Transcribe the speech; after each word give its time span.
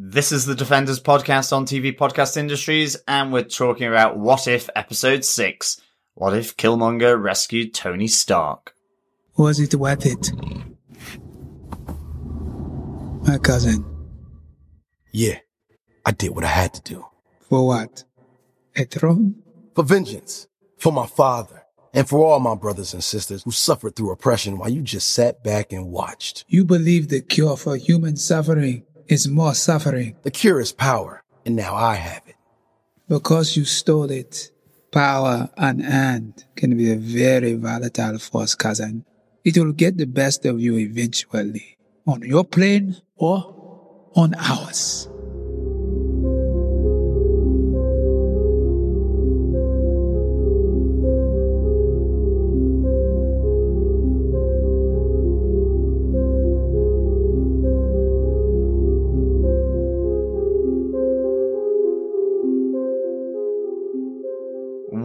This 0.00 0.30
is 0.30 0.46
the 0.46 0.54
Defenders 0.54 1.00
podcast 1.00 1.52
on 1.52 1.66
TV 1.66 1.92
Podcast 1.92 2.36
Industries, 2.36 2.96
and 3.08 3.32
we're 3.32 3.42
talking 3.42 3.88
about 3.88 4.16
What 4.16 4.46
If 4.46 4.70
Episode 4.76 5.24
6. 5.24 5.80
What 6.14 6.36
if 6.36 6.56
Killmonger 6.56 7.20
rescued 7.20 7.74
Tony 7.74 8.06
Stark? 8.06 8.76
Was 9.36 9.58
it 9.58 9.74
worth 9.74 10.06
it? 10.06 10.30
My 13.26 13.38
cousin. 13.38 13.84
Yeah, 15.10 15.40
I 16.06 16.12
did 16.12 16.30
what 16.30 16.44
I 16.44 16.46
had 16.46 16.74
to 16.74 16.82
do. 16.82 17.04
For 17.48 17.66
what? 17.66 18.04
A 18.76 18.84
throne? 18.84 19.42
For 19.74 19.82
vengeance. 19.82 20.46
For 20.76 20.92
my 20.92 21.06
father. 21.06 21.64
And 21.92 22.08
for 22.08 22.24
all 22.24 22.38
my 22.38 22.54
brothers 22.54 22.94
and 22.94 23.02
sisters 23.02 23.42
who 23.42 23.50
suffered 23.50 23.96
through 23.96 24.12
oppression 24.12 24.58
while 24.58 24.68
you 24.68 24.82
just 24.82 25.08
sat 25.08 25.42
back 25.42 25.72
and 25.72 25.90
watched. 25.90 26.44
You 26.46 26.64
believe 26.64 27.08
the 27.08 27.20
cure 27.20 27.56
for 27.56 27.76
human 27.76 28.16
suffering 28.16 28.84
is 29.08 29.26
more 29.26 29.54
suffering. 29.54 30.16
The 30.22 30.30
cure 30.30 30.60
is 30.60 30.72
power, 30.72 31.22
and 31.44 31.56
now 31.56 31.74
I 31.74 31.94
have 31.94 32.22
it. 32.26 32.36
Because 33.08 33.56
you 33.56 33.64
stole 33.64 34.10
it, 34.10 34.50
power 34.92 35.48
unearned 35.56 36.44
can 36.56 36.76
be 36.76 36.92
a 36.92 36.96
very 36.96 37.54
volatile 37.54 38.18
force, 38.18 38.54
cousin. 38.54 39.04
It 39.44 39.56
will 39.56 39.72
get 39.72 39.96
the 39.96 40.06
best 40.06 40.44
of 40.44 40.60
you 40.60 40.76
eventually, 40.76 41.78
on 42.06 42.22
your 42.22 42.44
plane 42.44 42.96
or 43.16 44.10
on 44.14 44.34
ours. 44.34 45.08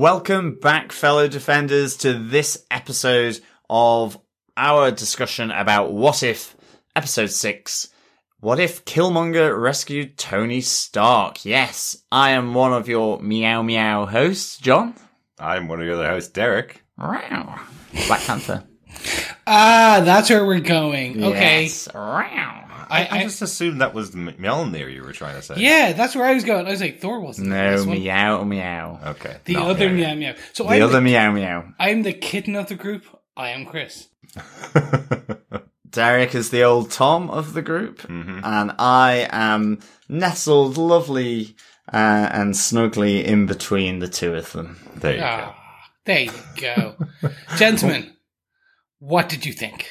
Welcome 0.03 0.55
back, 0.59 0.91
fellow 0.91 1.29
defenders, 1.29 1.95
to 1.99 2.13
this 2.13 2.65
episode 2.69 3.39
of 3.69 4.19
our 4.57 4.91
discussion 4.91 5.49
about 5.49 5.93
What 5.93 6.23
If, 6.23 6.57
episode 6.93 7.31
6. 7.31 7.87
What 8.41 8.59
if 8.59 8.83
Killmonger 8.83 9.57
rescued 9.57 10.17
Tony 10.17 10.59
Stark? 10.59 11.45
Yes, 11.45 12.03
I 12.11 12.31
am 12.31 12.53
one 12.53 12.73
of 12.73 12.89
your 12.89 13.21
meow 13.21 13.61
meow 13.61 14.05
hosts, 14.05 14.57
John. 14.57 14.93
I'm 15.39 15.69
one 15.69 15.79
of 15.79 15.85
your 15.85 15.95
other 15.95 16.09
hosts, 16.09 16.31
Derek. 16.31 16.83
Wow. 16.97 17.61
Black 18.07 18.23
Panther. 18.23 18.65
Ah, 19.47 20.01
that's 20.03 20.29
where 20.29 20.45
we're 20.45 20.59
going. 20.59 21.23
Okay. 21.23 21.61
Yes. 21.61 21.87
Wow. 21.93 22.62
I, 22.93 23.05
I 23.05 23.19
I, 23.19 23.23
just 23.23 23.41
assumed 23.41 23.81
that 23.81 23.93
was 23.93 24.11
the 24.11 24.19
M- 24.19 24.33
Mjolnir 24.39 24.93
you 24.93 25.03
were 25.03 25.13
trying 25.13 25.35
to 25.35 25.41
say. 25.41 25.55
yeah, 25.57 25.93
that's 25.93 26.15
where 26.15 26.25
I 26.25 26.33
was 26.33 26.43
going. 26.43 26.67
I 26.67 26.71
was 26.71 26.81
like, 26.81 26.99
Thor 27.01 27.19
wasn't. 27.19 27.49
No, 27.49 27.71
this 27.77 27.85
one. 27.85 27.99
meow 27.99 28.43
meow. 28.43 28.99
Okay. 29.05 29.37
The 29.45 29.53
No, 29.53 29.69
other 29.69 29.87
yeah, 29.87 30.13
meow 30.13 30.15
meow. 30.15 30.35
So 30.53 30.63
The 30.65 30.69
I'm 30.71 30.81
other 30.83 30.93
the, 30.93 31.01
meow 31.01 31.31
meow. 31.31 31.73
I'm 31.79 32.03
the 32.03 32.13
kitten 32.13 32.55
of 32.55 32.67
the 32.67 32.75
group. 32.75 33.05
I 33.35 33.49
am 33.49 33.65
Chris. 33.65 34.07
Derek 35.89 36.33
is 36.33 36.49
the 36.49 36.63
old 36.63 36.89
Tom 36.91 37.29
of 37.29 37.53
the 37.53 37.61
group, 37.61 38.01
Mhm. 38.01 38.41
and 38.43 38.71
I 38.79 39.27
am 39.31 39.79
nestled 40.09 40.77
lovely 40.77 41.55
uh, 41.93 42.29
and 42.31 42.55
snugly 42.57 43.23
in 43.25 43.45
between 43.45 43.99
the 43.99 44.07
two 44.07 44.33
of 44.33 44.51
them. 44.53 44.79
there 44.95 45.13
you 45.13 45.19
go. 45.19 45.25
Ah, 45.25 45.55
there 46.05 46.19
you 46.21 46.31
go. 46.55 46.95
Gentlemen, 47.57 48.13
what 48.99 49.29
did 49.29 49.45
you 49.45 49.53
think? 49.53 49.87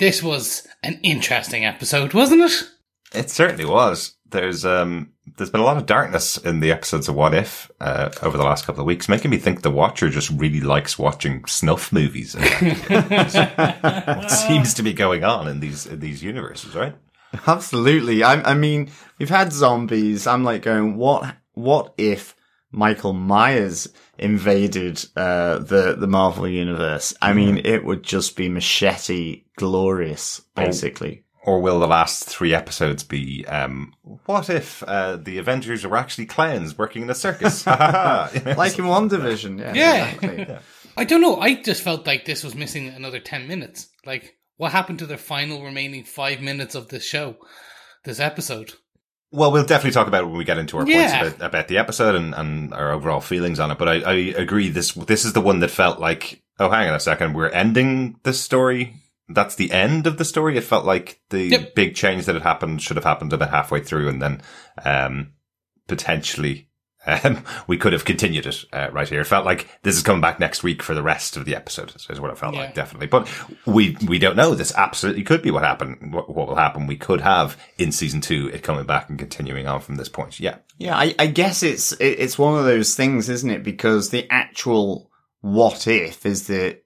This 0.00 0.22
was 0.22 0.66
an 0.82 0.98
interesting 1.02 1.66
episode, 1.66 2.14
wasn't 2.14 2.40
it? 2.40 2.70
It 3.12 3.28
certainly 3.28 3.66
was. 3.66 4.16
There's 4.30 4.64
um 4.64 5.12
there's 5.36 5.50
been 5.50 5.60
a 5.60 5.64
lot 5.64 5.76
of 5.76 5.84
darkness 5.84 6.38
in 6.38 6.60
the 6.60 6.72
episodes 6.72 7.06
of 7.06 7.16
What 7.16 7.34
If 7.34 7.70
uh, 7.82 8.08
over 8.22 8.38
the 8.38 8.42
last 8.42 8.64
couple 8.64 8.80
of 8.80 8.86
weeks, 8.86 9.10
making 9.10 9.30
me 9.30 9.36
think 9.36 9.60
the 9.60 9.70
Watcher 9.70 10.08
just 10.08 10.30
really 10.30 10.62
likes 10.62 10.98
watching 10.98 11.44
snuff 11.44 11.92
movies. 11.92 12.34
what 12.88 14.30
seems 14.30 14.72
to 14.72 14.82
be 14.82 14.94
going 14.94 15.22
on 15.22 15.46
in 15.46 15.60
these 15.60 15.84
in 15.84 16.00
these 16.00 16.22
universes, 16.22 16.74
right? 16.74 16.94
Absolutely. 17.46 18.22
I, 18.22 18.40
I 18.40 18.54
mean, 18.54 18.90
we've 19.18 19.28
had 19.28 19.52
zombies. 19.52 20.26
I'm 20.26 20.44
like 20.44 20.62
going, 20.62 20.96
what? 20.96 21.36
What 21.52 21.92
if 21.98 22.34
Michael 22.70 23.12
Myers 23.12 23.88
invaded 24.20 25.04
uh, 25.16 25.58
the 25.58 25.96
the 25.98 26.06
Marvel 26.06 26.46
universe? 26.46 27.14
I 27.20 27.32
mean, 27.32 27.62
it 27.64 27.84
would 27.84 28.02
just 28.02 28.36
be 28.36 28.48
machete 28.48 29.44
glorious, 29.56 30.40
basically. 30.54 31.24
Or 31.42 31.60
will 31.60 31.80
the 31.80 31.88
last 31.88 32.24
three 32.24 32.54
episodes 32.54 33.02
be 33.02 33.46
um, 33.46 33.94
what 34.26 34.50
if 34.50 34.82
uh, 34.82 35.16
the 35.16 35.38
Avengers 35.38 35.86
were 35.86 35.96
actually 35.96 36.26
clowns 36.26 36.76
working 36.76 37.02
in 37.02 37.10
a 37.10 37.14
circus? 37.14 37.64
Like 37.66 38.78
in 38.78 38.86
one 38.86 39.08
division, 39.08 39.58
yeah. 39.58 39.72
Yeah. 39.74 40.10
Exactly. 40.10 40.56
I 40.96 41.04
don't 41.04 41.22
know. 41.22 41.36
I 41.36 41.54
just 41.54 41.82
felt 41.82 42.06
like 42.06 42.26
this 42.26 42.44
was 42.44 42.54
missing 42.54 42.88
another 42.88 43.20
10 43.20 43.48
minutes. 43.48 43.88
Like, 44.04 44.36
what 44.58 44.72
happened 44.72 44.98
to 44.98 45.06
the 45.06 45.16
final 45.16 45.64
remaining 45.64 46.04
five 46.04 46.42
minutes 46.42 46.74
of 46.74 46.88
this 46.88 47.04
show, 47.04 47.36
this 48.04 48.20
episode? 48.20 48.74
Well, 49.32 49.52
we'll 49.52 49.64
definitely 49.64 49.92
talk 49.92 50.08
about 50.08 50.24
it 50.24 50.26
when 50.26 50.38
we 50.38 50.44
get 50.44 50.58
into 50.58 50.76
our 50.78 50.86
Yeah. 50.88 51.20
points 51.20 51.36
about, 51.36 51.46
about 51.48 51.68
the 51.68 51.78
episode 51.78 52.14
and, 52.16 52.34
and 52.34 52.74
our 52.74 52.90
overall 52.92 53.20
feelings 53.20 53.60
on 53.60 53.70
it. 53.70 53.78
But 53.78 53.88
I, 53.88 53.94
I 54.00 54.14
agree. 54.36 54.68
This 54.68 54.92
this 54.92 55.24
is 55.24 55.32
the 55.34 55.40
one 55.40 55.60
that 55.60 55.70
felt 55.70 56.00
like, 56.00 56.42
oh, 56.58 56.68
hang 56.70 56.88
on 56.88 56.94
a 56.94 57.00
second, 57.00 57.34
we're 57.34 57.48
ending 57.50 58.16
this 58.24 58.40
story. 58.40 58.94
That's 59.28 59.54
the 59.54 59.70
end 59.70 60.08
of 60.08 60.18
the 60.18 60.24
story. 60.24 60.56
It 60.56 60.64
felt 60.64 60.84
like 60.84 61.20
the 61.30 61.44
Yep. 61.44 61.74
big 61.76 61.94
change 61.94 62.24
that 62.26 62.34
had 62.34 62.42
happened 62.42 62.82
should 62.82 62.96
have 62.96 63.04
happened 63.04 63.32
about 63.32 63.50
halfway 63.50 63.80
through, 63.80 64.08
and 64.08 64.20
then 64.20 64.42
um, 64.84 65.32
potentially 65.86 66.68
um, 67.06 67.44
we 67.66 67.76
could 67.76 67.92
have 67.92 68.04
continued 68.04 68.46
it 68.46 68.64
uh, 68.72 68.88
right 68.92 69.08
here. 69.08 69.20
It 69.20 69.26
felt 69.26 69.44
like 69.46 69.68
this 69.82 69.96
is 69.96 70.02
coming 70.02 70.20
back 70.20 70.38
next 70.38 70.62
week 70.62 70.82
for 70.82 70.94
the 70.94 71.02
rest 71.02 71.36
of 71.36 71.44
the 71.44 71.54
episode. 71.56 71.94
Is 72.10 72.20
what 72.20 72.30
it 72.30 72.38
felt 72.38 72.54
Yeah. 72.54 72.60
like, 72.62 72.74
definitely. 72.74 73.06
But 73.06 73.28
we 73.66 73.96
we 74.06 74.18
don't 74.18 74.36
know. 74.36 74.54
This 74.54 74.74
absolutely 74.76 75.22
could 75.22 75.42
be 75.42 75.50
what 75.50 75.62
happened. 75.64 76.12
What, 76.12 76.34
what 76.34 76.48
will 76.48 76.56
happen? 76.56 76.86
We 76.86 76.96
could 76.96 77.20
have 77.22 77.56
in 77.78 77.92
season 77.92 78.20
two 78.20 78.50
it 78.52 78.62
coming 78.62 78.84
back 78.86 79.08
and 79.08 79.18
continuing 79.18 79.66
on 79.66 79.80
from 79.80 79.96
this 79.96 80.08
point. 80.08 80.38
Yeah. 80.40 80.56
Yeah, 80.78 80.96
I, 80.96 81.14
I 81.18 81.26
guess 81.26 81.62
it's 81.62 81.92
it, 81.92 82.18
it's 82.18 82.38
one 82.38 82.58
of 82.58 82.64
those 82.64 82.94
things, 82.94 83.28
isn't 83.28 83.50
it? 83.50 83.62
Because 83.62 84.10
the 84.10 84.26
actual 84.30 85.10
what 85.40 85.86
if 85.86 86.26
is 86.26 86.46
that 86.48 86.82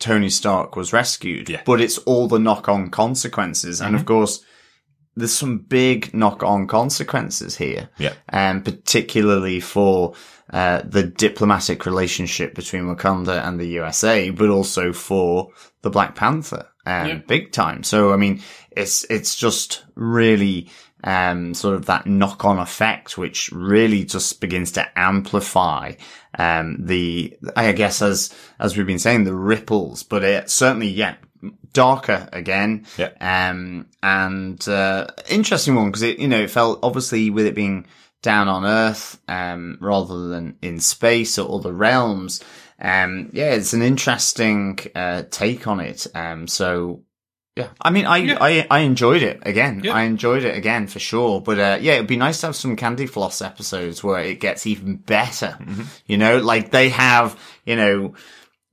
Tony 0.00 0.28
Stark 0.28 0.74
was 0.74 0.92
rescued, 0.92 1.48
Yeah. 1.48 1.62
but 1.64 1.80
it's 1.80 1.98
all 1.98 2.26
the 2.26 2.38
knock 2.40 2.68
on 2.68 2.90
consequences, 2.90 3.80
and 3.80 3.94
of 3.94 4.04
course, 4.04 4.44
there's 5.16 5.32
some 5.32 5.58
big 5.58 6.12
knock 6.14 6.42
on 6.42 6.66
consequences 6.66 7.56
here, 7.56 7.88
Yeah. 7.98 8.14
and 8.28 8.64
particularly 8.64 9.60
for 9.60 10.14
uh, 10.52 10.82
the 10.84 11.02
diplomatic 11.04 11.86
relationship 11.86 12.54
between 12.54 12.84
Wakanda 12.84 13.46
and 13.46 13.58
the 13.58 13.66
USA, 13.68 14.30
but 14.30 14.50
also 14.50 14.92
for 14.92 15.48
the 15.82 15.90
Black 15.90 16.14
Panther, 16.14 16.66
um, 16.86 17.08
Yeah. 17.08 17.14
big 17.26 17.52
time. 17.52 17.82
So, 17.82 18.12
I 18.12 18.16
mean, 18.16 18.42
it's 18.70 19.04
it's 19.08 19.36
just 19.36 19.84
really 19.94 20.68
um, 21.02 21.52
sort 21.54 21.74
of 21.74 21.84
that 21.86 22.06
knock 22.06 22.44
on 22.46 22.58
effect, 22.58 23.18
which 23.18 23.50
really 23.52 24.04
just 24.04 24.40
begins 24.40 24.72
to 24.72 24.86
amplify 24.98 25.92
um, 26.38 26.76
the, 26.80 27.36
I 27.56 27.72
guess, 27.72 28.00
as 28.02 28.34
as 28.58 28.76
we've 28.76 28.86
been 28.86 28.98
saying, 28.98 29.24
the 29.24 29.34
ripples. 29.34 30.02
But 30.02 30.24
it 30.24 30.50
certainly, 30.50 30.88
yeah, 30.88 31.14
darker 31.74 32.26
again. 32.32 32.86
Yeah. 32.96 33.10
Um, 33.20 33.88
and 34.02 34.66
uh, 34.66 35.08
interesting 35.28 35.74
one 35.74 35.88
because 35.88 36.02
it, 36.02 36.18
you 36.18 36.28
know, 36.28 36.40
it 36.40 36.50
felt 36.50 36.78
obviously 36.82 37.28
with 37.28 37.44
it 37.44 37.54
being 37.54 37.86
down 38.22 38.48
on 38.48 38.64
Earth, 38.64 39.20
um, 39.28 39.76
rather 39.82 40.28
than 40.28 40.56
in 40.62 40.80
space 40.80 41.38
or 41.38 41.58
other 41.58 41.72
realms. 41.72 42.42
Um, 42.80 43.28
yeah, 43.34 43.52
it's 43.52 43.74
an 43.74 43.82
interesting 43.82 44.78
uh, 44.94 45.24
take 45.30 45.66
on 45.66 45.80
it. 45.80 46.06
Um, 46.14 46.48
so 46.48 47.02
yeah, 47.56 47.68
I 47.80 47.90
mean, 47.90 48.04
I, 48.04 48.16
Yeah. 48.16 48.38
I, 48.40 48.66
I 48.68 48.78
enjoyed 48.80 49.22
it 49.22 49.40
again. 49.42 49.82
Yeah. 49.84 49.94
I 49.94 50.02
enjoyed 50.02 50.42
it 50.42 50.56
again 50.56 50.88
for 50.88 50.98
sure. 50.98 51.40
But, 51.40 51.58
uh, 51.58 51.78
yeah, 51.80 51.94
it'd 51.94 52.08
be 52.08 52.16
nice 52.16 52.40
to 52.40 52.46
have 52.46 52.56
some 52.56 52.74
Candy 52.74 53.06
Floss 53.06 53.40
episodes 53.42 54.02
where 54.02 54.20
it 54.20 54.40
gets 54.40 54.66
even 54.66 54.96
better. 54.96 55.56
You 56.06 56.18
know, 56.18 56.38
like 56.38 56.72
they 56.72 56.88
have, 56.88 57.38
you 57.64 57.76
know, 57.76 58.14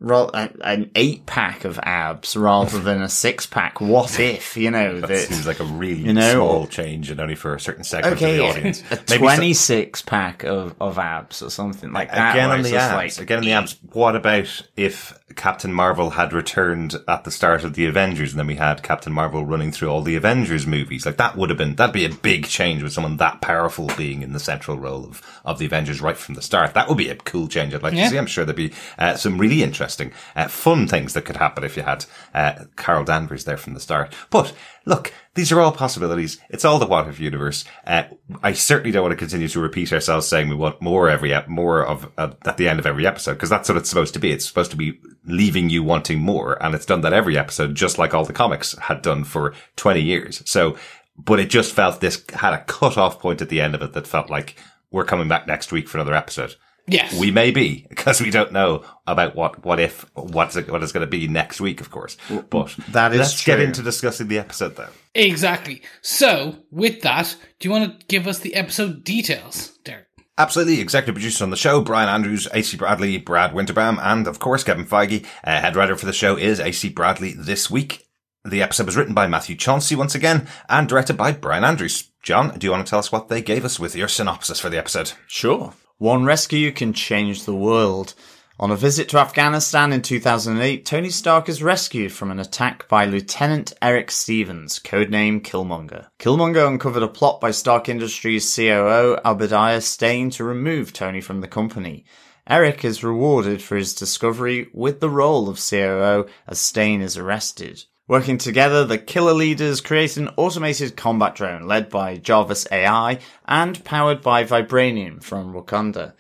an 0.01 0.91
eight 0.95 1.25
pack 1.25 1.63
of 1.65 1.79
abs 1.83 2.35
rather 2.35 2.79
than 2.79 3.01
a 3.01 3.09
six 3.09 3.45
pack. 3.45 3.79
What 3.79 4.19
if, 4.19 4.57
you 4.57 4.71
know, 4.71 4.99
That 4.99 5.07
that, 5.07 5.27
seems 5.27 5.45
like 5.45 5.59
a 5.59 5.63
really 5.63 6.01
you 6.01 6.13
know, 6.13 6.33
small 6.33 6.67
change 6.67 7.11
and 7.11 7.19
only 7.19 7.35
for 7.35 7.53
a 7.53 7.59
certain 7.59 7.83
segment 7.83 8.15
okay, 8.15 8.39
of 8.39 8.55
the 8.55 8.59
audience. 8.59 8.81
a 8.91 8.95
Maybe 8.95 9.05
so- 9.07 9.17
26 9.35 10.01
pack 10.03 10.43
of, 10.43 10.75
of 10.81 10.97
abs 10.97 11.41
or 11.41 11.49
something 11.49 11.91
like 11.93 12.09
that. 12.11 12.35
Again 12.35 12.49
on 12.49 12.61
the 12.63 12.75
abs. 12.75 13.17
like- 13.17 13.23
Again 13.23 13.37
on 13.39 13.43
the 13.45 13.51
abs. 13.53 13.77
What 13.93 14.15
about 14.15 14.67
if 14.75 15.17
Captain 15.35 15.73
Marvel 15.73 16.11
had 16.11 16.33
returned 16.33 16.95
at 17.07 17.23
the 17.23 17.31
start 17.31 17.63
of 17.63 17.73
the 17.73 17.85
Avengers 17.85 18.31
and 18.31 18.39
then 18.39 18.47
we 18.47 18.55
had 18.55 18.83
Captain 18.83 19.11
Marvel 19.13 19.45
running 19.45 19.71
through 19.71 19.89
all 19.89 20.01
the 20.01 20.15
Avengers 20.15 20.65
movies? 20.67 21.05
Like 21.05 21.17
that 21.17 21.35
would 21.35 21.49
have 21.49 21.57
been, 21.57 21.75
that'd 21.75 21.93
be 21.93 22.05
a 22.05 22.09
big 22.09 22.45
change 22.47 22.83
with 22.83 22.93
someone 22.93 23.17
that 23.17 23.41
powerful 23.41 23.89
being 23.97 24.21
in 24.21 24.33
the 24.33 24.39
central 24.39 24.77
role 24.77 25.05
of, 25.05 25.21
of 25.45 25.59
the 25.59 25.65
Avengers 25.65 26.01
right 26.01 26.17
from 26.17 26.35
the 26.35 26.41
start. 26.41 26.73
That 26.73 26.87
would 26.89 26.97
be 26.97 27.09
a 27.09 27.15
cool 27.15 27.47
change 27.47 27.73
I'd 27.73 27.83
like 27.83 27.93
Yeah. 27.93 28.05
to 28.05 28.09
see. 28.09 28.17
I'm 28.17 28.25
sure 28.27 28.45
there'd 28.45 28.55
be 28.55 28.73
uh, 28.97 29.15
some 29.15 29.37
really 29.37 29.63
interesting, 29.63 30.11
uh, 30.35 30.47
fun 30.47 30.87
things 30.87 31.13
that 31.13 31.25
could 31.25 31.37
happen 31.37 31.63
if 31.63 31.75
you 31.77 31.83
had 31.83 32.05
uh, 32.33 32.65
Carol 32.77 33.03
Danvers 33.05 33.45
there 33.45 33.57
from 33.57 33.73
the 33.73 33.79
start. 33.79 34.13
But 34.29 34.53
look, 34.85 35.13
these 35.33 35.51
are 35.51 35.61
all 35.61 35.71
possibilities. 35.71 36.39
It's 36.49 36.65
all 36.65 36.79
the 36.79 36.85
what 36.85 37.07
if 37.07 37.19
universe. 37.19 37.63
Uh, 37.85 38.03
I 38.43 38.53
certainly 38.53 38.91
don't 38.91 39.03
want 39.03 39.13
to 39.13 39.17
continue 39.17 39.47
to 39.47 39.59
repeat 39.59 39.93
ourselves 39.93 40.27
saying 40.27 40.49
we 40.49 40.55
want 40.55 40.81
more 40.81 41.09
every 41.09 41.33
ep- 41.33 41.47
more 41.47 41.85
of 41.85 42.11
uh, 42.17 42.33
at 42.45 42.57
the 42.57 42.67
end 42.67 42.79
of 42.79 42.85
every 42.85 43.07
episode 43.07 43.33
because 43.33 43.49
that's 43.49 43.69
what 43.69 43.77
it's 43.77 43.89
supposed 43.89 44.13
to 44.13 44.19
be. 44.19 44.31
It's 44.31 44.45
supposed 44.45 44.71
to 44.71 44.77
be 44.77 44.99
leaving 45.25 45.69
you 45.69 45.83
wanting 45.83 46.19
more, 46.19 46.61
and 46.63 46.75
it's 46.75 46.85
done 46.85 47.01
that 47.01 47.13
every 47.13 47.37
episode, 47.37 47.75
just 47.75 47.97
like 47.97 48.13
all 48.13 48.25
the 48.25 48.33
comics 48.33 48.77
had 48.77 49.01
done 49.01 49.23
for 49.23 49.53
twenty 49.75 50.01
years. 50.01 50.41
So, 50.45 50.77
but 51.17 51.39
it 51.39 51.49
just 51.49 51.73
felt 51.73 52.01
this 52.01 52.23
had 52.33 52.53
a 52.53 52.63
cut 52.63 52.97
off 52.97 53.19
point 53.19 53.41
at 53.41 53.49
the 53.49 53.61
end 53.61 53.75
of 53.75 53.81
it 53.81 53.93
that 53.93 54.07
felt 54.07 54.29
like 54.29 54.55
we're 54.91 55.05
coming 55.05 55.27
back 55.27 55.47
next 55.47 55.71
week 55.71 55.87
for 55.87 55.97
another 55.97 56.15
episode. 56.15 56.55
Yes. 56.91 57.17
We 57.17 57.31
may 57.31 57.51
be 57.51 57.85
because 57.89 58.19
we 58.21 58.31
don't 58.31 58.51
know 58.51 58.83
about 59.07 59.35
what 59.35 59.63
what 59.63 59.79
if 59.79 60.05
what's 60.13 60.55
it, 60.55 60.69
what 60.69 60.83
it's 60.83 60.91
going 60.91 61.05
to 61.05 61.09
be 61.09 61.27
next 61.27 61.61
week, 61.61 61.79
of 61.81 61.89
course. 61.89 62.17
But 62.49 62.75
that 62.89 63.13
is 63.13 63.19
let's 63.19 63.45
get 63.45 63.59
into 63.59 63.81
discussing 63.81 64.27
the 64.27 64.39
episode 64.39 64.75
then. 64.75 64.89
Exactly. 65.15 65.81
So, 66.01 66.57
with 66.71 67.01
that, 67.01 67.35
do 67.59 67.67
you 67.67 67.71
want 67.71 67.99
to 67.99 68.05
give 68.07 68.27
us 68.27 68.39
the 68.39 68.55
episode 68.55 69.03
details, 69.03 69.77
Derek? 69.83 70.07
Absolutely. 70.37 70.79
Executive 70.79 71.15
producer 71.15 71.43
on 71.43 71.49
the 71.49 71.57
show, 71.57 71.81
Brian 71.81 72.09
Andrews, 72.09 72.47
AC 72.53 72.75
Bradley, 72.77 73.17
Brad 73.17 73.51
Winderbaum, 73.51 73.99
and 74.01 74.27
of 74.27 74.39
course 74.39 74.63
Kevin 74.63 74.85
Feige. 74.85 75.25
Uh, 75.43 75.61
head 75.61 75.75
writer 75.75 75.95
for 75.95 76.05
the 76.05 76.13
show 76.13 76.35
is 76.37 76.59
AC 76.59 76.89
Bradley 76.89 77.33
this 77.33 77.69
week. 77.69 78.07
The 78.43 78.63
episode 78.63 78.87
was 78.87 78.97
written 78.97 79.13
by 79.13 79.27
Matthew 79.27 79.55
Chauncey 79.55 79.95
once 79.95 80.15
again 80.15 80.47
and 80.67 80.89
directed 80.89 81.15
by 81.15 81.31
Brian 81.31 81.63
Andrews. 81.63 82.09
John, 82.23 82.57
do 82.57 82.65
you 82.65 82.71
want 82.71 82.85
to 82.85 82.89
tell 82.89 82.99
us 82.99 83.11
what 83.11 83.27
they 83.27 83.41
gave 83.41 83.63
us 83.63 83.79
with 83.79 83.95
your 83.95 84.07
synopsis 84.07 84.59
for 84.59 84.69
the 84.69 84.79
episode? 84.79 85.13
Sure. 85.27 85.73
One 86.01 86.25
rescue 86.25 86.71
can 86.71 86.93
change 86.93 87.43
the 87.43 87.53
world. 87.53 88.15
On 88.59 88.71
a 88.71 88.75
visit 88.75 89.07
to 89.09 89.19
Afghanistan 89.19 89.93
in 89.93 90.01
2008, 90.01 90.83
Tony 90.83 91.11
Stark 91.11 91.47
is 91.47 91.61
rescued 91.61 92.11
from 92.11 92.31
an 92.31 92.39
attack 92.39 92.87
by 92.87 93.05
Lieutenant 93.05 93.73
Eric 93.83 94.09
Stevens, 94.09 94.79
codename 94.79 95.41
Killmonger. 95.41 96.07
Killmonger 96.17 96.67
uncovered 96.67 97.03
a 97.03 97.07
plot 97.07 97.39
by 97.39 97.51
Stark 97.51 97.87
Industries 97.87 98.51
COO 98.55 99.19
Obadiah 99.23 99.79
Stane 99.79 100.31
to 100.31 100.43
remove 100.43 100.91
Tony 100.91 101.21
from 101.21 101.41
the 101.41 101.47
company. 101.47 102.03
Eric 102.49 102.83
is 102.83 103.03
rewarded 103.03 103.61
for 103.61 103.75
his 103.75 103.93
discovery 103.93 104.71
with 104.73 105.01
the 105.01 105.09
role 105.11 105.49
of 105.49 105.61
COO 105.63 106.25
as 106.47 106.59
Stane 106.59 107.03
is 107.03 107.15
arrested. 107.15 107.85
Working 108.11 108.39
together, 108.39 108.83
the 108.83 108.97
killer 108.97 109.31
leaders 109.31 109.79
create 109.79 110.17
an 110.17 110.31
automated 110.35 110.97
combat 110.97 111.33
drone 111.33 111.65
led 111.65 111.89
by 111.89 112.17
Jarvis 112.17 112.67
AI 112.69 113.19
and 113.45 113.81
powered 113.85 114.21
by 114.21 114.43
Vibranium 114.43 115.23
from 115.23 115.53
Wakanda. 115.53 116.11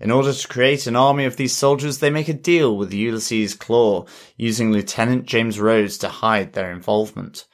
In 0.00 0.10
order 0.10 0.32
to 0.32 0.48
create 0.48 0.86
an 0.86 0.96
army 0.96 1.26
of 1.26 1.36
these 1.36 1.54
soldiers, 1.54 1.98
they 1.98 2.08
make 2.08 2.28
a 2.28 2.32
deal 2.32 2.74
with 2.74 2.94
Ulysses 2.94 3.54
Klaue, 3.54 4.08
using 4.38 4.72
Lieutenant 4.72 5.26
James 5.26 5.60
Rhodes 5.60 5.98
to 5.98 6.08
hide 6.08 6.54
their 6.54 6.72
involvement. 6.72 7.44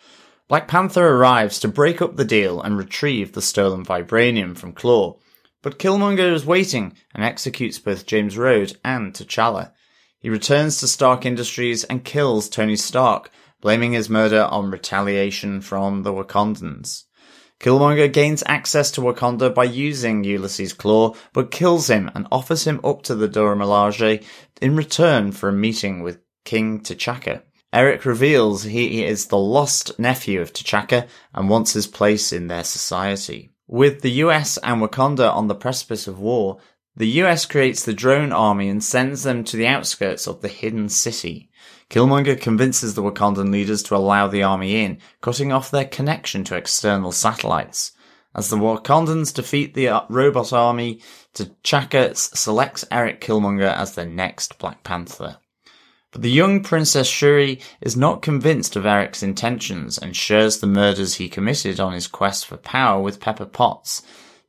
Black 0.47 0.69
Panther 0.69 1.09
arrives 1.09 1.59
to 1.59 1.67
break 1.67 2.01
up 2.01 2.15
the 2.15 2.25
deal 2.25 2.63
and 2.63 2.79
retrieve 2.79 3.33
the 3.33 3.43
stolen 3.43 3.85
vibranium 3.85 4.57
from 4.57 4.73
Klaue, 4.73 5.19
but 5.63 5.81
Killmonger 5.81 6.33
is 6.33 6.47
waiting 6.47 6.95
and 7.13 7.25
executes 7.25 7.81
both 7.81 8.07
James 8.07 8.39
Rhodes 8.39 8.77
and 8.85 9.13
T'Challa. 9.13 9.73
He 10.21 10.31
returns 10.31 10.79
to 10.79 10.87
Stark 10.87 11.27
Industries 11.27 11.83
and 11.83 12.05
kills 12.05 12.49
Tony 12.49 12.77
Stark, 12.77 13.33
blaming 13.61 13.93
his 13.93 14.11
murder 14.11 14.45
on 14.51 14.71
retaliation 14.71 15.61
from 15.61 16.03
the 16.03 16.13
Wakandans. 16.13 17.05
Killmonger 17.61 18.11
gains 18.11 18.43
access 18.47 18.91
to 18.93 19.03
Wakanda 19.03 19.55
by 19.55 19.65
using 19.65 20.25
Ulysses' 20.25 20.73
claw, 20.73 21.15
but 21.35 21.51
kills 21.51 21.91
him 21.91 22.11
and 22.15 22.27
offers 22.33 22.67
him 22.67 22.81
up 22.83 23.03
to 23.03 23.15
the 23.15 23.29
Dora 23.29 23.55
Milaje 23.55 24.25
in 24.63 24.77
return 24.77 25.31
for 25.31 25.51
a 25.51 25.53
meeting 25.53 26.03
with 26.03 26.21
King 26.47 26.81
T'Chaka. 26.81 27.43
Eric 27.71 28.07
reveals 28.07 28.65
he 28.65 29.05
is 29.05 29.27
the 29.27 29.39
lost 29.39 29.99
nephew 29.99 30.41
of 30.41 30.55
T'Chaka 30.55 31.07
and 31.35 31.51
wants 31.51 31.75
his 31.75 31.87
place 31.87 32.33
in 32.33 32.49
their 32.49 32.65
society. 32.65 33.51
With 33.69 34.01
the 34.01 34.11
US 34.25 34.57
and 34.59 34.81
Wakanda 34.81 35.31
on 35.31 35.49
the 35.49 35.55
precipice 35.55 36.09
of 36.09 36.19
war, 36.19 36.59
the 36.97 37.09
US 37.23 37.45
creates 37.45 37.85
the 37.85 37.93
drone 37.93 38.33
army 38.33 38.71
and 38.71 38.83
sends 38.83 39.23
them 39.23 39.45
to 39.45 39.57
the 39.59 39.67
outskirts 39.67 40.27
of 40.27 40.41
the 40.41 40.49
hidden 40.49 40.89
city. 40.89 41.50
Killmonger 41.91 42.41
convinces 42.41 42.95
the 42.95 43.03
Wakandan 43.03 43.51
leaders 43.51 43.83
to 43.83 43.97
allow 43.97 44.29
the 44.29 44.45
army 44.45 44.85
in, 44.85 44.99
cutting 45.21 45.51
off 45.51 45.73
their 45.73 45.85
connection 45.85 46.45
to 46.45 46.55
external 46.55 47.11
satellites. 47.11 47.91
As 48.33 48.49
the 48.49 48.57
Wakandans 48.57 49.35
defeat 49.35 49.75
the 49.75 49.89
uh, 49.89 50.03
robot 50.09 50.53
army, 50.53 51.01
T'Chaka 51.35 52.15
selects 52.15 52.85
Eric 52.93 53.21
Killmonger 53.21 53.75
as 53.75 53.97
the 53.97 54.07
next 54.07 54.57
Black 54.61 54.85
Panther. 54.85 55.39
But 56.13 56.23
the 56.23 56.31
young 56.31 56.63
Princess 56.63 57.09
Shuri 57.09 57.61
is 57.81 57.97
not 57.97 58.23
convinced 58.23 58.77
of 58.77 58.87
Eric's 58.87 59.25
intentions 59.25 59.99
and 59.99 60.15
shares 60.15 60.59
the 60.61 60.69
murders 60.69 61.15
he 61.15 61.29
committed 61.29 61.81
on 61.81 61.93
his 61.93 62.07
quest 62.07 62.47
for 62.47 62.57
power 62.57 63.03
with 63.03 63.19
Pepper 63.19 63.47
Potts. 63.47 64.03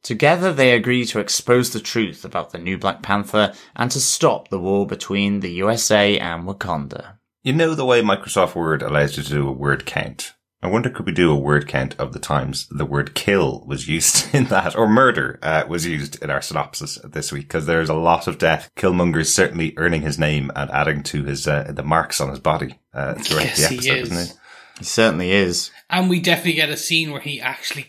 Together 0.03 0.53
they 0.53 0.73
agree 0.73 1.05
to 1.05 1.19
expose 1.19 1.71
the 1.71 1.79
truth 1.79 2.23
about 2.23 2.51
the 2.51 2.59
new 2.59 2.77
Black 2.77 3.01
Panther 3.01 3.51
and 3.75 3.89
to 3.89 3.99
stop 3.99 4.49
the 4.49 4.59
war 4.59 4.85
between 4.85 5.39
the 5.39 5.53
USA 5.53 6.19
and 6.19 6.47
Wakanda. 6.47 7.17
You 7.43 7.53
know 7.53 7.73
the 7.73 7.85
way 7.85 8.01
Microsoft 8.01 8.55
Word 8.55 8.81
allows 8.81 9.17
you 9.17 9.23
to 9.23 9.29
do 9.29 9.47
a 9.47 9.51
word 9.51 9.85
count. 9.85 10.33
I 10.63 10.67
wonder 10.67 10.91
could 10.91 11.07
we 11.07 11.11
do 11.11 11.31
a 11.31 11.35
word 11.35 11.67
count 11.67 11.95
of 11.97 12.13
the 12.13 12.19
times 12.19 12.67
the 12.69 12.85
word 12.85 13.15
kill 13.15 13.63
was 13.65 13.87
used 13.87 14.27
in 14.35 14.45
that, 14.45 14.75
or 14.75 14.87
murder 14.87 15.39
uh, 15.41 15.63
was 15.67 15.87
used 15.87 16.21
in 16.23 16.29
our 16.29 16.41
synopsis 16.41 16.99
this 17.03 17.31
week, 17.31 17.47
because 17.47 17.65
there's 17.65 17.89
a 17.89 17.95
lot 17.95 18.27
of 18.27 18.37
death. 18.37 18.69
Killmonger 18.75 19.21
is 19.21 19.33
certainly 19.33 19.73
earning 19.77 20.03
his 20.03 20.19
name 20.19 20.51
and 20.55 20.69
adding 20.69 21.01
to 21.03 21.23
his 21.23 21.47
uh, 21.47 21.71
the 21.75 21.81
marks 21.83 22.21
on 22.21 22.29
his 22.29 22.39
body 22.39 22.79
uh, 22.93 23.15
throughout 23.15 23.45
Yes, 23.45 23.57
the 23.69 23.75
he 23.75 23.75
episode, 23.89 23.97
is. 23.97 24.11
isn't 24.11 24.27
he? 24.27 24.33
He 24.79 24.85
certainly 24.85 25.31
is. 25.31 25.71
And 25.89 26.09
we 26.11 26.19
definitely 26.19 26.53
get 26.53 26.69
a 26.69 26.77
scene 26.77 27.11
where 27.11 27.21
he 27.21 27.41
actually, 27.41 27.87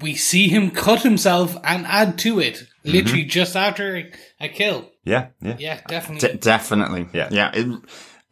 we 0.00 0.14
see 0.14 0.46
him 0.48 0.70
cut 0.70 1.02
himself 1.02 1.56
and 1.64 1.84
add 1.86 2.16
to 2.20 2.38
it, 2.38 2.62
literally 2.84 3.24
just 3.24 3.56
after 3.56 4.08
a 4.40 4.48
kill. 4.48 4.88
Yeah, 5.04 5.28
yeah. 5.40 5.56
Yeah, 5.58 5.80
definitely. 5.88 6.28
D- 6.28 6.38
definitely. 6.38 7.08
Yeah. 7.12 7.28
Yeah. 7.32 7.50
It, 7.54 7.80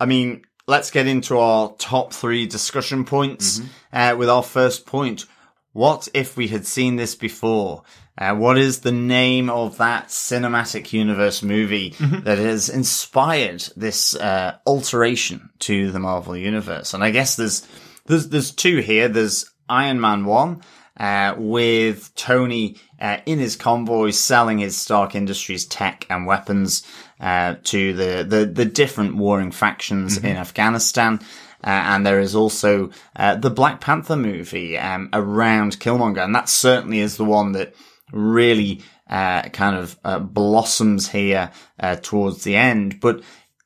I 0.01 0.07
mean, 0.07 0.43
let's 0.67 0.91
get 0.91 1.07
into 1.07 1.39
our 1.39 1.73
top 1.79 2.13
three 2.13 2.47
discussion 2.47 3.05
points 3.05 3.61
uh, 3.93 4.15
with 4.17 4.29
our 4.29 4.43
first 4.43 4.87
point. 4.87 5.27
What 5.73 6.09
if 6.13 6.37
we 6.37 6.49
had 6.49 6.67
seen 6.67 6.97
this 6.97 7.15
before? 7.15 7.83
Uh, 8.17 8.35
what 8.35 8.59
is 8.59 8.81
the 8.81 8.93
name 8.93 9.49
of 9.49 9.79
that 9.79 10.09
cinematic 10.09 10.93
universe 10.93 11.43
movie 11.43 11.95
that 11.99 12.37
has 12.39 12.69
inspired 12.69 13.63
this 13.75 14.15
uh, 14.15 14.59
alteration 14.67 15.49
to 15.61 15.91
the 15.91 15.99
Marvel 15.99 16.37
universe? 16.37 16.93
And 16.93 17.03
I 17.03 17.11
guess 17.11 17.37
there's 17.37 17.67
there's 18.07 18.29
there's 18.29 18.51
two 18.51 18.79
here. 18.79 19.09
There's 19.09 19.51
Iron 19.69 19.99
Man 19.99 20.27
one 20.27 20.61
uh, 20.99 21.35
with 21.39 22.15
Tony 22.15 22.77
uh, 23.01 23.19
in 23.25 23.39
his 23.39 23.57
convoy 23.57 24.11
selling 24.11 24.59
his 24.59 24.77
Stark 24.77 25.15
Industries 25.15 25.65
tech 25.65 26.07
and 26.11 26.27
weapons 26.27 26.87
uh, 27.23 27.55
to 27.65 27.95
the, 27.95 28.25
the 28.29 28.45
the 28.45 28.65
different 28.67 29.17
warring 29.17 29.53
factions 29.53 30.19
in 30.19 30.37
Afghanistan. 30.37 31.21
Uh, 31.65 31.95
and 31.95 32.05
there 32.05 32.19
is 32.19 32.35
also 32.35 32.91
uh, 33.15 33.37
the 33.37 33.51
Black 33.51 33.81
Panther 33.81 34.17
movie 34.17 34.77
um, 34.77 35.09
around 35.13 35.79
Killmonger, 35.79 36.25
and 36.25 36.35
that 36.35 36.49
certainly 36.49 36.99
is 36.99 37.17
the 37.17 37.25
one 37.25 37.53
that 37.53 37.75
really 38.13 38.83
uh, 39.09 39.43
kind 39.51 39.77
of 39.77 39.97
uh, 40.05 40.19
blossoms 40.19 41.09
here 41.09 41.53
uh, 41.79 41.97
towards 42.03 42.43
the 42.43 42.57
end. 42.57 42.99
But 43.01 43.23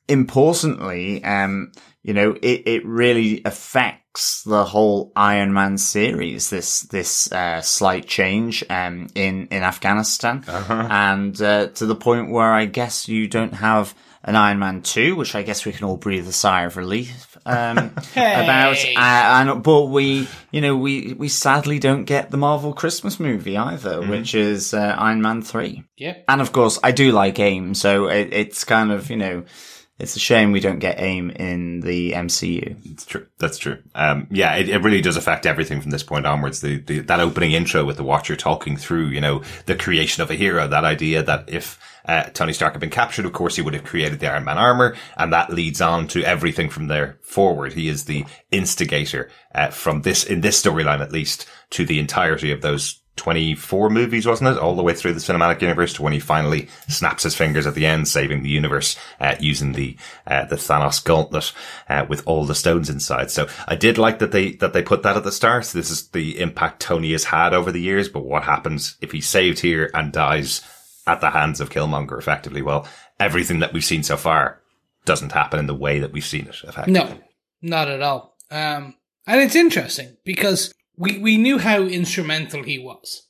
importantly, 0.07 1.23
um, 1.23 1.71
you 2.03 2.13
know, 2.13 2.37
it, 2.41 2.67
it 2.67 2.85
really 2.85 3.41
affects 3.45 4.06
the 4.45 4.65
whole 4.65 5.11
Iron 5.15 5.53
Man 5.53 5.77
series. 5.77 6.49
This 6.49 6.81
this 6.81 7.31
uh, 7.31 7.61
slight 7.61 8.07
change 8.07 8.63
um, 8.69 9.07
in 9.15 9.47
in 9.47 9.63
Afghanistan, 9.63 10.43
and 10.47 11.39
uh, 11.41 11.67
to 11.67 11.85
the 11.85 11.95
point 11.95 12.31
where 12.31 12.53
I 12.53 12.65
guess 12.65 13.07
you 13.07 13.27
don't 13.27 13.53
have 13.53 13.93
an 14.23 14.35
Iron 14.35 14.59
Man 14.59 14.81
two, 14.81 15.15
which 15.15 15.35
I 15.35 15.41
guess 15.41 15.65
we 15.65 15.71
can 15.71 15.85
all 15.85 15.97
breathe 15.97 16.27
a 16.27 16.33
sigh 16.33 16.63
of 16.63 16.75
relief 16.75 17.37
um, 17.45 17.77
about. 18.11 18.77
Uh, 18.85 18.89
and 18.95 19.63
but 19.63 19.85
we, 19.85 20.27
you 20.51 20.61
know, 20.61 20.75
we 20.75 21.13
we 21.13 21.29
sadly 21.29 21.79
don't 21.79 22.03
get 22.03 22.29
the 22.29 22.37
Marvel 22.37 22.73
Christmas 22.73 23.19
movie 23.19 23.57
either, 23.57 24.05
which 24.05 24.35
is 24.35 24.73
uh, 24.73 24.95
Iron 24.97 25.21
Man 25.21 25.41
three. 25.41 25.83
Yep. 25.97 26.25
And 26.27 26.41
of 26.41 26.51
course, 26.51 26.77
I 26.83 26.91
do 26.91 27.11
like 27.11 27.39
AIM, 27.39 27.73
so 27.73 28.07
it, 28.07 28.33
it's 28.33 28.63
kind 28.63 28.91
of, 28.91 29.09
you 29.09 29.17
know, 29.17 29.45
it's 29.99 30.15
a 30.15 30.19
shame 30.19 30.51
we 30.51 30.59
don't 30.59 30.79
get 30.79 30.99
AIM 30.99 31.31
in 31.31 31.79
the 31.79 32.11
MCU. 32.11 32.77
It's 32.91 33.05
true. 33.05 33.25
That's 33.39 33.57
true. 33.57 33.79
Um, 33.95 34.27
yeah, 34.29 34.55
it, 34.55 34.69
it 34.69 34.83
really 34.83 35.01
does 35.01 35.17
affect 35.17 35.47
everything 35.47 35.81
from 35.81 35.89
this 35.89 36.03
point 36.03 36.27
onwards. 36.27 36.61
The, 36.61 36.77
the, 36.77 36.99
that 36.99 37.19
opening 37.19 37.53
intro 37.53 37.83
with 37.83 37.97
the 37.97 38.03
Watcher 38.03 38.35
talking 38.35 38.77
through, 38.77 39.07
you 39.07 39.21
know, 39.21 39.41
the 39.65 39.75
creation 39.75 40.21
of 40.21 40.29
a 40.29 40.35
hero, 40.35 40.67
that 40.67 40.83
idea 40.83 41.23
that 41.23 41.49
if, 41.49 41.79
uh, 42.05 42.23
Tony 42.33 42.53
Stark 42.53 42.73
had 42.73 42.79
been 42.79 42.89
captured, 42.89 43.25
of 43.25 43.33
course, 43.33 43.55
he 43.55 43.61
would 43.61 43.73
have 43.73 43.83
created 43.83 44.19
the 44.19 44.27
Iron 44.27 44.45
Man 44.45 44.57
armor, 44.57 44.95
and 45.17 45.33
that 45.33 45.51
leads 45.51 45.81
on 45.81 46.07
to 46.09 46.23
everything 46.23 46.69
from 46.69 46.87
there 46.87 47.17
forward. 47.21 47.73
He 47.73 47.89
is 47.89 48.05
the 48.05 48.25
instigator, 48.51 49.29
uh, 49.53 49.71
from 49.71 50.03
this, 50.03 50.23
in 50.23 50.41
this 50.41 50.61
storyline 50.61 51.01
at 51.01 51.11
least, 51.11 51.47
to 51.71 51.85
the 51.85 51.99
entirety 51.99 52.51
of 52.51 52.61
those 52.61 53.01
24 53.17 53.89
movies, 53.89 54.25
wasn't 54.25 54.55
it? 54.55 54.59
All 54.59 54.75
the 54.75 54.83
way 54.83 54.93
through 54.93 55.13
the 55.13 55.19
cinematic 55.19 55.61
universe 55.61 55.93
to 55.93 56.03
when 56.03 56.13
he 56.13 56.19
finally 56.19 56.69
snaps 56.87 57.23
his 57.23 57.35
fingers 57.35 57.67
at 57.67 57.75
the 57.75 57.85
end, 57.85 58.07
saving 58.07 58.43
the 58.43 58.49
universe, 58.49 58.97
uh, 59.19 59.35
using 59.39 59.73
the, 59.73 59.97
uh, 60.25 60.45
the 60.45 60.55
Thanos 60.55 61.03
gauntlet, 61.03 61.51
uh, 61.89 62.05
with 62.07 62.25
all 62.25 62.45
the 62.45 62.55
stones 62.55 62.89
inside. 62.89 63.29
So 63.31 63.47
I 63.67 63.75
did 63.75 63.97
like 63.97 64.19
that 64.19 64.31
they, 64.31 64.53
that 64.53 64.73
they 64.73 64.81
put 64.81 65.03
that 65.03 65.17
at 65.17 65.23
the 65.23 65.31
start. 65.31 65.65
This 65.65 65.89
is 65.89 66.07
the 66.09 66.39
impact 66.39 66.81
Tony 66.81 67.11
has 67.11 67.25
had 67.25 67.53
over 67.53 67.71
the 67.71 67.81
years, 67.81 68.07
but 68.07 68.23
what 68.23 68.43
happens 68.43 68.97
if 69.01 69.11
he's 69.11 69.27
saved 69.27 69.59
here 69.59 69.89
and 69.93 70.13
dies 70.13 70.61
at 71.05 71.21
the 71.21 71.31
hands 71.31 71.59
of 71.59 71.69
Killmonger 71.69 72.17
effectively? 72.17 72.61
Well, 72.61 72.87
everything 73.19 73.59
that 73.59 73.73
we've 73.73 73.83
seen 73.83 74.03
so 74.03 74.17
far 74.17 74.61
doesn't 75.05 75.31
happen 75.31 75.59
in 75.59 75.67
the 75.67 75.75
way 75.75 75.99
that 75.99 76.11
we've 76.11 76.25
seen 76.25 76.47
it 76.47 76.55
effectively. 76.63 76.93
No, 76.93 77.17
not 77.61 77.87
at 77.87 78.01
all. 78.01 78.37
Um, 78.51 78.95
and 79.25 79.41
it's 79.41 79.55
interesting 79.55 80.17
because 80.23 80.73
we, 80.97 81.19
we 81.19 81.37
knew 81.37 81.57
how 81.59 81.81
instrumental 81.83 82.63
he 82.63 82.77
was. 82.77 83.23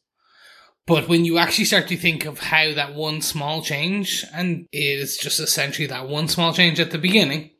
But 0.86 1.09
when 1.09 1.25
you 1.25 1.38
actually 1.38 1.65
start 1.65 1.88
to 1.89 1.97
think 1.97 2.25
of 2.25 2.39
how 2.39 2.74
that 2.74 2.95
one 2.95 3.21
small 3.21 3.62
change, 3.62 4.24
and 4.33 4.67
it 4.71 4.77
is 5.00 5.17
just 5.17 5.39
essentially 5.39 5.88
that 5.88 6.07
one 6.07 6.29
small 6.29 6.53
change 6.53 6.79
at 6.79 6.91
the 6.91 6.97
beginning, 6.97 7.51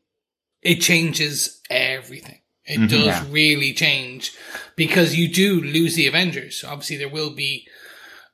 it 0.62 0.76
changes 0.78 1.60
everything. 1.70 2.40
It 2.64 2.90
does 2.90 3.06
Yeah. 3.06 3.26
really 3.30 3.74
change 3.74 4.32
because 4.76 5.16
you 5.16 5.28
do 5.28 5.62
lose 5.62 5.96
the 5.96 6.08
Avengers. 6.08 6.64
Obviously, 6.66 6.98
there 6.98 7.10
will 7.10 7.32
be 7.32 7.68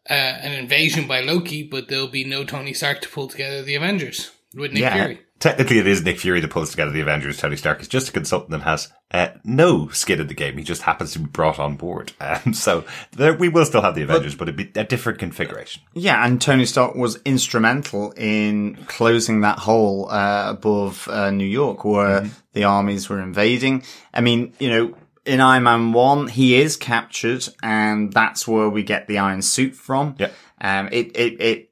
uh, 0.10 0.13
an 0.13 0.51
invasion 0.51 1.08
by 1.08 1.22
Loki, 1.22 1.63
but 1.63 1.88
there'll 1.88 2.08
be 2.08 2.24
no 2.25 2.44
Tony 2.44 2.74
Stark 2.74 3.01
to 3.01 3.10
pull 3.10 3.27
together 3.30 3.62
the 3.63 3.75
Avengers 3.75 4.32
with 4.53 4.74
Nick 4.74 4.82
Yeah. 4.82 4.94
Fury. 4.96 5.20
Technically, 5.44 5.78
it 5.78 5.88
is 5.88 6.02
Nick 6.02 6.20
Fury 6.20 6.40
that 6.40 6.52
pulls 6.52 6.72
together 6.72 6.92
the 6.92 7.02
Avengers. 7.02 7.38
Tony 7.38 7.58
Stark 7.58 7.82
is 7.82 7.90
just 7.90 8.08
a 8.08 8.14
consultant 8.14 8.52
that 8.52 8.62
has 8.62 8.94
uh, 9.12 9.28
no 9.44 9.90
skin 9.90 10.22
in 10.22 10.28
the 10.28 10.34
game. 10.34 10.58
He 10.58 10.64
just 10.64 10.84
happens 10.84 11.12
to 11.12 11.20
be 11.20 11.26
brought 11.26 11.60
on 11.60 11.76
board. 11.76 12.14
Um, 12.24 12.54
so 12.54 12.86
there, 13.12 13.34
we 13.34 13.50
will 13.50 13.66
still 13.66 13.82
have 13.82 13.94
the 13.94 14.04
Avengers, 14.04 14.36
but, 14.36 14.48
it'd 14.48 14.56
be 14.74 14.80
a 14.80 14.86
different 14.86 15.20
configuration. 15.20 15.84
Yeah, 15.94 16.26
and 16.26 16.42
Tony 16.42 16.66
Stark 16.66 16.96
was 16.96 17.18
instrumental 17.26 18.14
in 18.16 18.76
closing 18.86 19.42
that 19.42 19.60
hole 19.60 20.10
uh, 20.10 20.46
above 20.48 21.10
uh, 21.10 21.30
New 21.32 21.46
York 21.46 21.84
where 21.84 22.30
the 22.54 22.64
armies 22.64 23.10
were 23.10 23.20
invading. 23.20 23.84
I 24.14 24.22
mean, 24.22 24.54
you 24.60 24.70
know, 24.70 24.96
in 25.26 25.42
Iron 25.42 25.64
Man 25.64 25.92
1, 25.92 26.30
he 26.30 26.56
is 26.56 26.78
captured, 26.78 27.46
and 27.62 28.14
that's 28.14 28.48
where 28.48 28.70
we 28.70 28.84
get 28.84 29.08
the 29.08 29.18
Iron 29.18 29.42
Suit 29.42 29.76
from. 29.76 30.16
Yep. 30.18 30.34
Um, 30.62 30.88
it, 30.94 31.18
it, 31.18 31.42
it 31.42 31.72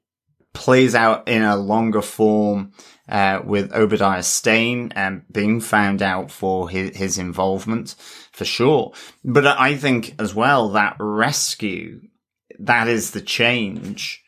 plays 0.51 0.94
out 0.94 1.30
in 1.30 1.44
a 1.44 1.56
longer 1.56 2.01
form 2.01 2.74
uh, 3.12 3.41
with 3.44 3.74
Obadiah 3.74 4.24
Stane 4.24 4.91
um, 4.96 5.24
being 5.32 5.60
found 5.60 6.01
out 6.01 6.32
for 6.32 6.70
his, 6.70 6.96
his 6.96 7.18
involvement, 7.18 7.96
for 8.32 8.46
sure. 8.46 8.94
But 9.24 9.46
I 9.46 9.75
think 9.75 10.15
as 10.20 10.34
well 10.34 10.70
that 10.70 10.96
rescue, 11.00 12.01
that 12.60 12.88
is 12.88 13.12
the 13.12 13.22
change. 13.22 14.24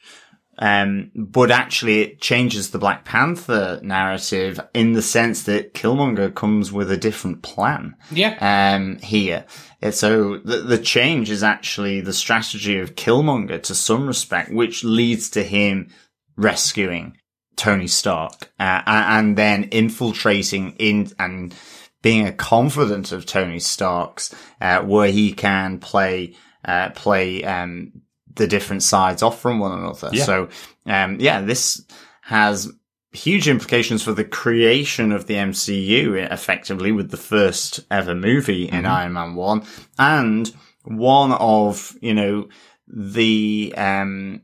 Um, 0.59 1.09
but 1.15 1.49
actually 1.49 2.01
it 2.01 2.21
changes 2.21 2.69
the 2.69 2.77
Black 2.77 3.05
Panther 3.05 3.79
narrative 3.81 4.59
in 4.75 4.93
the 4.93 5.01
sense 5.01 5.43
that 5.43 5.73
Killmonger 5.73 6.33
comes 6.33 6.71
with 6.71 6.91
a 6.91 6.97
different 6.97 7.41
plan 7.41 7.95
Yeah. 8.11 8.37
um, 8.75 8.99
here. 8.99 9.45
So 9.89 10.37
the, 10.37 10.57
the 10.57 10.77
change 10.77 11.31
is 11.31 11.41
actually 11.41 12.01
the 12.01 12.13
strategy 12.13 12.77
of 12.79 12.93
Killmonger 12.93 13.63
to 13.63 13.73
some 13.73 14.05
respect, 14.05 14.51
which 14.51 14.83
leads 14.83 15.31
to 15.31 15.43
him 15.43 15.89
rescuing 16.37 17.17
Tony 17.63 17.87
Stark 17.87 18.51
uh, 18.59 18.81
and 18.85 19.37
then 19.37 19.69
infiltrating 19.71 20.75
in 20.79 21.09
and 21.17 21.55
being 22.01 22.27
a 22.27 22.33
confidant 22.33 23.13
of 23.13 23.25
Tony 23.25 23.59
Stark's, 23.59 24.35
uh, 24.59 24.81
where 24.81 25.09
he 25.09 25.31
can 25.31 25.79
play 25.79 26.35
uh, 26.65 26.89
play 26.89 27.41
um, 27.45 28.01
the 28.35 28.47
different 28.47 28.83
sides 28.83 29.23
off 29.23 29.39
from 29.39 29.59
one 29.59 29.79
another. 29.79 30.09
Yeah. 30.11 30.25
So 30.25 30.49
um, 30.85 31.21
yeah, 31.21 31.39
this 31.39 31.81
has 32.23 32.69
huge 33.13 33.47
implications 33.47 34.03
for 34.03 34.11
the 34.11 34.25
creation 34.25 35.13
of 35.13 35.27
the 35.27 35.35
MCU 35.35 36.29
effectively 36.31 36.91
with 36.91 37.11
the 37.11 37.17
first 37.17 37.79
ever 37.89 38.13
movie 38.13 38.65
in 38.65 38.85
Iron 38.85 39.13
Man 39.13 39.35
1 39.35 39.63
and 39.99 40.53
one 40.83 41.31
of, 41.31 41.95
you 42.01 42.13
know, 42.13 42.49
the, 42.87 43.73
um, 43.77 44.41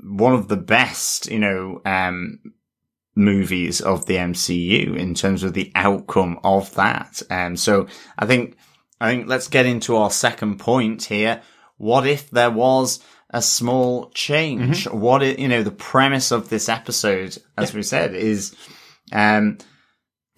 one 0.00 0.34
of 0.34 0.48
the 0.48 0.56
best, 0.56 1.30
you 1.30 1.38
know, 1.38 1.80
um, 1.84 2.40
movies 3.14 3.80
of 3.80 4.06
the 4.06 4.16
MCU 4.16 4.96
in 4.96 5.14
terms 5.14 5.42
of 5.42 5.52
the 5.52 5.72
outcome 5.74 6.38
of 6.44 6.74
that. 6.74 7.22
Um, 7.30 7.56
so 7.56 7.86
I 8.18 8.26
think, 8.26 8.56
I 9.00 9.10
think 9.10 9.28
let's 9.28 9.48
get 9.48 9.66
into 9.66 9.96
our 9.96 10.10
second 10.10 10.58
point 10.58 11.04
here. 11.04 11.42
What 11.76 12.06
if 12.06 12.30
there 12.30 12.50
was 12.50 13.00
a 13.30 13.42
small 13.42 14.10
change? 14.10 14.86
What 14.86 15.22
it, 15.22 15.38
you 15.38 15.48
know, 15.48 15.62
the 15.62 15.70
premise 15.70 16.30
of 16.30 16.48
this 16.48 16.68
episode, 16.68 17.36
as 17.56 17.74
we 17.74 17.82
said, 17.82 18.14
is, 18.14 18.54
um, 19.12 19.58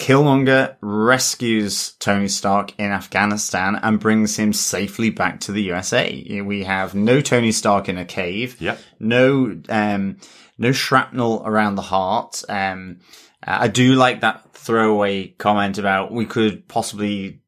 Killmonger 0.01 0.77
rescues 0.81 1.93
Tony 2.01 2.27
Stark 2.27 2.73
in 2.79 2.91
Afghanistan 2.91 3.79
and 3.83 4.01
brings 4.01 4.37
him 4.37 4.55
safely 4.55 5.11
back 5.11 5.41
to 5.41 5.53
the 5.53 5.63
USA. 5.65 6.41
We 6.41 6.65
have 6.65 6.95
no 6.95 7.21
Tony 7.21 7.53
Stark 7.53 7.89
in 7.89 7.99
a 7.99 8.07
cave. 8.07 8.59
Yep. 8.61 8.79
No, 8.99 9.61
um, 9.69 10.17
no 10.57 10.73
shrapnel 10.73 11.43
around 11.45 11.75
the 11.75 11.83
heart. 11.83 12.43
Um, 12.49 13.01
I 13.43 13.69
do 13.69 13.95
like 13.95 14.23
that 14.23 14.55
throwaway 14.55 15.29
comment 15.29 15.77
about 15.77 16.13
we 16.13 16.25
could 16.25 16.67
possibly 16.67 17.43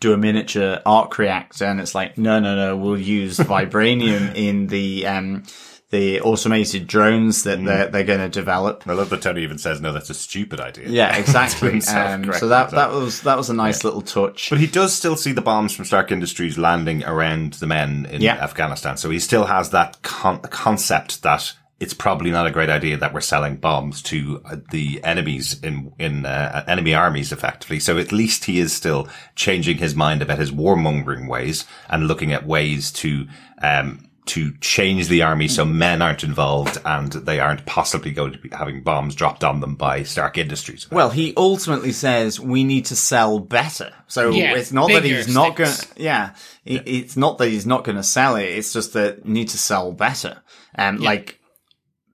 do 0.00 0.14
a 0.14 0.16
miniature 0.16 0.80
arc 0.86 1.18
reactor 1.18 1.66
and 1.66 1.80
it's 1.80 1.94
like, 1.94 2.16
no, 2.16 2.40
no, 2.40 2.56
no, 2.56 2.76
we'll 2.78 2.98
use 2.98 3.36
vibranium 3.38 4.34
in 4.34 4.68
the, 4.68 5.06
um, 5.06 5.42
the 5.90 6.20
automated 6.20 6.86
drones 6.86 7.44
that 7.44 7.64
they're, 7.64 7.88
they're 7.88 8.04
going 8.04 8.18
to 8.20 8.28
develop. 8.28 8.84
I 8.86 8.92
love 8.92 9.08
that 9.08 9.22
Tony 9.22 9.42
even 9.42 9.56
says, 9.56 9.80
no, 9.80 9.92
that's 9.92 10.10
a 10.10 10.14
stupid 10.14 10.60
idea. 10.60 10.88
Yeah, 10.88 11.16
exactly. 11.18 11.80
um, 11.88 12.30
so 12.34 12.48
that, 12.48 12.70
that 12.72 12.90
was, 12.90 13.22
that 13.22 13.38
was 13.38 13.48
a 13.48 13.54
nice 13.54 13.84
little 13.84 14.02
touch. 14.02 14.50
But 14.50 14.58
he 14.60 14.66
does 14.66 14.92
still 14.92 15.16
see 15.16 15.32
the 15.32 15.40
bombs 15.40 15.74
from 15.74 15.86
Stark 15.86 16.12
Industries 16.12 16.58
landing 16.58 17.04
around 17.04 17.54
the 17.54 17.66
men 17.66 18.06
in 18.10 18.20
Yeah. 18.20 18.34
Afghanistan. 18.34 18.98
So 18.98 19.08
he 19.08 19.18
still 19.18 19.46
has 19.46 19.70
that 19.70 20.02
con- 20.02 20.40
concept 20.42 21.22
that 21.22 21.54
it's 21.80 21.94
probably 21.94 22.32
not 22.32 22.46
a 22.46 22.50
great 22.50 22.70
idea 22.70 22.96
that 22.96 23.14
we're 23.14 23.20
selling 23.20 23.56
bombs 23.56 24.02
to 24.02 24.42
uh, 24.44 24.56
the 24.72 25.00
enemies 25.04 25.60
in 25.62 25.92
in 25.96 26.26
uh, 26.26 26.64
enemy 26.66 26.92
armies 26.92 27.30
effectively. 27.30 27.78
So 27.78 27.98
at 27.98 28.10
least 28.10 28.46
he 28.46 28.58
is 28.58 28.72
still 28.72 29.08
changing 29.36 29.78
his 29.78 29.94
mind 29.94 30.20
about 30.20 30.40
his 30.40 30.50
warmongering 30.50 31.28
ways 31.28 31.66
and 31.88 32.08
looking 32.08 32.32
at 32.32 32.44
ways 32.44 32.90
to 32.94 33.28
um 33.62 34.07
to 34.28 34.52
change 34.58 35.08
the 35.08 35.22
army 35.22 35.48
so 35.48 35.64
men 35.64 36.00
aren't 36.02 36.24
involved 36.24 36.78
and 36.84 37.12
they 37.12 37.40
aren't 37.40 37.66
possibly 37.66 38.12
going 38.12 38.32
to 38.32 38.38
be 38.38 38.48
having 38.50 38.82
bombs 38.82 39.14
dropped 39.14 39.42
on 39.44 39.60
them 39.60 39.74
by 39.74 40.02
Stark 40.02 40.38
Industries. 40.38 40.90
Well, 40.90 41.10
he 41.10 41.34
ultimately 41.36 41.92
says 41.92 42.38
we 42.38 42.64
need 42.64 42.86
to 42.86 42.96
sell 42.96 43.38
better. 43.38 43.92
So 44.06 44.30
Yeah, 44.30 44.54
it's 44.54 44.72
not 44.72 44.88
that 44.88 45.02
bigger 45.02 45.16
he's 45.16 45.34
not 45.34 45.56
going. 45.56 45.70
sticks. 45.70 45.94
to 45.94 46.02
Yeah, 46.02 46.34
it, 46.64 46.82
it's 46.86 47.16
not 47.16 47.38
that 47.38 47.48
he's 47.48 47.66
not 47.66 47.84
going 47.84 47.96
to 47.96 48.02
sell 48.02 48.36
it. 48.36 48.44
It's 48.44 48.72
just 48.72 48.92
that 48.94 49.26
you 49.26 49.32
need 49.32 49.48
to 49.48 49.58
sell 49.58 49.92
better. 49.92 50.42
Um, 50.76 50.98
like 50.98 51.40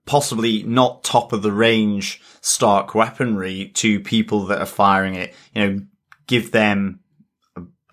possibly 0.05 0.63
not 0.63 1.03
top 1.03 1.33
of 1.33 1.41
the 1.41 1.51
range 1.51 2.21
Stark 2.41 2.93
weaponry 2.93 3.71
to 3.75 3.99
people 3.99 4.45
that 4.47 4.59
are 4.61 4.65
firing 4.67 5.15
it. 5.15 5.33
You 5.53 5.67
know, 5.67 5.81
give 6.27 6.51
them 6.51 6.99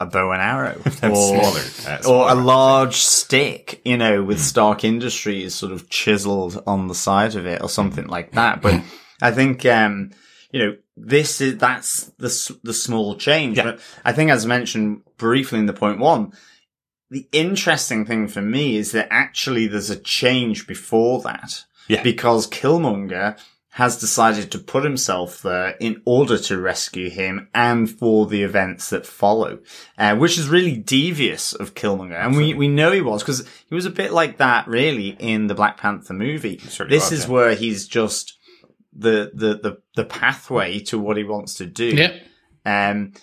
a, 0.03 0.07
bow 0.07 0.33
and 0.33 0.43
arrow 0.43 0.81
or, 0.87 0.91
smaller, 0.91 1.99
or 2.07 2.31
a 2.31 2.35
large 2.35 2.97
stick. 2.97 3.81
You 3.85 3.97
know, 3.97 4.23
with 4.23 4.41
Stark 4.41 4.85
Industries 4.85 5.55
sort 5.55 5.73
of 5.73 5.89
chiseled 5.89 6.63
on 6.67 6.89
the 6.89 6.95
side 6.95 7.35
of 7.35 7.47
it 7.47 7.63
or 7.63 7.69
something 7.69 8.07
like 8.07 8.33
that. 8.33 8.63
But 8.63 8.83
I 9.21 9.31
think. 9.31 9.65
um 9.67 10.11
you 10.53 10.61
know, 10.61 10.77
this 10.97 11.41
is, 11.41 11.57
that's 11.59 12.13
the, 12.19 12.59
the 12.63 12.75
small 12.75 13.17
change. 13.17 13.57
Yeah. 13.57 13.65
But 13.65 13.81
I 14.05 14.13
think 14.13 14.31
as 14.31 14.47
mentioned 14.47 15.03
briefly 15.17 15.59
in 15.59 15.67
the 15.67 15.73
point 15.73 15.99
one, 15.99 16.33
the 17.11 17.27
interesting 17.33 18.05
thing 18.05 18.29
for 18.29 18.43
me 18.43 18.77
is 18.77 18.93
that 18.93 19.09
actually 19.11 19.67
there's 19.67 19.91
a 19.91 19.97
change 19.97 20.67
before 20.67 21.21
that. 21.23 21.65
Yeah. 21.89 22.03
Because 22.03 22.49
Killmonger 22.49 23.39
has 23.77 23.99
decided 23.99 24.51
to 24.51 24.59
put 24.59 24.85
himself 24.85 25.41
there 25.41 25.71
in 25.81 26.03
order 26.05 26.37
to 26.37 26.61
rescue 26.61 27.09
him 27.09 27.49
and 27.55 27.91
for 27.91 28.27
the 28.27 28.43
events 28.43 28.91
that 28.91 29.07
follow, 29.07 29.59
uh, 29.97 30.15
which 30.15 30.37
is 30.37 30.47
really 30.47 30.77
devious 30.77 31.55
of 31.55 31.75
Killmonger. 31.75 32.23
And 32.23 32.37
we, 32.37 32.53
we 32.53 32.69
know 32.69 32.93
he 32.93 33.01
was 33.01 33.23
because 33.23 33.49
he 33.69 33.75
was 33.75 33.87
a 33.87 33.91
bit 33.91 34.13
like 34.13 34.37
that 34.37 34.69
really 34.69 35.17
in 35.19 35.47
the 35.47 35.55
Black 35.55 35.79
Panther 35.79 36.13
movie. 36.13 36.57
This 36.57 36.79
was, 36.79 37.13
is 37.13 37.25
yeah. 37.25 37.31
where 37.31 37.55
he's 37.55 37.89
just 37.89 38.37
the, 38.93 39.31
the, 39.33 39.55
the, 39.55 39.79
the 39.97 40.05
pathway 40.05 40.79
to 40.81 40.99
what 40.99 41.17
he 41.17 41.25
wants 41.25 41.55
to 41.55 41.65
do 41.65 41.97
Yep. 41.97 42.23
um, 42.67 43.15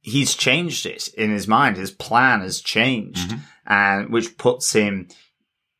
he's 0.00 0.34
changed 0.34 0.86
it 0.86 1.08
in 1.08 1.30
his 1.30 1.46
mind. 1.46 1.76
His 1.76 1.90
plan 1.90 2.40
has 2.40 2.62
changed, 2.62 3.34
and 3.66 4.08
which 4.10 4.38
puts 4.38 4.72
him, 4.72 5.08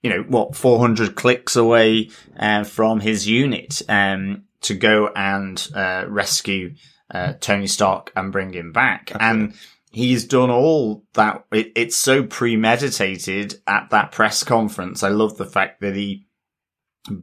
you 0.03 0.11
know, 0.11 0.23
what 0.23 0.57
400 0.57 1.15
clicks 1.15 1.57
away 1.57 2.11
uh, 2.39 2.65
from 2.65 3.01
his 3.01 3.29
unit 3.29 3.83
um, 3.89 4.45
to 4.63 4.75
go 4.75 5.11
and 5.15 5.69
uh, 5.75 6.05
rescue 6.09 6.75
uh, 7.11 7.35
Tony 7.41 7.67
Stark 7.67 8.13
and 8.17 8.33
bring 8.33 8.53
him 8.53 8.73
back. 8.73 9.13
And 9.19 9.55
he's 9.91 10.25
done 10.25 10.51
all 10.51 11.05
that. 11.15 11.45
It, 11.53 11.73
it's 11.77 11.97
so 11.97 12.23
premeditated 12.23 13.61
at 13.67 13.91
that 13.91 14.13
press 14.13 14.43
conference. 14.43 15.03
I 15.03 15.09
love 15.09 15.37
the 15.37 15.47
fact 15.47 15.81
that 15.81 15.97
he 15.97 16.27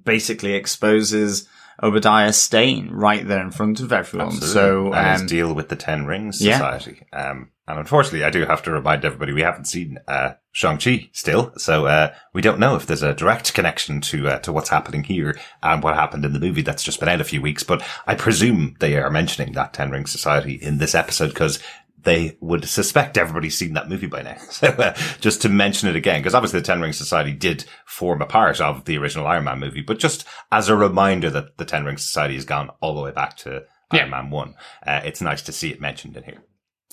basically 0.04 0.54
exposes 0.54 1.48
Obadiah 1.82 2.34
Stane 2.34 2.90
right 2.92 3.28
there 3.28 3.42
in 3.42 3.52
front 3.52 3.80
of 3.80 3.94
everyone. 3.94 4.28
Absolutely. 4.28 4.54
So, 4.54 4.94
and 4.94 5.12
his 5.14 5.22
um, 5.22 5.28
deal 5.28 5.54
with 5.54 5.70
the 5.70 5.76
Ten 5.76 6.06
Rings 6.06 6.42
yeah. 6.42 6.58
Society. 6.58 7.06
Um, 7.14 7.52
and 7.68 7.80
unfortunately, 7.80 8.24
I 8.24 8.30
do 8.30 8.46
have 8.46 8.64
to 8.64 8.72
remind 8.72 9.04
everybody 9.04 9.34
we 9.34 9.42
haven't 9.42 9.66
seen 9.66 9.98
uh, 10.08 10.34
Shang 10.52 10.78
Chi 10.78 11.10
still, 11.12 11.52
so 11.58 11.86
uh, 11.86 12.14
we 12.34 12.42
don't 12.42 12.60
know 12.60 12.76
if 12.76 12.86
there's 12.86 13.04
a 13.04 13.14
direct 13.14 13.54
connection 13.54 14.02
to 14.02 14.28
uh, 14.30 14.40
to 14.40 14.52
what's 14.54 14.70
happening 14.70 15.04
here 15.04 15.38
and 15.62 15.84
what 15.84 15.96
happened 15.96 16.26
in 16.26 16.34
the 16.34 16.40
movie 16.40 16.62
that's 16.62 16.84
just 16.84 17.00
been 17.00 17.10
out 17.10 17.22
a 17.22 17.26
few 17.26 17.42
weeks. 17.42 17.64
But 17.64 17.84
I 18.06 18.16
presume 18.16 18.76
they 18.80 18.98
are 18.98 19.10
mentioning 19.10 19.54
that 19.54 19.74
Ten 19.74 19.92
Ring 19.92 20.06
Society 20.06 20.54
in 20.54 20.78
this 20.78 20.96
episode 20.96 21.30
because 21.30 21.60
they 22.00 22.38
would 22.40 22.64
suspect 22.64 23.18
everybody's 23.18 23.58
seen 23.58 23.74
that 23.74 23.90
movie 23.90 24.08
by 24.08 24.22
now. 24.22 24.38
So 24.50 24.68
uh, 24.68 24.96
just 25.20 25.42
to 25.42 25.50
mention 25.50 25.90
it 25.90 25.96
again, 25.98 26.22
because 26.22 26.34
obviously 26.36 26.60
the 26.62 26.66
Ten 26.66 26.80
Ring 26.82 26.94
Society 26.94 27.34
did 27.34 27.66
form 27.86 28.22
a 28.22 28.26
part 28.26 28.62
of 28.62 28.86
the 28.86 28.98
original 28.98 29.28
Iron 29.28 29.44
Man 29.44 29.60
movie, 29.60 29.82
but 29.82 30.00
just 30.00 30.26
as 30.52 30.70
a 30.70 30.76
reminder 30.78 31.30
that 31.32 31.58
the 31.58 31.66
Ten 31.66 31.84
Ring 31.84 31.98
Society 31.98 32.36
has 32.36 32.46
gone 32.46 32.70
all 32.80 32.96
the 32.96 33.02
way 33.02 33.12
back 33.12 33.36
to 33.38 33.64
Yeah. 33.92 34.02
Iron 34.02 34.10
Man 34.12 34.30
1, 34.30 34.56
uh, 34.86 35.02
it's 35.04 35.22
nice 35.22 35.42
to 35.44 35.52
see 35.52 35.70
it 35.70 35.82
mentioned 35.82 36.16
in 36.16 36.24
here. 36.24 36.44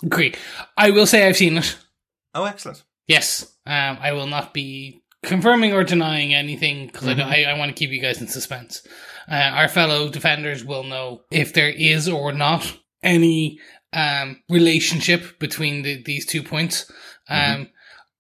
Great. 0.09 0.37
I 0.77 0.91
will 0.91 1.07
say 1.07 1.27
I've 1.27 1.37
seen 1.37 1.59
it. 1.59 1.77
Oh, 2.35 2.45
excellent. 2.45 2.83
Yes. 3.07 3.55
Um, 3.67 3.99
I 4.01 4.13
will 4.13 4.27
not 4.27 4.53
be 4.53 5.03
confirming 5.23 5.73
or 5.73 5.85
denying 5.85 6.35
anything 6.35 6.87
because 6.87 7.09
Mm-hmm. 7.09 7.21
I, 7.21 7.45
I 7.45 7.59
want 7.59 7.71
to 7.71 7.75
keep 7.75 7.91
you 7.91 8.01
guys 8.01 8.21
in 8.21 8.27
suspense. 8.29 8.87
Uh, 9.31 9.35
our 9.35 9.69
fellow 9.69 10.09
defenders 10.09 10.65
will 10.65 10.85
know 10.85 11.23
if 11.31 11.55
there 11.55 11.71
is 11.71 12.09
or 12.09 12.33
not 12.33 12.77
any 13.03 13.61
um, 13.93 14.43
relationship 14.49 15.39
between 15.39 15.83
the, 15.83 16.03
these 16.03 16.27
two 16.27 16.43
points. 16.43 16.91
Mm-hmm. 17.31 17.63
Um, 17.63 17.69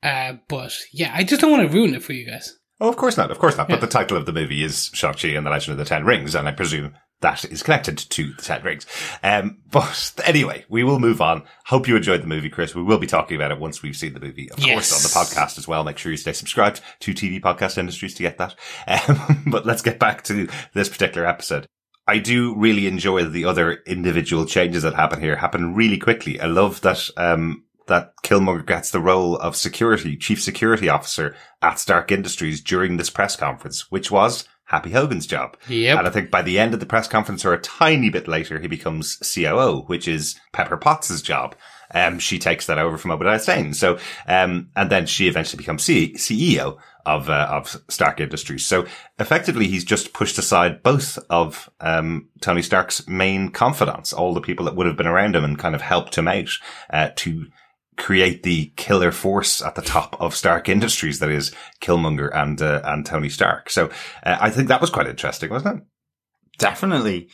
uh, 0.03 0.35
but 0.49 0.75
yeah, 0.93 1.13
I 1.15 1.25
just 1.25 1.41
don't 1.41 1.51
want 1.51 1.69
to 1.69 1.75
ruin 1.75 1.95
it 1.95 2.03
for 2.03 2.13
you 2.13 2.27
guys. 2.27 2.59
Oh, 2.81 2.89
of 2.89 2.97
course 2.97 3.17
not. 3.17 3.31
Of 3.31 3.39
course 3.39 3.57
not. 3.57 3.69
Yeah. 3.69 3.77
But 3.77 3.81
the 3.81 3.87
title 3.87 4.17
of 4.17 4.27
the 4.27 4.33
movie 4.33 4.63
is 4.63 4.91
Shang-Chi 4.95 5.29
and 5.29 5.47
the 5.47 5.51
Legend 5.51 5.73
of 5.73 5.79
the 5.79 5.85
Ten 5.89 6.05
Rings, 6.05 6.35
and 6.35 6.47
I 6.49 6.53
presume 6.53 6.95
that 7.25 7.45
is 7.47 7.63
connected 7.63 7.99
to 7.99 8.33
the 8.35 8.43
Ten 8.43 8.63
Rings. 8.63 8.87
Um, 9.23 9.59
but 9.71 10.13
anyway, 10.25 10.65
we 10.69 10.85
will 10.85 10.99
move 10.99 11.21
on. 11.21 11.43
Hope 11.67 11.89
you 11.89 11.97
enjoyed 11.97 12.23
the 12.23 12.27
movie, 12.29 12.51
Chris. 12.51 12.75
We 12.75 12.83
will 12.83 12.99
be 12.99 13.07
talking 13.07 13.35
about 13.37 13.51
it 13.51 13.59
once 13.59 13.83
we've 13.83 13.97
seen 13.97 14.13
the 14.15 14.21
movie, 14.21 14.51
of 14.51 14.59
Yes. 14.59 14.91
course, 14.91 14.93
on 14.95 15.03
the 15.25 15.27
podcast 15.31 15.59
as 15.59 15.67
well. 15.67 15.83
Make 15.85 15.99
sure 15.99 16.13
you 16.13 16.19
stay 16.19 16.33
subscribed 16.35 16.81
to 17.01 17.13
TV 17.15 17.41
Podcast 17.41 17.79
Industries 17.79 18.15
to 18.15 18.23
get 18.23 18.39
that. 18.39 18.55
Um, 18.87 19.43
but 19.51 19.67
let's 19.67 19.83
get 19.83 19.99
back 19.99 20.23
to 20.25 20.49
this 20.75 20.89
particular 20.89 21.27
episode. 21.27 21.67
I 22.07 22.19
do 22.19 22.55
really 22.55 22.87
enjoy 22.87 23.25
the 23.25 23.47
other 23.47 23.79
individual 23.87 24.45
changes 24.45 24.83
that 24.83 24.95
happen 24.95 25.21
here 25.21 25.37
happen 25.37 25.75
really 25.75 25.97
quickly. 25.99 26.39
I 26.39 26.47
love 26.47 26.83
that, 26.83 27.09
um, 27.17 27.65
that 27.87 28.13
Killmonger 28.23 28.67
gets 28.67 28.91
the 28.91 29.01
role 29.01 29.37
of 29.39 29.57
security, 29.57 30.17
chief 30.17 30.43
security 30.43 30.91
officer 30.91 31.35
at 31.63 31.79
Stark 31.79 32.13
Industries 32.13 32.61
during 32.63 32.99
this 32.99 33.09
press 33.11 33.37
conference, 33.37 33.91
which 33.91 34.11
was 34.11 34.47
Happy 34.67 34.91
Hogan's 34.91 35.27
job. 35.27 35.57
Yep. 35.69 35.99
And 35.99 36.09
I 36.09 36.11
think 36.11 36.31
by 36.31 36.43
the 36.43 36.59
end 36.59 36.75
of 36.75 36.81
the 36.81 36.87
press 36.87 37.07
conference 37.07 37.45
or 37.45 37.53
a 37.53 37.61
tiny 37.61 38.11
bit 38.11 38.27
later, 38.27 38.59
he 38.59 38.67
becomes 38.67 39.17
COO, 39.17 39.83
which 39.87 40.09
is 40.09 40.41
Pepper 40.53 40.77
Potts' 40.77 41.21
job. 41.21 41.55
Um, 41.93 42.19
she 42.19 42.39
takes 42.39 42.67
that 42.67 42.79
over 42.79 42.99
from 42.99 43.11
Obadiah 43.11 43.39
Stane. 43.39 43.75
So, 43.75 43.99
um, 44.27 44.71
and 44.75 44.91
then 44.91 45.07
she 45.07 45.29
eventually 45.29 45.59
becomes 45.59 45.85
C- 45.85 46.15
CEO 46.15 46.79
of, 47.07 47.29
uh, 47.29 47.49
of 47.51 47.77
Stark 47.89 48.21
Industries. 48.21 48.65
So 48.65 48.87
effectively, 49.19 49.69
he's 49.69 49.85
just 49.85 50.15
pushed 50.15 50.39
aside 50.39 50.83
both 50.83 51.19
of, 51.29 51.69
um, 51.81 52.29
Tony 52.41 52.63
Stark's 52.63 53.07
main 53.07 53.51
confidants, 53.51 54.13
all 54.13 54.33
the 54.33 54.41
people 54.41 54.65
that 54.65 54.75
would 54.75 54.87
have 54.87 54.97
been 54.97 55.07
around 55.07 55.37
him 55.37 55.45
and 55.45 55.59
kind 55.59 55.75
of 55.75 55.83
helped 55.83 56.17
him 56.17 56.27
out, 56.27 56.49
uh, 56.91 57.11
to 57.17 57.47
create 57.97 58.43
the 58.43 58.73
killer 58.77 59.13
force 59.13 59.63
at 59.63 59.75
the 59.75 59.83
top 59.83 60.17
of 60.21 60.35
Stark 60.35 60.69
Industries 60.69 61.19
that 61.21 61.31
is 61.31 61.53
Killmonger 61.81 62.31
and, 62.35 62.61
uh, 62.61 62.81
and 62.85 63.05
Tony 63.07 63.29
Stark. 63.29 63.71
So, 63.71 63.87
uh, 64.25 64.37
I 64.41 64.51
think 64.51 64.69
that 64.69 64.81
was 64.81 64.91
quite 64.91 65.07
interesting, 65.07 65.51
wasn't 65.51 65.79
it? 65.79 65.87
definitely. 66.59 67.29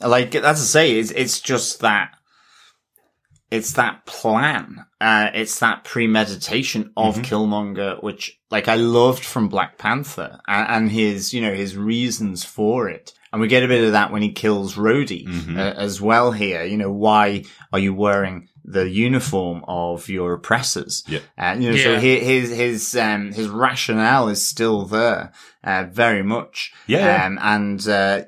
Like 0.00 0.34
as 0.34 0.60
I 0.60 0.64
say, 0.64 0.98
it's 0.98 1.10
it's 1.10 1.40
just 1.40 1.80
that 1.80 2.10
it's 3.50 3.72
that 3.74 4.04
plan. 4.06 4.84
Uh, 5.00 5.30
it's 5.34 5.58
that 5.60 5.84
premeditation 5.84 6.92
of 6.96 7.16
Killmonger, 7.18 8.02
which 8.02 8.38
like 8.50 8.68
I 8.68 8.74
loved 8.74 9.24
from 9.24 9.48
Black 9.48 9.78
Panther 9.78 10.40
and, 10.48 10.68
and 10.68 10.90
his 10.90 11.32
you 11.32 11.40
know 11.40 11.54
his 11.54 11.76
reasons 11.76 12.44
for 12.44 12.88
it. 12.88 13.12
And 13.32 13.40
we 13.40 13.48
get 13.48 13.62
a 13.62 13.68
bit 13.68 13.84
of 13.84 13.92
that 13.92 14.12
when 14.12 14.22
he 14.22 14.32
kills 14.32 14.76
Rhodey 14.76 15.26
Mhm. 15.26 15.56
uh, 15.58 15.74
as 15.78 16.00
well 16.00 16.32
here. 16.32 16.64
You 16.64 16.76
know, 16.76 16.90
why 16.90 17.44
are 17.72 17.78
you 17.78 17.94
wearing 17.94 18.48
the 18.68 18.88
uniform 18.90 19.64
of 19.68 20.08
your 20.08 20.32
oppressors? 20.34 21.04
Yeah. 21.06 21.20
And, 21.36 21.62
you 21.62 21.70
know, 21.70 21.76
so 21.76 21.92
Yeah. 21.92 22.00
hi- 22.00 22.24
his, 22.24 22.50
his, 22.50 22.96
um, 22.96 23.32
his 23.32 23.48
rationale 23.48 24.28
is 24.28 24.44
still 24.46 24.84
there, 24.86 25.32
uh, 25.62 25.84
very 25.90 26.22
much. 26.22 26.72
Yeah, 26.88 27.06
yeah. 27.06 27.26
Um, 27.26 27.38
and, 27.40 27.88
uh, 27.88 28.22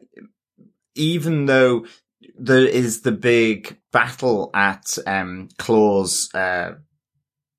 even 0.95 1.47
though 1.47 1.87
there 2.39 2.67
is 2.67 3.01
the 3.03 3.13
big 3.13 3.79
battle 3.93 4.51
at, 4.55 4.97
um, 5.07 5.49
Klaue's, 5.59 6.33
uh, 6.35 6.75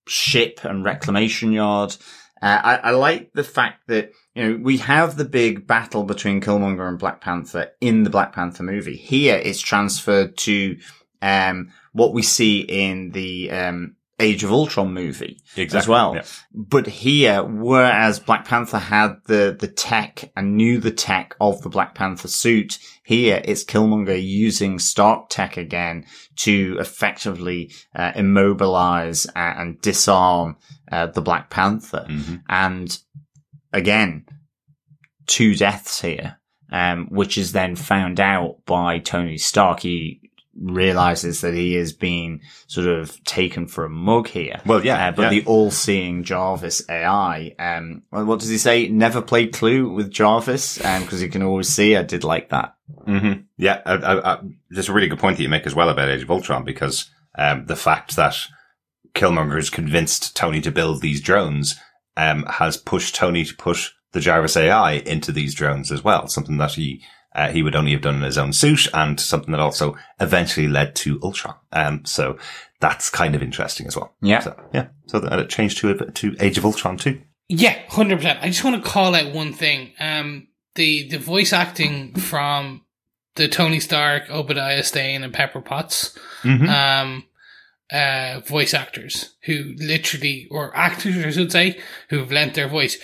ship 0.08 0.62
and 0.64 0.84
reclamation 0.84 1.52
yard, 1.52 1.96
uh, 2.42 2.60
I, 2.64 2.76
I 2.78 2.92
like 2.92 3.32
the 3.34 3.44
fact 3.44 3.88
that, 3.88 4.12
you 4.34 4.44
know, 4.48 4.60
we 4.64 4.78
have 4.78 5.18
the 5.18 5.26
big 5.26 5.68
battle 5.68 6.04
between 6.04 6.40
Killmonger 6.40 6.88
and 6.88 6.98
Black 6.98 7.20
Panther 7.20 7.72
in 7.82 8.04
the 8.04 8.10
Black 8.10 8.34
Panther 8.34 8.64
movie. 8.64 8.96
Here 8.96 9.36
it's 9.36 9.60
transferred 9.60 10.38
to, 10.38 10.78
um, 11.22 11.72
what 11.94 12.14
we 12.14 12.22
see 12.22 12.60
in 12.60 13.12
the, 13.12 13.52
um, 13.52 13.96
Age 14.22 14.44
of 14.44 14.52
Ultron 14.52 14.94
movie 14.94 15.42
as 15.78 15.88
well. 15.88 16.16
Yeah. 16.16 16.24
But 16.54 16.88
here, 16.88 17.42
whereas 17.42 18.20
Black 18.20 18.46
Panther 18.46 18.78
had 18.78 19.14
the, 19.28 19.56
the 19.58 19.70
tech 19.70 20.30
and 20.36 20.58
knew 20.58 20.78
the 20.78 20.92
tech 20.92 21.36
of 21.40 21.62
the 21.62 21.70
Black 21.70 21.96
Panther 21.96 22.28
suit, 22.28 22.80
here 23.06 23.42
it's 23.46 23.64
Killmonger 23.64 24.22
using 24.22 24.78
Stark 24.78 25.30
tech 25.30 25.56
again 25.56 26.06
to 26.40 26.76
effectively 26.82 27.72
uh, 27.96 28.12
immobilize 28.14 29.26
and 29.38 29.80
disarm 29.80 30.58
uh, 30.92 31.06
the 31.08 31.22
Black 31.22 31.50
Panther. 31.50 32.06
Mhm. 32.10 32.42
And 32.50 33.00
again, 33.72 34.26
two 35.28 35.56
deaths 35.56 36.02
here, 36.02 36.40
um, 36.74 37.08
which 37.10 37.38
is 37.38 37.54
then 37.54 37.78
found 37.78 38.20
out 38.20 38.66
by 38.66 39.00
Tony 39.00 39.38
Stark. 39.38 39.80
He 39.80 40.29
realizes 40.56 41.42
that 41.42 41.54
he 41.54 41.76
is 41.76 41.94
being 41.94 42.42
sort 42.68 42.88
of 42.88 43.24
taken 43.24 43.68
for 43.68 43.86
a 43.86 43.90
mug 43.90 44.28
here. 44.28 44.60
Well, 44.66 44.84
yeah, 44.86 45.08
Uh, 45.08 45.12
but 45.12 45.22
yeah. 45.24 45.30
the 45.30 45.46
all-seeing 45.46 46.24
Jarvis 46.24 46.84
AI, 46.90 47.54
um, 47.60 48.04
what 48.10 48.40
does 48.40 48.50
he 48.50 48.58
say? 48.58 48.88
Never 48.88 49.22
play 49.22 49.48
Clue 49.48 49.90
with 49.94 50.12
Jarvis, 50.12 50.84
um, 50.84 51.04
because 51.04 51.20
he 51.22 51.30
can 51.30 51.44
always 51.44 51.70
see. 51.70 51.96
I 51.96 52.04
did 52.04 52.24
like 52.24 52.50
that. 52.50 52.76
hmm 53.06 53.34
Yeah, 53.58 53.82
I, 53.86 53.94
I, 53.94 54.34
I, 54.34 54.40
there's 54.70 54.90
a 54.90 54.94
really 54.94 55.08
good 55.08 55.20
point 55.20 55.38
that 55.38 55.44
you 55.44 55.50
make 55.50 55.66
as 55.68 55.76
well 55.76 55.90
about 55.90 56.10
Age 56.10 56.24
of 56.24 56.32
Ultron 56.32 56.64
because 56.64 57.10
um, 57.38 57.66
the 57.68 57.76
fact 57.76 58.16
that 58.16 58.36
Killmonger 59.16 59.56
has 59.56 59.70
convinced 59.70 60.36
Tony 60.36 60.62
to 60.62 60.72
build 60.72 61.02
these 61.02 61.22
drones 61.22 61.76
um, 62.18 62.44
has 62.48 62.76
pushed 62.78 63.16
Tony 63.16 63.46
to 63.46 63.56
push 63.56 63.92
the 64.12 64.20
Jarvis 64.20 64.58
AI 64.58 64.94
into 64.94 65.32
these 65.32 65.54
drones 65.54 65.92
as 65.92 66.04
well. 66.04 66.28
Something 66.28 66.58
that 66.58 66.74
he 66.74 67.04
uh, 67.36 67.50
he 67.52 67.62
would 67.64 67.76
only 67.76 67.92
have 67.92 68.02
done 68.02 68.16
in 68.16 68.22
his 68.22 68.38
own 68.38 68.54
suit, 68.54 68.88
and 68.94 69.20
something 69.20 69.52
that 69.52 69.60
also 69.60 69.96
eventually 70.20 70.68
led 70.68 70.96
to 70.98 71.20
Ultron. 71.24 71.56
Um, 71.72 72.06
so 72.06 72.38
that's 72.80 73.10
kind 73.10 73.36
of 73.36 73.44
interesting 73.44 73.88
as 73.88 73.96
well. 73.96 74.14
Yeah. 74.22 74.40
So, 74.40 74.62
yeah. 74.74 74.88
So 75.08 75.20
that 75.20 75.40
it 75.40 75.50
changed 75.50 75.78
to 75.80 75.94
to 75.94 76.36
Age 76.40 76.58
of 76.58 76.66
Ultron 76.66 76.98
too. 76.98 77.22
Yeah, 77.48 77.78
hundred 77.90 78.18
percent. 78.18 78.40
I 78.42 78.48
just 78.48 78.64
want 78.64 78.84
to 78.84 78.90
call 78.90 79.16
out 79.16 79.34
one 79.34 79.54
thing. 79.54 79.92
Um, 80.00 80.48
the 80.76 81.08
the 81.10 81.18
voice 81.20 81.52
acting 81.54 82.14
from 82.16 82.86
the 83.36 83.48
Tony 83.48 83.80
Stark, 83.80 84.30
Obadiah 84.30 84.84
Stane, 84.84 85.24
and 85.24 85.34
Pepper 85.34 85.62
Potts, 85.62 86.18
Mm-hmm. 86.44 86.70
um, 86.70 87.26
uh, 87.92 88.40
voice 88.42 88.74
actors 88.74 89.36
who 89.44 89.74
literally, 89.78 90.48
or 90.52 90.76
actors, 90.76 91.26
I 91.26 91.32
should 91.32 91.52
say, 91.52 91.80
who've 92.10 92.32
lent 92.32 92.54
their 92.54 92.68
voice. 92.68 92.98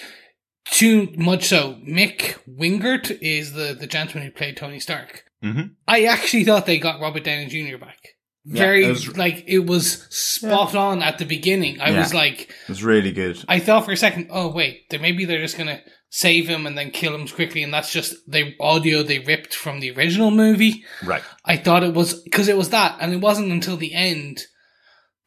Too 0.69 1.13
much 1.15 1.45
so. 1.45 1.75
Mick 1.87 2.37
Wingert 2.49 3.17
is 3.21 3.53
the 3.53 3.75
the 3.79 3.87
gentleman 3.87 4.27
who 4.27 4.31
played 4.33 4.57
Tony 4.57 4.79
Stark. 4.79 5.23
Mhm. 5.43 5.71
I 5.87 6.05
actually 6.05 6.43
thought 6.43 6.65
they 6.65 6.79
got 6.79 6.99
Robert 6.99 7.23
Downey 7.23 7.45
Jr. 7.45 7.77
back. 7.77 7.97
Yeah, 8.45 8.63
Very 8.63 8.85
it 8.85 8.89
was- 8.89 9.17
like 9.17 9.43
it 9.47 9.59
was 9.65 10.03
spot 10.09 10.75
on 10.75 11.01
at 11.03 11.17
the 11.17 11.25
beginning. 11.25 11.79
I 11.81 11.91
Yeah. 11.91 11.99
was 11.99 12.13
like, 12.13 12.41
It 12.49 12.69
was 12.69 12.83
really 12.83 13.11
good. 13.11 13.43
I 13.47 13.59
thought 13.59 13.85
for 13.85 13.91
a 13.91 13.97
second, 13.97 14.27
oh 14.31 14.49
wait, 14.51 14.89
they 14.89 14.97
maybe 14.97 15.25
they're 15.25 15.41
just 15.41 15.57
gonna 15.57 15.81
save 16.09 16.47
him 16.47 16.65
and 16.65 16.77
then 16.77 16.91
kill 16.91 17.13
him 17.13 17.27
quickly, 17.27 17.61
and 17.61 17.73
that's 17.73 17.91
just 17.91 18.15
the 18.27 18.53
audio 18.59 19.03
they 19.03 19.19
ripped 19.19 19.53
from 19.53 19.79
the 19.81 19.91
original 19.91 20.31
movie. 20.31 20.83
Right. 21.03 21.23
I 21.43 21.57
thought 21.57 21.83
it 21.83 21.93
was 21.93 22.21
because 22.23 22.47
it 22.47 22.57
was 22.57 22.69
that, 22.69 22.97
and 23.01 23.13
it 23.13 23.19
wasn't 23.21 23.51
until 23.51 23.77
the 23.77 23.93
end 23.93 24.41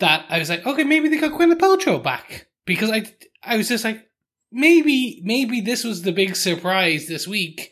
that 0.00 0.24
I 0.28 0.38
was 0.38 0.48
like, 0.48 0.64
okay, 0.66 0.84
maybe 0.84 1.08
they 1.08 1.18
got 1.18 1.32
Gwyneth 1.32 1.58
Paltrow 1.58 2.02
back 2.02 2.46
because 2.66 2.90
I 2.90 3.04
I 3.42 3.56
was 3.56 3.68
just 3.68 3.84
like, 3.84 4.04
maybe 4.50 5.20
maybe 5.24 5.60
this 5.60 5.84
was 5.84 6.02
the 6.02 6.12
big 6.12 6.36
surprise 6.36 7.06
this 7.06 7.26
week. 7.26 7.70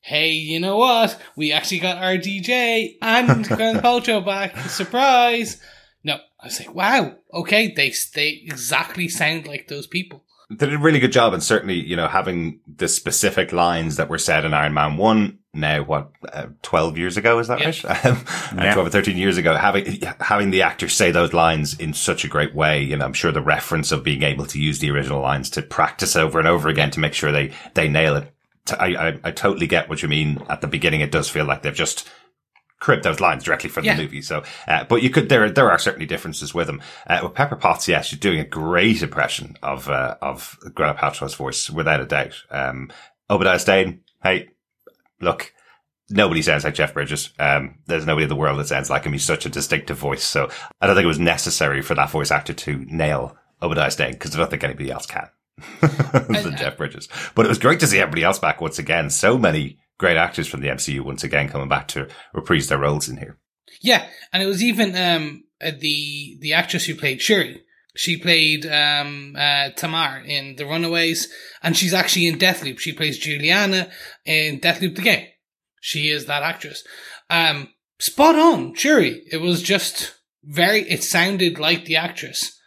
Hey, 0.00 0.32
you 0.32 0.60
know 0.60 0.76
what? 0.76 1.20
We 1.36 1.52
actually 1.52 1.80
got 1.80 2.02
RDJ 2.02 2.98
and 3.02 3.28
Gwyneth 3.44 3.82
Paltrow 3.82 4.24
back. 4.24 4.56
Surprise! 4.68 5.60
No, 6.04 6.18
I 6.40 6.46
was 6.46 6.60
like, 6.60 6.74
wow, 6.74 7.16
okay, 7.34 7.72
they 7.72 7.92
they 8.14 8.42
exactly 8.44 9.08
sound 9.08 9.46
like 9.46 9.68
those 9.68 9.86
people. 9.86 10.24
They 10.48 10.66
did 10.66 10.74
a 10.74 10.78
really 10.78 11.00
good 11.00 11.12
job, 11.12 11.34
and 11.34 11.42
certainly, 11.42 11.74
you 11.74 11.96
know, 11.96 12.06
having 12.06 12.60
the 12.68 12.86
specific 12.86 13.52
lines 13.52 13.96
that 13.96 14.08
were 14.08 14.18
said 14.18 14.44
in 14.44 14.54
Iron 14.54 14.74
Man 14.74 14.96
1 14.96 15.38
now, 15.54 15.82
what, 15.82 16.10
uh, 16.32 16.46
12 16.62 16.96
years 16.98 17.16
ago, 17.16 17.38
is 17.40 17.48
that 17.48 17.58
Yeah. 17.60 17.66
right? 17.66 17.84
Um, 18.04 18.24
uh, 18.58 18.72
12 18.72 18.86
or 18.86 18.90
13 18.90 19.16
years 19.16 19.38
ago, 19.38 19.56
having, 19.56 20.00
having 20.20 20.50
the 20.52 20.62
actor 20.62 20.88
say 20.88 21.10
those 21.10 21.32
lines 21.32 21.74
in 21.78 21.94
such 21.94 22.24
a 22.24 22.28
great 22.28 22.54
way, 22.54 22.80
you 22.82 22.96
know, 22.96 23.04
I'm 23.04 23.12
sure 23.12 23.32
the 23.32 23.40
reference 23.42 23.90
of 23.90 24.04
being 24.04 24.22
able 24.22 24.46
to 24.46 24.60
use 24.60 24.78
the 24.78 24.90
original 24.90 25.20
lines 25.20 25.50
to 25.50 25.62
practice 25.62 26.14
over 26.14 26.38
and 26.38 26.46
over 26.46 26.68
again 26.68 26.90
to 26.92 27.00
make 27.00 27.14
sure 27.14 27.32
they, 27.32 27.52
they 27.74 27.88
nail 27.88 28.14
it. 28.16 28.32
I 28.70 29.18
I 29.22 29.30
totally 29.30 29.68
get 29.68 29.88
what 29.88 30.02
you 30.02 30.08
mean. 30.08 30.42
At 30.48 30.60
the 30.60 30.66
beginning, 30.66 31.00
it 31.00 31.12
does 31.12 31.28
feel 31.28 31.44
like 31.44 31.62
they've 31.62 31.72
just 31.72 32.08
cribbed 32.78 33.04
those 33.04 33.20
lines 33.20 33.44
directly 33.44 33.70
from 33.70 33.84
Yeah. 33.84 33.96
the 33.96 34.02
movie. 34.02 34.20
So, 34.22 34.42
uh, 34.68 34.84
but 34.84 35.02
you 35.02 35.10
could, 35.10 35.28
there, 35.28 35.50
there 35.50 35.70
are 35.70 35.78
certainly 35.78 36.06
differences 36.06 36.52
with 36.54 36.66
them. 36.66 36.82
Uh, 37.06 37.20
with 37.22 37.34
Pepper 37.34 37.56
Potts, 37.56 37.88
yes, 37.88 38.06
she's 38.06 38.18
doing 38.18 38.38
a 38.38 38.44
great 38.44 39.02
impression 39.02 39.56
of, 39.62 39.88
uh, 39.88 40.16
of 40.20 40.58
Gwyneth 40.64 40.98
Paltrow's 40.98 41.34
voice, 41.34 41.70
without 41.70 42.00
a 42.00 42.06
doubt. 42.06 42.34
Um, 42.50 42.90
Obadiah 43.30 43.58
Stane, 43.58 44.00
hey, 44.22 44.50
look, 45.20 45.52
nobody 46.10 46.42
sounds 46.42 46.64
like 46.64 46.74
Jeff 46.74 46.92
Bridges. 46.94 47.30
Um, 47.38 47.76
there's 47.86 48.06
nobody 48.06 48.24
in 48.24 48.28
the 48.28 48.36
world 48.36 48.58
that 48.60 48.68
sounds 48.68 48.90
like 48.90 49.04
him. 49.04 49.12
He's 49.12 49.24
such 49.24 49.46
a 49.46 49.50
distinctive 49.50 49.96
voice. 49.96 50.22
So 50.24 50.50
I 50.80 50.86
don't 50.86 50.94
think 50.96 51.04
it 51.04 51.08
was 51.08 51.18
necessary 51.18 51.80
for 51.82 51.94
that 51.94 52.10
voice 52.10 52.30
actor 52.30 52.52
to 52.52 52.84
nail 52.88 53.36
Obadiah 53.62 53.90
Stane 53.90 54.12
because 54.12 54.34
I 54.34 54.38
don't 54.38 54.50
think 54.50 54.64
anybody 54.64 54.90
else 54.90 55.06
can 55.06 55.28
than 55.80 56.56
Jeff 56.58 56.76
Bridges. 56.76 57.08
But 57.34 57.46
it 57.46 57.48
was 57.48 57.58
great 57.58 57.80
to 57.80 57.86
see 57.86 57.98
everybody 57.98 58.22
else 58.22 58.38
back 58.38 58.60
once 58.60 58.78
again. 58.78 59.08
So 59.10 59.38
many 59.38 59.78
great 59.98 60.16
actors 60.16 60.46
from 60.46 60.60
the 60.60 60.68
MCU 60.68 61.00
once 61.00 61.24
again 61.24 61.48
coming 61.48 61.68
back 61.68 61.88
to 61.88 62.08
reprise 62.32 62.68
their 62.68 62.78
roles 62.78 63.08
in 63.08 63.16
here. 63.16 63.38
Yeah, 63.80 64.06
and 64.32 64.42
it 64.42 64.46
was 64.46 64.62
even 64.62 64.96
um 64.96 65.44
uh, 65.60 65.72
the 65.78 66.38
the 66.40 66.52
actress 66.52 66.86
who 66.86 66.94
played 66.94 67.20
Shuri. 67.20 67.62
She 67.94 68.18
played 68.18 68.66
um 68.66 69.34
uh, 69.38 69.70
Tamar 69.70 70.22
in 70.24 70.56
The 70.56 70.66
Runaways, 70.66 71.32
and 71.62 71.76
she's 71.76 71.94
actually 71.94 72.26
in 72.26 72.38
Deathloop. 72.38 72.78
She 72.78 72.92
plays 72.92 73.18
Juliana 73.18 73.90
in 74.24 74.60
Deathloop 74.60 74.96
the 74.96 75.02
game. 75.02 75.26
She 75.80 76.10
is 76.10 76.26
that 76.26 76.42
actress. 76.42 76.84
Um, 77.30 77.68
spot 77.98 78.36
on, 78.36 78.74
Shuri. 78.74 79.22
It 79.30 79.38
was 79.38 79.62
just 79.62 80.14
very. 80.44 80.80
It 80.82 81.02
sounded 81.02 81.58
like 81.58 81.84
the 81.84 81.96
actress 81.96 82.58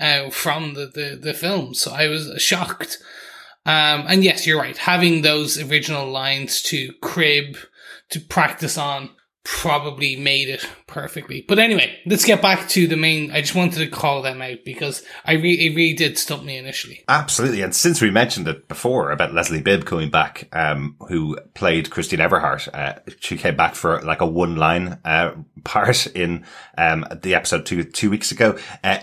uh, 0.00 0.30
from 0.30 0.74
the, 0.74 0.86
the 0.86 1.18
the 1.20 1.34
film, 1.34 1.74
so 1.74 1.92
I 1.92 2.08
was 2.08 2.40
shocked. 2.40 2.98
Um, 3.68 4.06
and 4.08 4.24
yes, 4.24 4.46
you're 4.46 4.58
right. 4.58 4.78
Having 4.78 5.20
those 5.20 5.58
original 5.58 6.10
lines 6.10 6.62
to 6.62 6.90
crib, 7.02 7.58
to 8.08 8.18
practice 8.18 8.78
on, 8.78 9.10
probably 9.44 10.16
made 10.16 10.48
it 10.48 10.66
perfectly. 10.86 11.44
But 11.46 11.58
anyway, 11.58 11.98
let's 12.06 12.24
get 12.24 12.40
back 12.40 12.66
to 12.70 12.86
the 12.86 12.96
main. 12.96 13.30
I 13.30 13.42
just 13.42 13.54
wanted 13.54 13.78
to 13.80 13.88
call 13.88 14.22
them 14.22 14.40
out 14.40 14.58
because 14.64 15.02
I 15.26 15.34
re- 15.34 15.66
it 15.66 15.76
really 15.76 15.92
did 15.92 16.16
stump 16.16 16.44
me 16.44 16.56
initially. 16.56 17.04
Absolutely. 17.08 17.60
And 17.60 17.74
since 17.74 18.00
we 18.00 18.10
mentioned 18.10 18.48
it 18.48 18.68
before 18.68 19.10
about 19.10 19.34
Leslie 19.34 19.60
Bibb 19.60 19.84
coming 19.84 20.08
back, 20.08 20.48
um, 20.54 20.96
who 21.08 21.38
played 21.52 21.90
Christine 21.90 22.20
Everhart, 22.20 22.68
uh, 22.72 23.00
she 23.20 23.36
came 23.36 23.56
back 23.56 23.74
for 23.74 24.00
like 24.00 24.22
a 24.22 24.26
one 24.26 24.56
line, 24.56 24.98
uh, 25.04 25.32
part 25.64 26.06
in, 26.08 26.46
um, 26.78 27.06
the 27.22 27.34
episode 27.34 27.66
two, 27.66 27.84
two 27.84 28.08
weeks 28.08 28.32
ago. 28.32 28.58
Uh, 28.82 29.00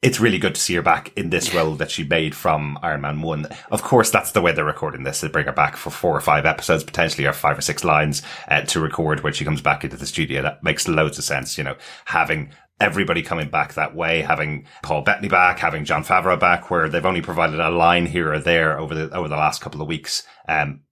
it's 0.00 0.20
really 0.20 0.38
good 0.38 0.54
to 0.54 0.60
see 0.60 0.74
her 0.74 0.82
back 0.82 1.12
in 1.16 1.30
this 1.30 1.52
role 1.52 1.74
that 1.74 1.90
she 1.90 2.04
made 2.04 2.34
from 2.34 2.78
Iron 2.82 3.00
Man 3.00 3.20
1. 3.20 3.46
Of 3.70 3.82
course, 3.82 4.10
that's 4.10 4.30
the 4.30 4.40
way 4.40 4.52
they're 4.52 4.64
recording 4.64 5.02
this. 5.02 5.20
They 5.20 5.28
bring 5.28 5.46
her 5.46 5.52
back 5.52 5.76
for 5.76 5.90
four 5.90 6.16
or 6.16 6.20
five 6.20 6.46
episodes, 6.46 6.84
potentially, 6.84 7.26
or 7.26 7.32
five 7.32 7.58
or 7.58 7.62
six 7.62 7.82
lines 7.82 8.22
uh, 8.46 8.60
to 8.62 8.80
record 8.80 9.24
when 9.24 9.32
she 9.32 9.44
comes 9.44 9.60
back 9.60 9.82
into 9.82 9.96
the 9.96 10.06
studio. 10.06 10.42
That 10.42 10.62
makes 10.62 10.86
loads 10.86 11.18
of 11.18 11.24
sense, 11.24 11.58
you 11.58 11.64
know, 11.64 11.76
having 12.04 12.50
everybody 12.80 13.22
coming 13.22 13.48
back 13.48 13.74
that 13.74 13.96
way, 13.96 14.22
having 14.22 14.66
Paul 14.84 15.02
Bettany 15.02 15.28
back, 15.28 15.58
having 15.58 15.84
Jon 15.84 16.04
Favreau 16.04 16.38
back, 16.38 16.70
where 16.70 16.88
they've 16.88 17.04
only 17.04 17.20
provided 17.20 17.58
a 17.58 17.70
line 17.70 18.06
here 18.06 18.32
or 18.32 18.38
there 18.38 18.78
over 18.78 18.94
the, 18.94 19.10
over 19.10 19.26
the 19.26 19.36
last 19.36 19.60
couple 19.60 19.82
of 19.82 19.88
weeks. 19.88 20.22
Um, 20.48 20.82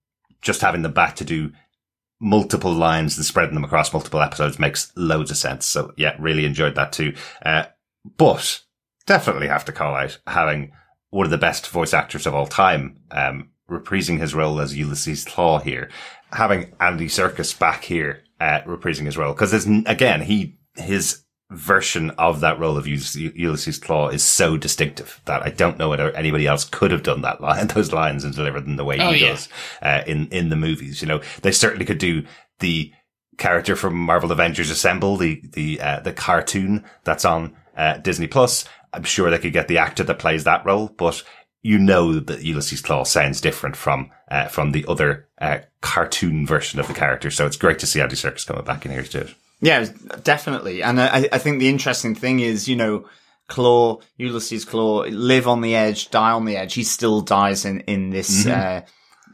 just 0.43 0.63
having 0.63 0.83
them 0.83 0.93
back 0.93 1.15
to 1.17 1.25
do 1.25 1.53
multiple 2.21 2.73
lines 2.73 3.17
and 3.17 3.25
spreading 3.25 3.55
them 3.55 3.65
across 3.65 3.93
multiple 3.93 4.21
episodes 4.21 4.59
makes 4.59 4.91
loads 4.97 5.31
of 5.31 5.37
sense. 5.37 5.65
So 5.65 5.93
yeah, 5.97 6.17
really 6.19 6.45
enjoyed 6.45 6.75
that 6.75 6.91
too. 6.91 7.15
Uh, 7.45 7.67
but 8.17 8.63
definitely 9.07 9.49
have 9.49 9.65
to 9.65 9.73
call 9.73 9.95
out 9.95 10.19
having 10.27 10.73
one 11.11 11.25
of 11.25 11.31
the 11.31 11.39
best 11.39 11.69
voice 11.69 11.95
actors 11.95 12.27
of 12.27 12.35
all 12.35 12.47
time, 12.47 12.99
um, 13.11 13.51
reprising 13.71 14.19
his 14.19 14.35
role 14.35 14.61
as 14.61 14.77
Ulysses 14.77 15.25
Klaue 15.25 15.63
here, 15.63 15.89
having 16.33 16.75
Andy 16.81 17.07
Serkis 17.07 17.59
back 17.59 17.85
here, 17.85 18.23
uh, 18.41 18.61
reprising 18.67 19.07
his 19.07 19.17
role. 19.17 19.33
Cause 19.35 19.51
there's, 19.53 19.67
again, 19.87 20.21
he, 20.23 20.59
his 20.77 21.23
version 21.53 22.11
of 22.11 22.41
that 22.41 22.59
role 22.59 22.77
of 22.77 22.89
Ulysses 22.89 23.33
Ulysses 23.37 23.79
Klaue 23.79 24.13
is 24.13 24.25
so 24.25 24.57
distinctive 24.57 25.21
that 25.27 25.43
I 25.45 25.51
don't 25.51 25.79
know 25.79 25.89
whether 25.89 26.11
anybody 26.11 26.45
else 26.47 26.65
could 26.65 26.91
have 26.91 27.05
done 27.05 27.23
that 27.23 27.41
line, 27.41 27.67
those 27.69 27.93
lines 27.93 28.25
and 28.25 28.35
delivered 28.35 28.67
them 28.67 28.77
the 28.77 28.85
way 28.85 28.99
Oh, 28.99 29.13
he 29.13 29.21
yeah. 29.25 29.31
does, 29.31 29.49
uh, 29.81 30.03
in, 30.07 30.27
in 30.29 30.49
the 30.49 30.57
movies. 30.57 31.01
You 31.01 31.09
know, 31.09 31.21
they 31.43 31.53
certainly 31.53 31.85
could 31.87 31.99
do 31.99 32.25
the 32.59 32.93
character 33.39 33.77
from 33.77 33.95
Marvel 33.95 34.33
Avengers 34.33 34.71
Assemble, 34.71 35.17
the, 35.17 35.41
the, 35.53 35.81
uh, 35.81 36.01
the 36.01 36.13
cartoon 36.13 36.85
that's 37.05 37.25
on, 37.25 37.57
uh, 37.77 37.99
Disney 37.99 38.27
Plus. 38.27 38.65
I'm 38.97 39.05
sure 39.05 39.31
they 39.31 39.39
could 39.39 39.53
get 39.53 39.69
the 39.69 39.79
actor 39.79 40.03
that 40.05 40.19
plays 40.19 40.45
that 40.45 40.65
role, 40.65 40.89
but 40.89 41.23
you 41.63 41.79
know 41.79 42.19
that 42.19 42.43
Ulysses 42.43 42.83
Klaue 42.83 43.07
sounds 43.07 43.41
different 43.41 43.77
from, 43.77 44.11
uh, 44.31 44.47
from 44.47 44.73
the 44.73 44.85
other, 44.89 45.29
uh, 45.41 45.59
cartoon 45.81 46.47
version 46.47 46.81
of 46.81 46.89
the 46.89 46.95
character. 46.95 47.31
So 47.31 47.47
it's 47.47 47.57
great 47.57 47.79
to 47.81 47.87
see 47.87 48.01
Andy 48.01 48.17
Serkis 48.17 48.47
coming 48.47 48.65
back 48.65 48.85
in 48.85 48.93
here 48.93 49.03
to 49.03 49.11
do 49.11 49.19
it. 49.19 49.35
Yeah, 49.61 49.87
definitely. 50.23 50.83
And 50.83 51.01
I, 51.01 51.29
I 51.33 51.39
think 51.39 51.59
the 51.59 51.69
interesting 51.69 52.15
thing 52.15 52.41
is, 52.41 52.69
you 52.69 52.77
know, 52.77 53.07
Klaue, 53.49 54.03
Ulysses 54.17 54.65
Klaue, 54.65 55.09
live 55.11 55.47
on 55.47 55.61
the 55.61 55.75
edge, 55.75 56.11
die 56.11 56.33
on 56.33 56.45
the 56.45 56.57
edge. 56.57 56.75
He 56.75 56.85
still 56.85 57.21
dies 57.21 57.65
in, 57.65 57.81
in 57.81 58.11
this, 58.11 58.47
uh, 58.47 58.83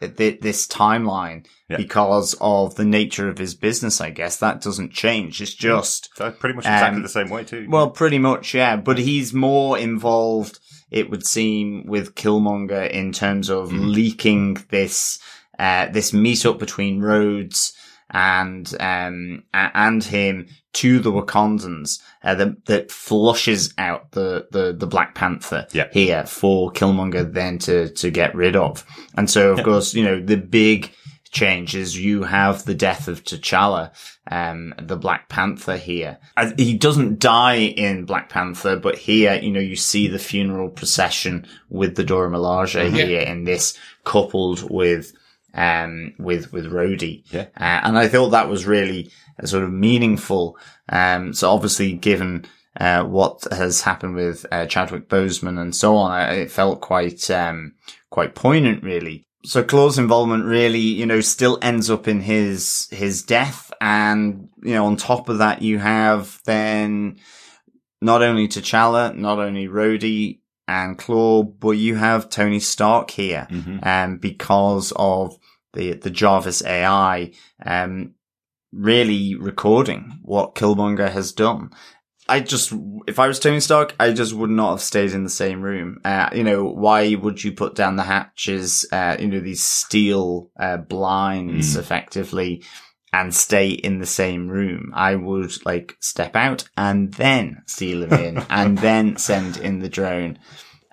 th- 0.08 0.40
this 0.40 0.66
timeline 0.66 1.46
Yeah. 1.68 1.76
because 1.78 2.34
of 2.40 2.74
the 2.76 2.84
nature 2.84 3.28
of 3.28 3.38
his 3.38 3.54
business, 3.54 4.00
I 4.00 4.10
guess. 4.10 4.36
That 4.38 4.60
doesn't 4.60 4.92
change. 4.92 5.40
It's 5.40 5.54
just, 5.54 6.10
So 6.16 6.30
pretty 6.30 6.54
much 6.56 6.64
exactly 6.64 6.96
Um, 6.96 7.02
the 7.02 7.08
same 7.08 7.30
way 7.30 7.44
too. 7.44 7.66
well, 7.68 7.90
pretty 7.90 8.18
much, 8.18 8.54
yeah. 8.54 8.76
But 8.76 8.98
he's 8.98 9.32
more 9.32 9.78
involved, 9.78 10.58
it 10.90 11.10
would 11.10 11.26
seem, 11.26 11.84
with 11.86 12.14
Killmonger 12.14 12.90
in 12.90 13.12
terms 13.12 13.48
of 13.48 13.72
leaking 13.72 14.58
this, 14.70 15.18
uh, 15.58 15.86
this 15.90 16.12
meetup 16.12 16.58
between 16.58 17.00
Rhodes 17.00 17.72
and, 18.10 18.72
um, 18.80 19.42
and 19.54 20.04
him 20.04 20.46
to 20.74 20.98
the 20.98 21.12
Wakandans, 21.12 21.98
uh, 22.24 22.34
that, 22.34 22.66
that 22.66 22.90
flushes 22.90 23.74
out 23.78 24.10
the, 24.12 24.46
the, 24.50 24.72
the 24.72 24.86
Black 24.86 25.14
Panther 25.14 25.66
Yeah. 25.72 25.88
here 25.92 26.24
for 26.26 26.70
Killmonger 26.72 27.32
then 27.32 27.58
to, 27.58 27.88
to 27.90 28.10
get 28.10 28.34
rid 28.34 28.56
of. 28.56 28.84
And 29.16 29.28
so, 29.30 29.52
of 29.52 29.62
course, 29.64 29.94
you 29.94 30.04
know, 30.04 30.20
the 30.20 30.36
big, 30.36 30.92
change 31.30 31.74
is 31.74 31.98
you 31.98 32.24
have 32.24 32.62
the 32.66 32.74
death 32.74 33.08
of 33.08 33.24
T'Challa, 33.24 33.90
um, 34.30 34.74
the 34.78 34.98
Black 34.98 35.30
Panther 35.30 35.78
here. 35.78 36.18
Uh, 36.36 36.50
He 36.58 36.76
doesn't 36.76 37.18
die 37.20 37.54
in 37.54 38.04
Black 38.04 38.28
Panther, 38.28 38.76
but 38.76 38.98
here, 38.98 39.34
you 39.36 39.50
know, 39.50 39.58
you 39.58 39.74
see 39.74 40.08
the 40.08 40.18
funeral 40.18 40.68
procession 40.68 41.46
with 41.70 41.96
the 41.96 42.04
Dora 42.04 42.28
Milaje 42.30 42.84
Mm-hmm. 42.84 42.94
here 42.96 43.22
in 43.22 43.44
this 43.44 43.78
coupled 44.04 44.70
with, 44.70 45.14
um, 45.54 46.12
with, 46.18 46.52
with 46.52 46.66
Rhodey. 46.70 47.22
Yeah. 47.32 47.46
Uh, 47.56 47.80
and 47.82 47.98
I 47.98 48.08
thought 48.08 48.28
that 48.30 48.50
was 48.50 48.66
really 48.66 49.10
sort 49.44 49.64
of 49.64 49.72
meaningful. 49.72 50.56
Um, 50.88 51.32
so 51.34 51.50
obviously 51.50 51.92
given, 51.94 52.44
uh, 52.78 53.04
what 53.04 53.44
has 53.52 53.82
happened 53.82 54.14
with, 54.14 54.46
uh, 54.50 54.66
Chadwick 54.66 55.08
Boseman 55.08 55.58
and 55.60 55.74
so 55.74 55.96
on, 55.96 56.30
it 56.32 56.50
felt 56.50 56.80
quite, 56.80 57.30
um, 57.30 57.74
quite 58.10 58.34
poignant 58.34 58.82
really. 58.82 59.26
So 59.44 59.64
Klaue's 59.64 59.98
involvement 59.98 60.44
really, 60.44 60.78
you 60.78 61.04
know, 61.04 61.20
still 61.20 61.58
ends 61.62 61.90
up 61.90 62.06
in 62.06 62.20
his, 62.20 62.86
his 62.92 63.22
death. 63.22 63.72
And, 63.80 64.48
you 64.62 64.74
know, 64.74 64.86
on 64.86 64.96
top 64.96 65.28
of 65.28 65.38
that, 65.38 65.62
you 65.62 65.78
have 65.80 66.40
then 66.44 67.16
not 68.00 68.22
only 68.22 68.46
T'Challa, 68.48 69.16
not 69.16 69.38
only 69.40 69.66
Rhodey 69.66 70.38
and 70.68 70.96
Klaue, 70.96 71.52
but 71.58 71.72
you 71.72 71.96
have 71.96 72.28
Tony 72.30 72.60
Stark 72.60 73.10
here, 73.10 73.48
Mhm. 73.50 73.84
um, 73.84 74.16
because 74.18 74.92
of 74.94 75.36
the, 75.72 75.94
the 75.94 76.10
Jarvis 76.10 76.64
AI, 76.64 77.32
um, 77.66 78.14
really 78.72 79.34
recording 79.36 80.18
what 80.22 80.54
Killmonger 80.54 81.10
has 81.10 81.32
done. 81.32 81.70
I 82.28 82.40
just, 82.40 82.72
if 83.06 83.18
I 83.18 83.26
was 83.26 83.40
Tony 83.40 83.60
Stark, 83.60 83.94
I 83.98 84.12
just 84.12 84.32
would 84.32 84.48
not 84.50 84.70
have 84.70 84.80
stayed 84.80 85.12
in 85.12 85.24
the 85.24 85.30
same 85.30 85.60
room. 85.60 85.98
Uh, 86.04 86.30
you 86.32 86.44
know, 86.44 86.64
why 86.64 87.14
would 87.14 87.42
you 87.42 87.52
put 87.52 87.74
down 87.74 87.96
the 87.96 88.04
hatches, 88.04 88.86
uh, 88.92 89.16
you 89.18 89.26
know, 89.28 89.40
these 89.40 89.62
steel, 89.62 90.50
uh, 90.58 90.76
blinds 90.76 91.76
Mm. 91.76 91.80
effectively 91.80 92.62
and 93.12 93.34
stay 93.34 93.70
in 93.70 93.98
the 93.98 94.06
same 94.06 94.48
room? 94.48 94.92
I 94.94 95.16
would 95.16 95.52
like 95.66 95.96
step 96.00 96.36
out 96.36 96.68
and 96.76 97.12
then 97.14 97.62
seal 97.66 98.04
him 98.04 98.12
in 98.12 98.38
and 98.50 98.78
then 98.78 99.16
send 99.16 99.56
in 99.56 99.80
the 99.80 99.88
drone. 99.90 100.38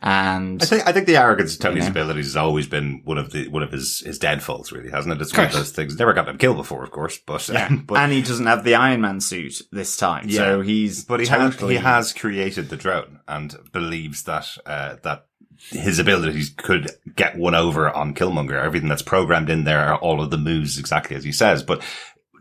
And 0.02 0.62
I 0.62 0.66
think 0.66 0.88
I 0.88 0.92
think 0.94 1.08
the 1.08 1.18
arrogance 1.18 1.56
of 1.56 1.60
Tony's 1.62 1.84
Yeah. 1.86 1.92
abilities 1.92 2.28
has 2.28 2.36
always 2.38 2.68
been 2.68 3.02
one 3.04 3.18
of 3.18 3.32
the 3.32 3.50
one 3.50 3.64
of 3.64 3.72
his 3.72 4.00
his 4.00 4.18
downfalls, 4.18 4.72
really, 4.72 4.90
hasn't 4.90 5.14
it? 5.14 5.22
It's 5.22 5.36
one 5.36 5.48
of 5.48 5.54
those 5.54 5.72
things. 5.72 5.98
Never 6.00 6.14
got 6.14 6.30
him 6.30 6.38
killed 6.38 6.58
before, 6.58 6.84
of 6.84 6.92
course, 6.92 7.18
but 7.26 7.48
yeah, 7.50 7.70
but 7.86 7.98
and 7.98 8.12
he 8.12 8.22
doesn't 8.22 8.46
have 8.46 8.64
the 8.64 8.76
Iron 8.76 9.02
Man 9.02 9.20
suit 9.20 9.62
this 9.72 9.98
time, 9.98 10.30
so 10.30 10.62
he's 10.62 11.04
but 11.04 11.20
he 11.20 11.26
totally, 11.26 11.76
has 11.76 11.82
he 11.82 11.86
has 11.86 12.14
created 12.14 12.70
the 12.70 12.78
drone 12.78 13.20
and 13.28 13.56
believes 13.74 14.24
that 14.24 14.48
uh, 14.66 14.96
that 15.04 15.26
his 15.72 16.00
abilities 16.00 16.54
could 16.56 16.90
get 17.18 17.38
one 17.38 17.54
over 17.56 17.90
on 17.90 18.14
Killmonger. 18.14 18.64
Everything 18.64 18.88
that's 18.88 19.02
programmed 19.02 19.50
in 19.50 19.66
there 19.66 19.82
are 19.82 19.98
all 19.98 20.22
of 20.22 20.32
the 20.32 20.38
moves 20.38 20.80
exactly 20.80 21.18
as 21.18 21.26
he 21.26 21.34
says. 21.34 21.64
But 21.64 21.84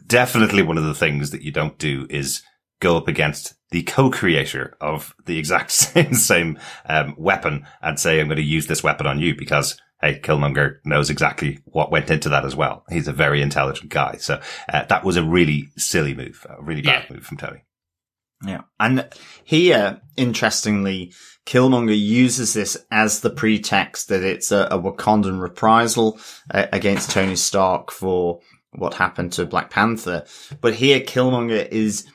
definitely 0.07 0.63
one 0.63 0.79
of 0.79 0.85
the 0.85 0.95
things 0.95 1.31
that 1.31 1.43
you 1.43 1.51
don't 1.51 1.77
do 1.79 2.07
is 2.09 2.43
go 2.81 2.97
up 2.97 3.09
against 3.09 3.55
the 3.71 3.83
co-creator 3.83 4.77
of 4.81 5.15
the 5.27 5.39
exact 5.39 5.71
same 5.73 6.15
same 6.15 6.59
um, 6.87 7.15
weapon 7.19 7.67
and 7.83 7.99
say, 7.99 8.21
"I'm 8.21 8.29
going 8.29 8.37
to 8.37 8.43
use 8.43 8.67
this 8.67 8.83
weapon 8.83 9.07
on 9.07 9.19
you," 9.21 9.35
because 9.37 9.81
hey, 10.01 10.21
Killmonger 10.21 10.77
knows 10.85 11.11
exactly 11.11 11.59
what 11.65 11.91
went 11.91 12.09
into 12.11 12.29
that 12.29 12.45
as 12.45 12.55
well. 12.55 12.85
He's 12.89 13.09
a 13.09 13.13
very 13.13 13.43
intelligent 13.43 13.91
guy, 13.91 14.17
so 14.19 14.41
uh, 14.73 14.85
that 14.85 15.05
was 15.05 15.17
a 15.17 15.25
really 15.25 15.69
silly 15.77 16.15
move, 16.15 16.47
a 16.49 16.63
really 16.63 16.83
bad 16.83 17.07
Yeah. 17.09 17.17
move 17.17 17.27
from 17.27 17.37
Tony. 17.39 17.65
Yeah. 18.47 18.61
And 18.79 19.09
here, 19.43 20.01
interestingly, 20.17 21.13
Killmonger 21.45 21.99
uses 21.99 22.55
this 22.55 22.77
as 22.93 23.21
the 23.21 23.31
pretext 23.31 24.09
that 24.09 24.23
it's 24.23 24.53
a, 24.53 24.69
a 24.71 24.79
Wakandan 24.79 25.41
reprisal 25.43 26.21
uh, 26.55 26.67
against 26.73 27.11
Tony 27.11 27.35
Stark 27.35 27.91
for 27.91 28.39
what 28.73 28.95
happened 28.95 29.33
to 29.33 29.47
Black 29.47 29.71
Panther. 29.71 30.25
But 30.61 30.75
here, 30.75 31.01
Killmonger 31.01 31.67
is, 31.69 32.07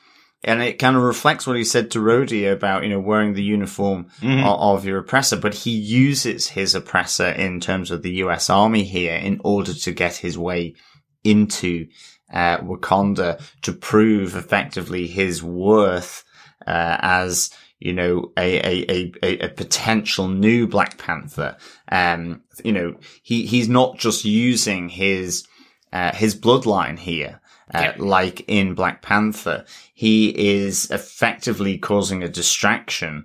and 0.44 0.62
it 0.62 0.78
kind 0.78 0.96
of 0.96 1.02
reflects 1.02 1.46
what 1.46 1.56
he 1.56 1.64
said 1.64 1.90
to 1.92 1.98
Rhodey 2.00 2.50
about, 2.52 2.82
you 2.84 2.90
know, 2.90 3.00
wearing 3.00 3.32
the 3.34 3.42
uniform 3.42 4.06
o- 4.22 4.74
of 4.74 4.84
your 4.84 4.98
oppressor, 4.98 5.36
but 5.36 5.54
he 5.54 5.70
uses 5.70 6.48
his 6.48 6.74
oppressor 6.74 7.28
in 7.28 7.60
terms 7.60 7.90
of 7.90 8.02
the 8.02 8.12
US 8.24 8.48
Army 8.50 8.84
here 8.84 9.16
in 9.16 9.40
order 9.44 9.72
to 9.74 9.92
get 9.92 10.16
his 10.16 10.36
way 10.38 10.74
into 11.22 11.86
uh, 12.32 12.58
Wakanda 12.58 13.40
to 13.62 13.72
prove 13.72 14.36
effectively 14.36 15.06
his 15.06 15.42
worth 15.42 16.24
uh, 16.66 16.96
as 17.00 17.50
you 17.78 17.92
know 17.92 18.32
a, 18.38 18.56
a 18.58 18.84
a 18.90 19.12
a 19.22 19.38
a 19.46 19.48
potential 19.48 20.28
new 20.28 20.66
Black 20.66 20.96
Panther. 20.98 21.56
Um, 21.90 22.42
you 22.64 22.72
know 22.72 22.96
he 23.22 23.46
he's 23.46 23.68
not 23.68 23.98
just 23.98 24.24
using 24.24 24.88
his 24.88 25.46
uh, 25.92 26.12
his 26.14 26.34
bloodline 26.34 26.98
here. 26.98 27.40
Uh, 27.72 27.80
Yeah. 27.80 27.94
like 27.98 28.44
in 28.46 28.74
Black 28.74 29.00
Panther, 29.00 29.64
he 29.94 30.58
is 30.58 30.90
effectively 30.90 31.78
causing 31.78 32.22
a 32.22 32.28
distraction 32.28 33.24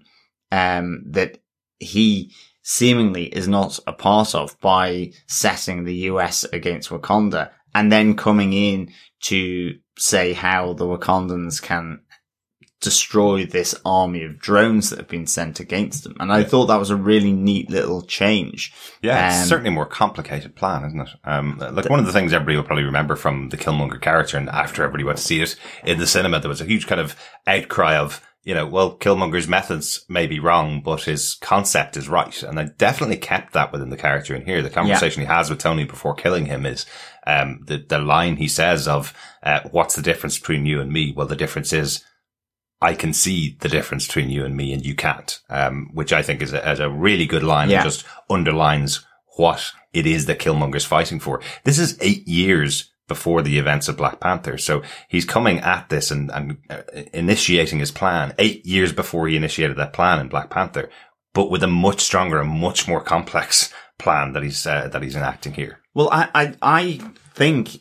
um, 0.51 1.03
that 1.05 1.39
he 1.79 2.31
seemingly 2.61 3.25
is 3.25 3.47
not 3.47 3.79
a 3.87 3.93
part 3.93 4.35
of 4.35 4.59
by 4.61 5.11
setting 5.27 5.83
the 5.83 5.95
US 6.11 6.43
against 6.45 6.89
Wakanda 6.89 7.49
and 7.73 7.91
then 7.91 8.15
coming 8.15 8.53
in 8.53 8.91
to 9.23 9.79
say 9.97 10.33
how 10.33 10.73
the 10.73 10.85
Wakandans 10.85 11.61
can 11.61 12.01
destroy 12.81 13.45
this 13.45 13.75
army 13.85 14.23
of 14.23 14.39
drones 14.39 14.89
that 14.89 14.99
have 14.99 15.07
been 15.07 15.27
sent 15.27 15.59
against 15.59 16.03
them. 16.03 16.15
And 16.19 16.31
I 16.31 16.43
thought 16.43 16.67
that 16.67 16.79
was 16.79 16.89
a 16.89 16.95
really 16.95 17.33
neat 17.33 17.69
little 17.69 18.01
change. 18.01 18.73
Yeah, 19.01 19.27
it's 19.27 19.43
Um, 19.43 19.47
certainly 19.49 19.69
a 19.69 19.73
more 19.73 19.85
complicated 19.85 20.55
plan, 20.55 20.85
isn't 20.85 21.01
it? 21.01 21.09
Um, 21.25 21.57
like 21.59 21.89
one 21.89 21.99
of 21.99 22.05
the 22.05 22.13
things 22.13 22.31
everybody 22.31 22.55
will 22.55 22.63
probably 22.63 22.85
remember 22.85 23.15
from 23.17 23.49
the 23.49 23.57
Killmonger 23.57 24.01
character, 24.01 24.37
and 24.37 24.49
after 24.49 24.83
everybody 24.83 25.03
went 25.03 25.17
to 25.17 25.23
see 25.23 25.41
it 25.41 25.55
in 25.83 25.99
the 25.99 26.07
cinema, 26.07 26.39
there 26.39 26.49
was 26.49 26.61
a 26.61 26.65
huge 26.65 26.87
kind 26.87 27.01
of 27.01 27.15
outcry 27.45 27.97
of, 27.97 28.25
you 28.45 28.53
know, 28.55 28.65
well, 28.65 28.97
Killmonger's 28.97 29.47
methods 29.49 30.05
may 30.07 30.25
be 30.25 30.39
wrong, 30.39 30.81
but 30.81 31.03
his 31.03 31.33
concept 31.41 31.97
is 31.97 32.07
right. 32.07 32.41
And 32.43 32.57
I 32.57 32.69
definitely 32.77 33.17
kept 33.17 33.51
that 33.53 33.73
within 33.73 33.89
the 33.89 33.97
character 33.97 34.33
in 34.33 34.45
here. 34.45 34.61
The 34.61 34.69
conversation 34.69 35.21
he 35.21 35.27
has 35.27 35.49
with 35.49 35.59
Tony 35.59 35.83
before 35.83 36.15
killing 36.15 36.45
him 36.45 36.65
is, 36.65 36.85
um, 37.27 37.59
the, 37.67 37.77
the 37.77 37.99
line 37.99 38.37
he 38.37 38.47
says 38.47 38.87
of, 38.87 39.13
uh, 39.43 39.59
what's 39.71 39.95
the 39.95 40.01
difference 40.01 40.39
between 40.39 40.65
you 40.65 40.79
and 40.79 40.91
me? 40.91 41.11
Well, 41.15 41.27
the 41.27 41.35
difference 41.35 41.73
is, 41.73 42.05
I 42.81 42.93
can 42.93 43.11
see 43.13 43.57
the 43.59 43.67
difference 43.69 44.07
between 44.07 44.29
you 44.29 44.45
and 44.45 44.55
me 44.55 44.71
and 44.73 44.85
you 44.85 44.95
can't, 44.95 45.39
um, 45.49 45.89
which 45.93 46.13
I 46.13 46.21
think 46.21 46.41
is 46.41 46.53
a, 46.53 46.71
is 46.71 46.79
a 46.79 46.89
really 46.89 47.25
good 47.25 47.43
line 47.43 47.69
Yeah. 47.69 47.81
and 47.81 47.85
just 47.85 48.05
underlines 48.29 49.05
what 49.37 49.71
it 49.93 50.05
is 50.05 50.25
that 50.27 50.39
Killmonger's 50.39 50.85
fighting 50.85 51.19
for. 51.19 51.41
This 51.65 51.77
is 51.79 51.97
eight 51.99 52.27
years 52.27 52.91
before 53.07 53.41
the 53.41 53.57
events 53.57 53.87
of 53.89 53.97
Black 53.97 54.19
Panther. 54.19 54.57
So 54.57 54.81
he's 55.09 55.25
coming 55.25 55.59
at 55.59 55.89
this 55.89 56.11
and, 56.11 56.29
and 56.31 56.57
uh, 56.69 56.83
initiating 57.13 57.79
his 57.79 57.91
plan 57.91 58.33
eight 58.37 58.65
years 58.65 58.93
before 58.93 59.27
he 59.27 59.35
initiated 59.35 59.77
that 59.77 59.93
plan 59.93 60.19
in 60.19 60.27
Black 60.29 60.49
Panther, 60.49 60.89
but 61.33 61.49
with 61.49 61.63
a 61.63 61.67
much 61.67 62.01
stronger 62.01 62.39
and 62.39 62.49
much 62.49 62.87
more 62.87 63.01
complex 63.01 63.73
plan 63.97 64.31
that 64.33 64.43
he's, 64.43 64.65
uh, 64.65 64.87
that 64.89 65.01
he's 65.01 65.15
enacting 65.15 65.53
here. 65.53 65.79
Well, 65.95 66.09
I, 66.11 66.29
I, 66.35 66.55
I 66.61 66.99
think 67.33 67.79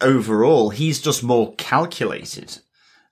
overall 0.00 0.70
he's 0.70 1.00
just 1.00 1.22
more 1.22 1.54
calculated. 1.56 2.58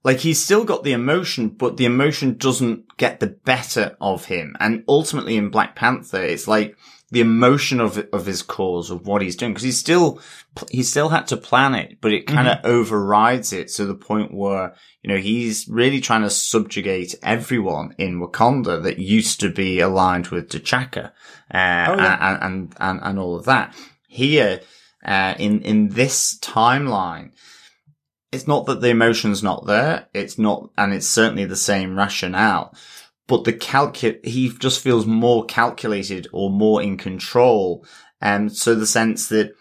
Like 0.04 0.18
he's 0.18 0.42
still 0.42 0.64
got 0.64 0.84
the 0.84 0.92
emotion, 0.92 1.48
but 1.48 1.76
the 1.76 1.84
emotion 1.84 2.36
doesn't 2.36 2.96
get 2.96 3.20
the 3.20 3.26
better 3.26 3.96
of 4.00 4.26
him. 4.26 4.56
And 4.60 4.84
ultimately 4.88 5.36
in 5.36 5.50
Black 5.50 5.74
Panther, 5.74 6.22
it's 6.22 6.46
like 6.46 6.76
the 7.10 7.20
emotion 7.20 7.80
of 7.80 7.98
of 8.12 8.26
his 8.26 8.42
cause 8.42 8.90
of 8.90 9.06
what 9.06 9.22
he's 9.22 9.36
doing 9.36 9.52
because 9.52 9.64
he's 9.64 9.78
still 9.78 10.20
he 10.70 10.82
still 10.82 11.08
had 11.08 11.26
to 11.28 11.36
plan 11.36 11.74
it, 11.74 11.98
but 12.00 12.12
it 12.12 12.26
kind 12.26 12.48
of 12.48 12.58
overrides 12.64 13.52
it 13.52 13.68
to 13.68 13.86
the 13.86 13.94
point 13.94 14.34
where 14.34 14.74
you 15.02 15.08
know 15.08 15.16
he's 15.16 15.66
really 15.68 16.00
trying 16.00 16.22
to 16.22 16.30
subjugate 16.30 17.14
everyone 17.22 17.94
in 17.98 18.20
Wakanda 18.20 18.82
that 18.82 18.98
used 18.98 19.40
to 19.40 19.50
be 19.50 19.80
aligned 19.80 20.28
with 20.28 20.50
T'Chaka, 20.50 21.12
uh, 21.52 21.56
and, 21.56 22.42
and 22.42 22.74
and 22.78 23.00
and 23.02 23.18
all 23.18 23.36
of 23.36 23.46
that. 23.46 23.74
Here, 24.06 24.60
uh, 25.04 25.34
in 25.38 25.62
in 25.62 25.88
this 25.90 26.38
timeline, 26.40 27.30
it's 28.32 28.46
not 28.46 28.66
that 28.66 28.80
the 28.80 28.88
emotion's 28.90 29.42
not 29.42 29.66
there. 29.66 30.06
It's 30.14 30.38
not, 30.38 30.70
and 30.76 30.92
it's 30.92 31.08
certainly 31.08 31.44
the 31.46 31.56
same 31.56 31.96
rationale. 31.96 32.74
But 33.26 33.44
the 33.44 33.52
calcu- 33.52 34.24
he 34.24 34.50
just 34.58 34.80
feels 34.82 35.06
more 35.06 35.44
calculated 35.44 36.28
or 36.32 36.50
more 36.50 36.82
in 36.82 36.96
control. 36.96 37.86
And 38.20 38.54
so 38.54 38.74
the 38.74 38.86
sense 38.86 39.28
that 39.28 39.52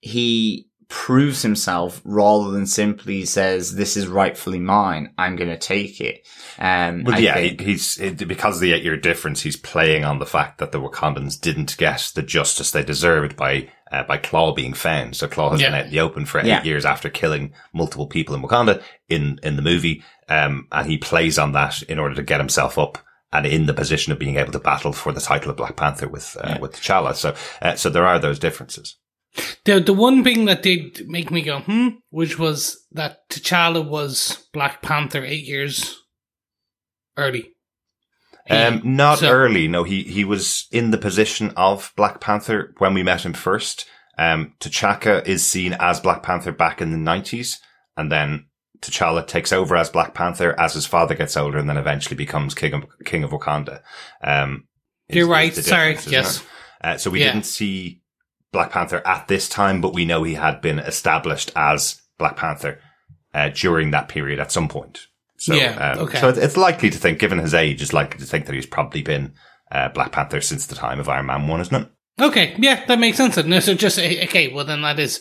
he 0.00 0.68
proves 0.88 1.42
himself 1.42 2.00
rather 2.04 2.50
than 2.50 2.66
simply 2.66 3.24
says, 3.24 3.74
this 3.74 3.96
is 3.96 4.06
rightfully 4.06 4.60
mine. 4.60 5.12
I'm 5.16 5.36
going 5.36 5.48
to 5.50 5.56
take 5.58 6.00
it. 6.00 6.26
Um, 6.58 7.04
Well, 7.04 7.16
I 7.16 7.18
yeah, 7.18 7.34
think- 7.34 7.60
he's 7.62 7.98
it, 7.98 8.28
because 8.28 8.56
of 8.56 8.60
the 8.60 8.72
eight 8.74 8.84
year 8.84 8.96
difference. 8.96 9.40
He's 9.42 9.56
playing 9.56 10.04
on 10.04 10.18
the 10.18 10.26
fact 10.26 10.58
that 10.58 10.72
the 10.72 10.80
Wakandans 10.80 11.40
didn't 11.40 11.76
get 11.78 12.12
the 12.14 12.22
justice 12.22 12.70
they 12.70 12.84
deserved 12.84 13.36
by 13.36 13.70
uh, 13.94 14.02
by 14.04 14.18
Klaue 14.18 14.54
being 14.56 14.74
found. 14.74 15.16
So 15.16 15.28
Klaue 15.28 15.52
has 15.52 15.60
Yeah. 15.60 15.68
been 15.70 15.78
out 15.80 15.84
in 15.86 15.90
the 15.92 16.00
open 16.00 16.26
for 16.26 16.40
eight 16.40 16.46
Yeah. 16.46 16.62
years 16.64 16.84
after 16.84 17.08
killing 17.10 17.52
multiple 17.72 18.06
people 18.06 18.34
in 18.34 18.42
Wakanda 18.42 18.82
in 19.08 19.38
in 19.42 19.56
the 19.56 19.62
movie, 19.62 20.02
um, 20.28 20.66
and 20.72 20.90
he 20.90 20.98
plays 20.98 21.38
on 21.38 21.52
that 21.52 21.82
in 21.82 21.98
order 21.98 22.14
to 22.16 22.22
get 22.22 22.40
himself 22.40 22.78
up. 22.78 22.98
And 23.32 23.46
in 23.46 23.66
the 23.66 23.74
position 23.74 24.12
of 24.12 24.18
being 24.20 24.36
able 24.36 24.52
to 24.52 24.60
battle 24.60 24.92
for 24.92 25.12
the 25.12 25.20
title 25.20 25.50
of 25.50 25.56
Black 25.56 25.76
Panther 25.76 26.08
with 26.08 26.36
uh, 26.40 26.56
with 26.60 26.72
T'Challa, 26.76 27.14
so 27.14 27.34
uh, 27.62 27.74
so 27.74 27.90
there 27.90 28.06
are 28.06 28.20
those 28.20 28.38
differences. 28.38 28.96
The 29.64 29.80
the 29.80 29.92
one 29.92 30.22
thing 30.22 30.44
that 30.44 30.62
did 30.62 31.08
make 31.08 31.32
me 31.32 31.42
go 31.42 31.58
hmm, 31.60 31.88
which 32.10 32.38
was 32.38 32.86
that 32.92 33.28
T'Challa 33.30 33.82
was 33.84 34.46
Black 34.52 34.82
Panther 34.82 35.24
eight 35.24 35.44
years 35.46 36.00
early. 37.16 37.53
Um, 38.50 38.80
not 38.84 39.18
so- 39.20 39.30
early. 39.30 39.68
No, 39.68 39.84
he, 39.84 40.02
he 40.02 40.24
was 40.24 40.66
in 40.70 40.90
the 40.90 40.98
position 40.98 41.52
of 41.56 41.92
Black 41.96 42.20
Panther 42.20 42.74
when 42.78 42.92
we 42.94 43.02
met 43.02 43.24
him 43.24 43.32
first. 43.32 43.86
Um, 44.18 44.54
T'Chaka 44.60 45.26
is 45.26 45.44
seen 45.44 45.72
as 45.80 45.98
Black 46.00 46.22
Panther 46.22 46.52
back 46.52 46.80
in 46.80 46.90
the 46.92 46.98
nineties, 46.98 47.58
and 47.96 48.12
then 48.12 48.46
T'Challa 48.80 49.26
takes 49.26 49.52
over 49.52 49.74
as 49.76 49.90
Black 49.90 50.14
Panther 50.14 50.54
as 50.60 50.74
his 50.74 50.86
father 50.86 51.14
gets 51.14 51.36
older, 51.36 51.58
and 51.58 51.68
then 51.68 51.78
eventually 51.78 52.16
becomes 52.16 52.54
king 52.54 52.74
of 52.74 52.84
King 53.04 53.24
of 53.24 53.30
Wakanda. 53.30 53.80
Um, 54.22 54.68
You're 55.08 55.26
right. 55.28 55.54
Sorry. 55.54 55.96
Yes. 56.06 56.44
Uh, 56.82 56.96
so 56.98 57.10
we 57.10 57.20
Yeah. 57.20 57.32
didn't 57.32 57.46
see 57.46 58.02
Black 58.52 58.70
Panther 58.70 59.02
at 59.06 59.26
this 59.26 59.48
time, 59.48 59.80
but 59.80 59.94
we 59.94 60.04
know 60.04 60.22
he 60.22 60.34
had 60.34 60.60
been 60.60 60.78
established 60.78 61.50
as 61.56 62.00
Black 62.18 62.36
Panther 62.36 62.78
uh, 63.32 63.48
during 63.48 63.90
that 63.90 64.08
period 64.08 64.38
at 64.38 64.52
some 64.52 64.68
point. 64.68 65.08
So, 65.36 65.54
Yeah, 65.54 65.92
um, 65.92 65.98
okay. 66.00 66.20
so 66.20 66.28
it's- 66.28 66.42
it's 66.44 66.56
likely 66.56 66.90
to 66.90 66.98
think, 66.98 67.18
given 67.18 67.38
his 67.38 67.54
age, 67.54 67.82
it's 67.82 67.92
likely 67.92 68.18
to 68.20 68.26
think 68.26 68.46
that 68.46 68.54
he's 68.54 68.66
probably 68.66 69.02
been 69.02 69.34
uh, 69.72 69.88
Black 69.88 70.12
Panther 70.12 70.40
since 70.40 70.66
the 70.66 70.74
time 70.74 71.00
of 71.00 71.08
Iron 71.08 71.26
Man 71.26 71.48
One, 71.48 71.60
isn't 71.60 71.74
it? 71.74 71.88
Okay, 72.20 72.54
yeah, 72.58 72.84
that 72.86 72.98
makes 73.00 73.16
sense. 73.16 73.36
No, 73.36 73.58
so 73.60 73.74
just 73.74 73.98
eh, 73.98 74.22
okay. 74.24 74.48
Well, 74.52 74.64
then 74.64 74.82
that 74.82 75.00
is 75.00 75.20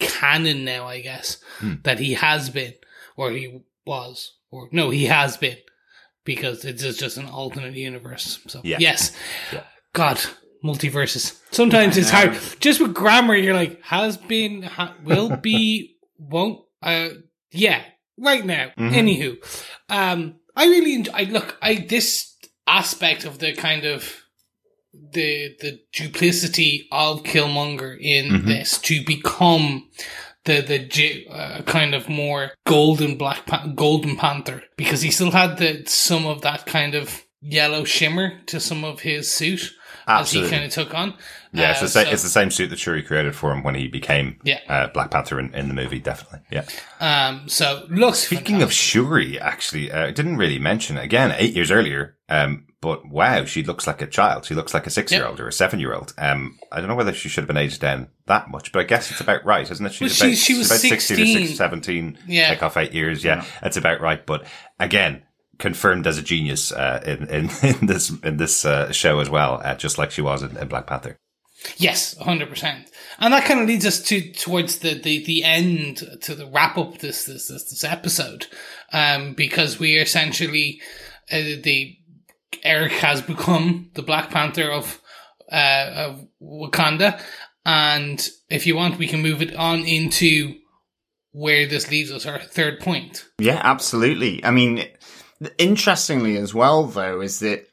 canon 0.00 0.64
now, 0.64 0.86
I 0.86 1.00
guess, 1.00 1.38
Hmm. 1.58 1.74
that 1.84 1.98
he 1.98 2.14
has 2.14 2.50
been, 2.50 2.74
or 3.16 3.30
he 3.30 3.60
was, 3.86 4.34
or 4.50 4.68
no, 4.72 4.90
he 4.90 5.06
has 5.06 5.36
been, 5.36 5.56
because 6.24 6.64
it's 6.64 6.82
just, 6.82 6.98
just 7.00 7.16
an 7.18 7.26
alternate 7.26 7.74
universe. 7.74 8.40
So 8.48 8.60
Yeah. 8.64 8.78
yes, 8.80 9.12
Yeah. 9.52 9.62
God, 9.92 10.18
multiverses. 10.64 11.38
Sometimes 11.52 11.96
it's 11.96 12.10
hard. 12.10 12.36
Just 12.60 12.80
with 12.80 12.94
grammar, 12.94 13.36
you're 13.36 13.54
like 13.54 13.80
has 13.84 14.16
been, 14.16 14.62
ha- 14.62 14.94
will 15.04 15.36
be, 15.36 15.96
won't. 16.18 16.60
Uh, 16.82 17.08
yeah, 17.52 17.82
right 18.18 18.44
now. 18.44 18.72
Mhm. 18.78 18.92
Anywho, 18.94 19.36
um, 19.88 20.36
I 20.56 20.66
really 20.66 20.94
enjoy. 20.94 21.12
I 21.14 21.22
look. 21.24 21.56
I 21.62 21.74
this. 21.74 22.26
aspect 22.70 23.24
of 23.24 23.38
the 23.38 23.54
kind 23.54 23.86
of 23.86 24.22
the 24.92 25.56
the 25.60 25.80
duplicity 25.92 26.86
of 26.92 27.22
Killmonger 27.22 27.96
in 27.98 28.26
Mhm. 28.28 28.44
this 28.46 28.76
to 28.78 29.02
become 29.04 29.88
the 30.44 30.60
the 30.60 31.26
uh, 31.30 31.62
kind 31.62 31.94
of 31.94 32.10
more 32.10 32.52
golden 32.66 33.16
black 33.16 33.46
golden 33.74 34.16
panther 34.16 34.62
because 34.76 35.00
he 35.00 35.10
still 35.10 35.30
had 35.30 35.56
the 35.56 35.82
some 35.86 36.26
of 36.26 36.42
that 36.42 36.66
kind 36.66 36.94
of 36.94 37.22
yellow 37.40 37.84
shimmer 37.84 38.38
to 38.46 38.60
some 38.60 38.84
of 38.84 39.00
his 39.00 39.32
suit 39.32 39.72
as 40.06 40.30
he 40.32 40.46
kind 40.48 40.64
of 40.64 40.70
took 40.70 40.92
on. 40.94 41.14
Yeah, 41.52 41.70
it's 41.70 41.80
Uh, 41.80 41.84
the, 41.84 41.88
same, 41.88 42.04
so- 42.06 42.10
it's 42.12 42.22
the 42.22 42.28
same 42.28 42.50
suit 42.50 42.70
that 42.70 42.78
Shuri 42.78 43.02
created 43.02 43.34
for 43.34 43.52
him 43.52 43.62
when 43.62 43.74
he 43.74 43.88
became 43.88 44.38
Yeah. 44.44 44.60
uh, 44.68 44.86
Black 44.88 45.10
Panther 45.10 45.38
in, 45.40 45.54
in 45.54 45.68
the 45.68 45.74
movie, 45.74 45.98
definitely. 45.98 46.40
Yeah. 46.50 46.64
um. 47.00 47.48
So 47.48 47.86
looks 47.88 48.18
Speaking 48.20 48.62
of. 48.62 48.72
Shuri, 48.72 49.38
actually, 49.40 49.90
uh, 49.90 50.06
I 50.06 50.10
didn't 50.10 50.36
really 50.36 50.58
mention 50.58 50.98
again 50.98 51.34
eight 51.38 51.54
years 51.54 51.70
earlier. 51.70 52.16
Um, 52.28 52.66
but 52.80 53.08
wow, 53.08 53.44
she 53.44 53.64
looks 53.64 53.86
like 53.88 54.00
a 54.02 54.06
child. 54.06 54.44
She 54.44 54.54
looks 54.54 54.72
like 54.72 54.86
a 54.86 54.90
six-year-old 54.90 55.40
or 55.40 55.48
a 55.48 55.52
seven-year-old. 55.52 56.12
Um, 56.16 56.58
I 56.70 56.78
don't 56.78 56.88
know 56.88 56.94
whether 56.94 57.12
she 57.12 57.28
should 57.28 57.42
have 57.42 57.48
been 57.48 57.56
aged 57.56 57.80
down 57.80 58.08
that 58.26 58.50
much, 58.50 58.70
but 58.70 58.78
I 58.80 58.84
guess 58.84 59.10
it's 59.10 59.20
about 59.20 59.44
right, 59.44 59.68
isn't 59.68 59.84
it? 59.84 59.92
She's 59.92 60.20
Well, 60.20 60.28
about, 60.28 60.36
she- 60.38 60.52
she 60.52 60.58
was 60.58 60.68
about 60.70 60.78
16 60.80 61.16
or 61.16 61.18
16. 61.26 61.46
6, 61.48 61.58
17. 61.58 62.18
Yeah. 62.28 62.50
Take 62.50 62.62
off 62.62 62.76
eight 62.76 62.92
years. 62.92 63.24
Yeah, 63.24 63.44
that's 63.62 63.76
about 63.76 64.00
right. 64.00 64.24
But 64.24 64.46
again, 64.78 65.22
confirmed 65.58 66.06
as 66.06 66.18
a 66.18 66.22
genius 66.22 66.70
uh, 66.70 67.02
in, 67.04 67.26
in 67.28 67.50
in 67.80 67.86
this 67.86 68.10
in 68.22 68.36
this 68.36 68.64
uh, 68.64 68.92
show 68.92 69.18
as 69.18 69.28
well, 69.28 69.60
uh, 69.64 69.74
just 69.74 69.98
like 69.98 70.12
she 70.12 70.22
was 70.22 70.42
in, 70.44 70.56
in 70.56 70.68
Black 70.68 70.86
Panther. 70.86 71.18
Yes, 71.76 72.16
hundred 72.18 72.48
percent, 72.48 72.90
and 73.18 73.32
that 73.32 73.44
kind 73.44 73.60
of 73.60 73.66
leads 73.66 73.84
us 73.84 74.00
to 74.04 74.32
towards 74.32 74.78
the, 74.78 74.94
the, 74.94 75.24
the 75.24 75.42
end 75.44 76.02
to 76.22 76.34
the 76.34 76.46
wrap 76.46 76.78
up 76.78 76.98
this 76.98 77.24
this 77.24 77.48
this, 77.48 77.64
this 77.64 77.84
episode, 77.84 78.46
um, 78.92 79.34
because 79.34 79.78
we 79.78 79.98
are 79.98 80.02
essentially 80.02 80.80
uh, 81.32 81.36
the 81.36 81.96
Eric 82.62 82.92
has 82.92 83.22
become 83.22 83.90
the 83.94 84.02
Black 84.02 84.30
Panther 84.30 84.70
of 84.70 85.00
uh, 85.50 85.90
of 85.94 86.26
Wakanda, 86.40 87.20
and 87.66 88.28
if 88.48 88.66
you 88.66 88.76
want, 88.76 88.98
we 88.98 89.08
can 89.08 89.20
move 89.20 89.42
it 89.42 89.54
on 89.56 89.80
into 89.80 90.54
where 91.32 91.66
this 91.66 91.90
leaves 91.90 92.12
us. 92.12 92.24
Our 92.24 92.38
third 92.38 92.80
point. 92.80 93.26
Yeah, 93.38 93.60
absolutely. 93.62 94.44
I 94.44 94.50
mean, 94.52 94.84
interestingly 95.58 96.36
as 96.36 96.54
well, 96.54 96.84
though, 96.84 97.20
is 97.20 97.40
that 97.40 97.66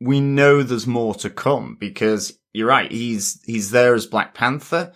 we 0.00 0.20
know 0.20 0.62
there's 0.62 0.86
more 0.86 1.14
to 1.16 1.30
come 1.30 1.76
because 1.78 2.38
you're 2.54 2.68
right. 2.68 2.90
He's, 2.90 3.42
he's 3.44 3.70
there 3.70 3.94
as 3.94 4.06
Black 4.06 4.32
Panther 4.34 4.92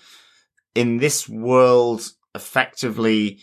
in 0.74 0.96
this 0.98 1.28
world. 1.28 2.08
Effectively, 2.34 3.40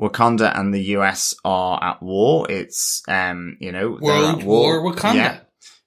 Wakanda 0.00 0.58
and 0.58 0.72
the 0.72 0.82
US 0.96 1.34
are 1.44 1.82
at 1.82 2.02
war. 2.02 2.50
It's, 2.50 3.02
um, 3.08 3.56
you 3.60 3.70
know, 3.72 3.98
they're 3.98 4.00
World 4.00 4.40
at 4.40 4.46
War 4.46 4.80
Wakanda. 4.82 5.14
Yeah. 5.14 5.40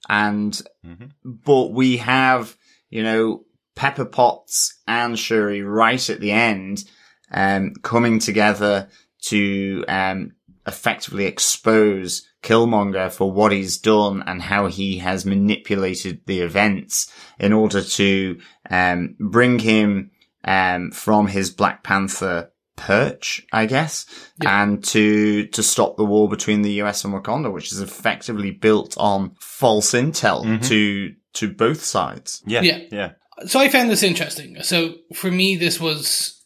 And, 0.07 0.61
Mhm. 0.85 1.11
but 1.23 1.71
we 1.71 1.97
have, 1.97 2.55
you 2.89 3.03
know, 3.03 3.45
Pepper 3.75 4.05
Potts 4.05 4.79
and 4.87 5.17
Shuri 5.17 5.61
right 5.61 6.09
at 6.09 6.19
the 6.19 6.31
end, 6.31 6.83
um, 7.31 7.73
coming 7.81 8.19
together 8.19 8.89
to, 9.23 9.85
um, 9.87 10.33
effectively 10.67 11.25
expose 11.25 12.27
Killmonger 12.43 13.11
for 13.11 13.31
what 13.31 13.51
he's 13.51 13.77
done 13.77 14.23
and 14.25 14.41
how 14.41 14.67
he 14.67 14.97
has 14.99 15.25
manipulated 15.25 16.21
the 16.25 16.41
events 16.41 17.11
in 17.39 17.53
order 17.53 17.81
to, 17.83 18.39
um, 18.69 19.15
bring 19.19 19.59
him, 19.59 20.11
um, 20.43 20.91
from 20.91 21.27
his 21.27 21.51
Black 21.51 21.83
Panther 21.83 22.51
perch, 22.75 23.45
I 23.51 23.67
guess, 23.67 24.05
and 24.43 24.83
to, 24.85 25.45
to 25.47 25.61
stop 25.61 25.97
the 25.97 26.05
war 26.05 26.27
between 26.29 26.63
the 26.63 26.81
US 26.81 27.03
and 27.05 27.13
Wakanda, 27.13 27.51
which 27.53 27.71
is 27.71 27.79
effectively 27.79 28.49
built 28.51 28.95
on 28.97 29.35
false 29.39 29.91
intel 29.91 30.43
Mhm. 30.43 30.67
to, 30.67 31.13
to 31.33 31.53
both 31.53 31.83
sides. 31.83 32.41
Yeah, 32.47 32.61
Yeah. 32.61 32.79
yeah. 32.91 33.11
so 33.45 33.59
I 33.59 33.69
found 33.69 33.89
this 33.91 34.01
interesting. 34.03 34.57
So 34.63 34.95
for 35.13 35.29
me, 35.29 35.55
this 35.57 35.79
was 35.79 36.43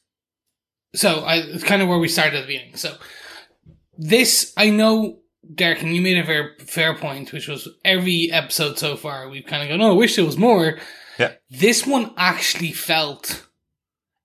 so 0.94 1.22
I 1.22 1.36
it's 1.38 1.64
kind 1.64 1.82
of 1.82 1.88
where 1.90 2.00
we 2.00 2.08
started 2.08 2.36
at 2.38 2.42
the 2.42 2.48
beginning. 2.48 2.76
So 2.78 2.96
this 3.98 4.54
I 4.58 4.70
know, 4.70 5.20
Derek, 5.54 5.82
and 5.82 5.96
you 5.96 6.02
made 6.02 6.18
a 6.18 6.24
very 6.24 6.58
fair 6.60 6.96
point, 6.96 7.32
which 7.32 7.48
was 7.48 7.68
every 7.84 8.30
episode 8.32 8.80
so 8.80 8.96
far 8.96 9.30
we've 9.30 9.46
kind 9.46 9.64
of 9.64 9.70
gone, 9.70 9.82
"Oh, 9.82 9.92
I 9.92 9.96
wish 9.96 10.16
there 10.16 10.26
was 10.26 10.38
more." 10.38 10.80
Yeah. 11.20 11.34
This 11.50 11.86
one 11.86 12.14
actually 12.18 12.72
felt 12.72 13.46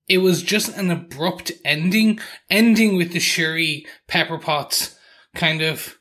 it 0.08 0.18
was 0.18 0.42
just 0.42 0.76
an 0.76 0.90
abrupt 0.90 1.52
ending, 1.64 2.18
ending 2.48 2.96
with 2.96 3.12
the 3.12 3.20
Shuri 3.20 3.86
Pepper 4.08 4.38
Potts 4.38 4.96
kind 5.34 5.62
of 5.62 5.98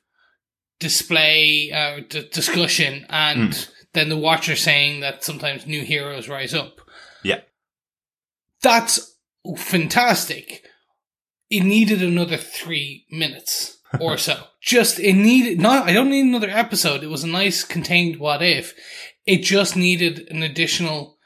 display 0.79 1.71
uh, 1.71 2.01
d- 2.09 2.27
discussion, 2.31 3.05
and 3.09 3.67
then 3.93 4.09
the 4.09 4.17
Watcher 4.17 4.55
saying 4.55 5.01
that 5.01 5.23
sometimes 5.23 5.67
new 5.67 5.83
heroes 5.83 6.27
rise 6.29 6.53
up. 6.53 6.81
Yeah. 7.23 7.41
That's 8.61 9.15
fantastic. 9.57 10.63
It 11.49 11.63
needed 11.63 12.01
another 12.01 12.37
three 12.37 13.05
minutes 13.11 13.77
or 13.99 14.17
so. 14.17 14.43
Just 14.61 14.99
it 14.99 15.13
needed 15.13 15.59
not. 15.59 15.87
I 15.87 15.93
don't 15.93 16.09
need 16.09 16.25
another 16.25 16.49
episode. 16.49 17.03
It 17.03 17.09
was 17.09 17.23
a 17.23 17.27
nice 17.27 17.63
contained 17.63 18.19
what 18.19 18.41
if. 18.41 18.73
It 19.25 19.37
just 19.43 19.75
needed 19.75 20.27
an 20.29 20.43
additional 20.43 21.17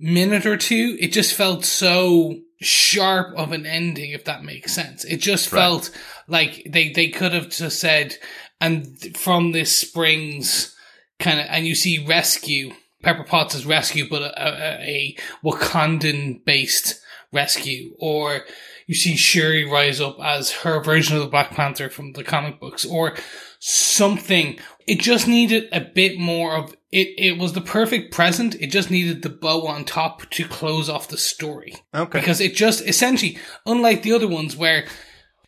minute 0.00 0.44
or 0.46 0.56
two. 0.56 0.96
It 1.00 1.12
just 1.12 1.34
felt 1.34 1.64
so 1.64 2.40
sharp 2.60 3.36
of 3.36 3.52
an 3.52 3.66
ending, 3.66 4.10
if 4.10 4.24
that 4.24 4.42
makes 4.44 4.72
sense. 4.72 5.04
It 5.04 5.18
just 5.18 5.52
Right. 5.52 5.60
felt 5.60 5.90
like 6.26 6.66
they 6.68 6.90
they 6.90 7.08
could 7.08 7.32
have 7.32 7.50
just 7.50 7.78
said, 7.78 8.16
and 8.60 9.16
from 9.16 9.52
this 9.52 9.78
springs 9.78 10.74
kind 11.20 11.38
of, 11.40 11.46
and 11.48 11.66
you 11.66 11.74
see 11.74 12.04
rescue. 12.04 12.72
Pepper 13.02 13.24
Potts 13.24 13.54
is 13.54 13.66
rescue, 13.66 14.08
but 14.08 14.22
a, 14.22 14.42
a, 14.42 14.82
a 14.82 15.16
Wakandan 15.44 16.42
based 16.44 17.00
rescue, 17.32 17.94
or 17.98 18.44
you 18.86 18.94
see 18.94 19.16
Shuri 19.16 19.64
rise 19.64 20.00
up 20.00 20.18
as 20.22 20.50
her 20.62 20.82
version 20.82 21.16
of 21.16 21.22
the 21.22 21.28
Black 21.28 21.50
Panther 21.50 21.88
from 21.88 22.12
the 22.12 22.24
comic 22.24 22.60
books, 22.60 22.84
or 22.84 23.16
something. 23.58 24.58
It 24.86 25.00
just 25.00 25.26
needed 25.26 25.68
a 25.72 25.80
bit 25.80 26.18
more 26.18 26.54
of 26.56 26.74
it. 26.92 27.08
It 27.16 27.38
was 27.38 27.54
the 27.54 27.60
perfect 27.60 28.12
present. 28.12 28.54
It 28.56 28.66
just 28.66 28.90
needed 28.90 29.22
the 29.22 29.30
bow 29.30 29.66
on 29.66 29.84
top 29.84 30.28
to 30.30 30.44
close 30.46 30.90
off 30.90 31.08
the 31.08 31.16
story 31.16 31.74
Okay. 31.94 32.18
because 32.20 32.40
it 32.40 32.54
just 32.54 32.82
essentially, 32.86 33.38
unlike 33.64 34.02
the 34.02 34.12
other 34.12 34.28
ones 34.28 34.56
where, 34.56 34.86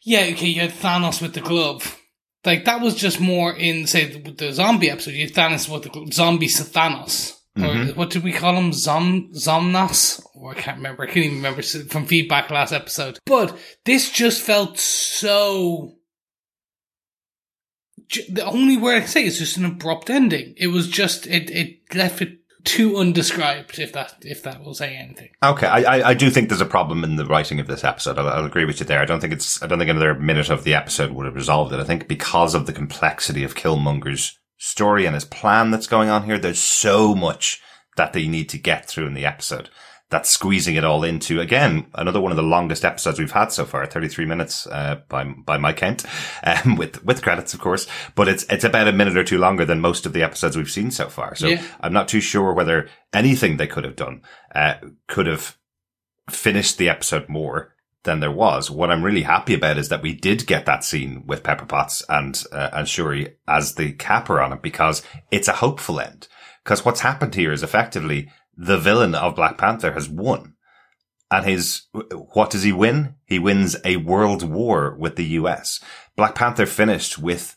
yeah, 0.03 0.27
okay, 0.33 0.47
you 0.47 0.63
had 0.63 0.71
Thanos 0.71 1.21
with 1.21 1.35
the 1.35 1.41
glove. 1.43 1.99
Like 2.45 2.65
that 2.65 2.81
was 2.81 2.95
just 2.95 3.21
more 3.21 3.53
in 3.53 3.87
say 3.87 4.07
the, 4.07 4.31
the 4.31 4.53
zombie 4.53 4.89
episode. 4.89 5.15
You 5.15 5.27
had 5.27 5.35
Thanos 5.35 5.69
with 5.69 5.83
the 5.83 6.13
zombie 6.13 6.47
Thanos. 6.47 7.36
Or 7.59 7.95
what 7.95 8.11
did 8.11 8.23
we 8.23 8.33
call 8.33 8.57
him? 8.57 8.73
Zom 8.73 9.31
Zomnas? 9.33 10.25
Or 10.35 10.51
oh, 10.51 10.53
I 10.53 10.61
can't 10.61 10.77
remember. 10.77 11.05
I 11.05 11.07
can't 11.07 11.27
even 11.27 11.39
remember 11.39 11.63
from 11.63 12.07
feedback 12.07 12.51
last 12.51 12.73
episode. 12.73 13.19
But 13.25 13.59
this 13.85 14.11
just 14.11 14.43
felt 14.43 14.79
so. 14.79 15.95
The 18.31 18.45
only 18.45 18.77
word 18.77 18.97
I 18.97 19.01
can 19.01 19.09
say 19.09 19.25
is 19.25 19.39
just 19.39 19.57
an 19.57 19.65
abrupt 19.65 20.11
ending. 20.11 20.55
It 20.57 20.69
was 20.69 20.89
just 20.89 21.27
it. 21.27 21.51
It 21.51 21.95
left 21.95 22.21
it 22.21 22.39
too 22.65 22.99
undescribed. 22.99 23.79
If 23.79 23.93
that 23.95 24.17
if 24.21 24.43
that 24.43 24.63
will 24.63 24.75
say 24.75 24.95
anything. 24.95 25.31
Okay, 25.43 25.67
I, 25.67 25.81
I, 25.81 26.09
I 26.11 26.15
do 26.15 26.31
think 26.31 26.49
there's 26.49 26.61
a 26.61 26.67
problem 26.67 27.05
in 27.05 27.17
the 27.17 27.25
writing 27.25 27.59
of 27.59 27.67
this 27.67 27.85
episode. 27.85 28.19
I'll, 28.19 28.29
I'll 28.29 28.45
agree 28.45 28.67
with 28.67 28.81
you 28.81 28.87
there. 28.87 29.01
I 29.01 29.07
don't 29.07 29.21
think 29.21 29.33
it's, 29.33 29.63
I 29.63 29.67
don't 29.67 29.79
think 29.79 29.91
another 29.91 30.15
minute 30.15 30.51
of 30.51 30.65
the 30.65 30.75
episode 30.75 31.13
would 31.13 31.27
have 31.27 31.35
resolved 31.35 31.73
it. 31.73 31.81
I 31.81 31.85
think 31.85 32.07
because 32.07 32.55
of 32.55 32.67
the 32.67 32.73
complexity 32.73 33.45
of 33.45 33.55
Killmonger's 33.55 34.39
story 34.57 35.07
and 35.07 35.15
his 35.15 35.25
plan 35.25 35.71
that's 35.71 35.87
going 35.87 36.09
on 36.09 36.25
here, 36.25 36.39
there's 36.39 36.59
so 36.59 37.15
much 37.15 37.61
that 37.97 38.13
they 38.13 38.27
need 38.29 38.49
to 38.51 38.59
get 38.59 38.87
through 38.87 39.07
in 39.07 39.15
the 39.15 39.27
episode. 39.27 39.71
That's 40.09 40.31
squeezing 40.31 40.77
it 40.77 40.85
all 40.85 41.03
into 41.03 41.41
again 41.41 41.89
another 41.95 42.21
one 42.21 42.31
of 42.31 42.37
the 42.37 42.43
longest 42.43 42.85
episodes 42.85 43.19
we've 43.19 43.33
had 43.33 43.51
so 43.51 43.65
far, 43.65 43.85
33 43.87 44.25
minutes 44.25 44.65
uh, 44.69 45.01
by 45.09 45.25
by 45.25 45.59
my 45.59 45.73
count, 45.73 46.05
um, 46.45 46.77
with 46.77 47.05
with 47.05 47.23
credits 47.23 47.55
of 47.55 47.61
course. 47.61 47.89
But 48.15 48.29
it's 48.29 48.45
it's 48.45 48.63
about 48.63 48.87
a 48.87 48.93
minute 48.93 49.17
or 49.17 49.25
two 49.25 49.39
longer 49.39 49.65
than 49.65 49.81
most 49.81 50.07
of 50.07 50.13
the 50.13 50.23
episodes 50.23 50.57
we've 50.57 50.71
seen 50.71 50.93
so 50.93 51.09
far. 51.09 51.35
So 51.35 51.49
Yeah. 51.49 51.63
I'm 51.81 51.93
not 51.93 52.07
too 52.07 52.21
sure 52.21 52.53
whether 52.53 52.89
anything 53.13 53.57
they 53.57 53.67
could 53.67 53.83
have 53.83 53.97
done 53.97 54.23
uh, 54.55 54.75
could 55.09 55.27
have 55.27 55.57
finished 56.31 56.79
the 56.79 56.89
episode 56.89 57.29
more 57.29 57.75
than 58.07 58.21
there 58.21 58.31
was. 58.31 58.71
What 58.71 58.91
I'm 58.91 59.05
really 59.05 59.23
happy 59.23 59.53
about 59.53 59.77
is 59.77 59.91
that 59.91 60.03
we 60.03 60.15
did 60.15 60.47
get 60.47 60.65
that 60.65 60.85
scene 60.85 61.25
with 61.27 61.43
Pepper 61.43 61.67
Potts 61.67 62.03
and 62.09 62.43
uh, 62.51 62.71
and 62.73 62.89
Shuri 62.89 63.37
as 63.47 63.75
the 63.75 63.93
capper 63.93 64.41
on 64.41 64.55
it 64.55 64.63
because 64.63 65.03
it's 65.31 65.49
a 65.49 65.55
hopeful 65.55 66.01
end. 66.01 66.29
Because 66.65 66.85
what's 66.85 67.01
happened 67.01 67.35
here 67.35 67.53
is 67.53 67.63
effectively 67.63 68.31
the 68.57 68.79
villain 68.79 69.15
of 69.15 69.37
Black 69.37 69.59
Panther 69.59 69.93
has 69.93 70.09
won. 70.09 70.55
And 71.31 71.45
his, 71.45 71.83
what 72.33 72.51
does 72.51 72.63
he 72.63 72.73
win? 72.73 73.17
He 73.27 73.39
wins 73.39 73.77
a 73.85 73.97
world 73.97 74.43
war 74.43 74.97
with 74.99 75.17
the 75.17 75.27
US. 75.41 75.81
Black 76.17 76.35
Panther 76.35 76.67
finished 76.67 77.19
with 77.19 77.57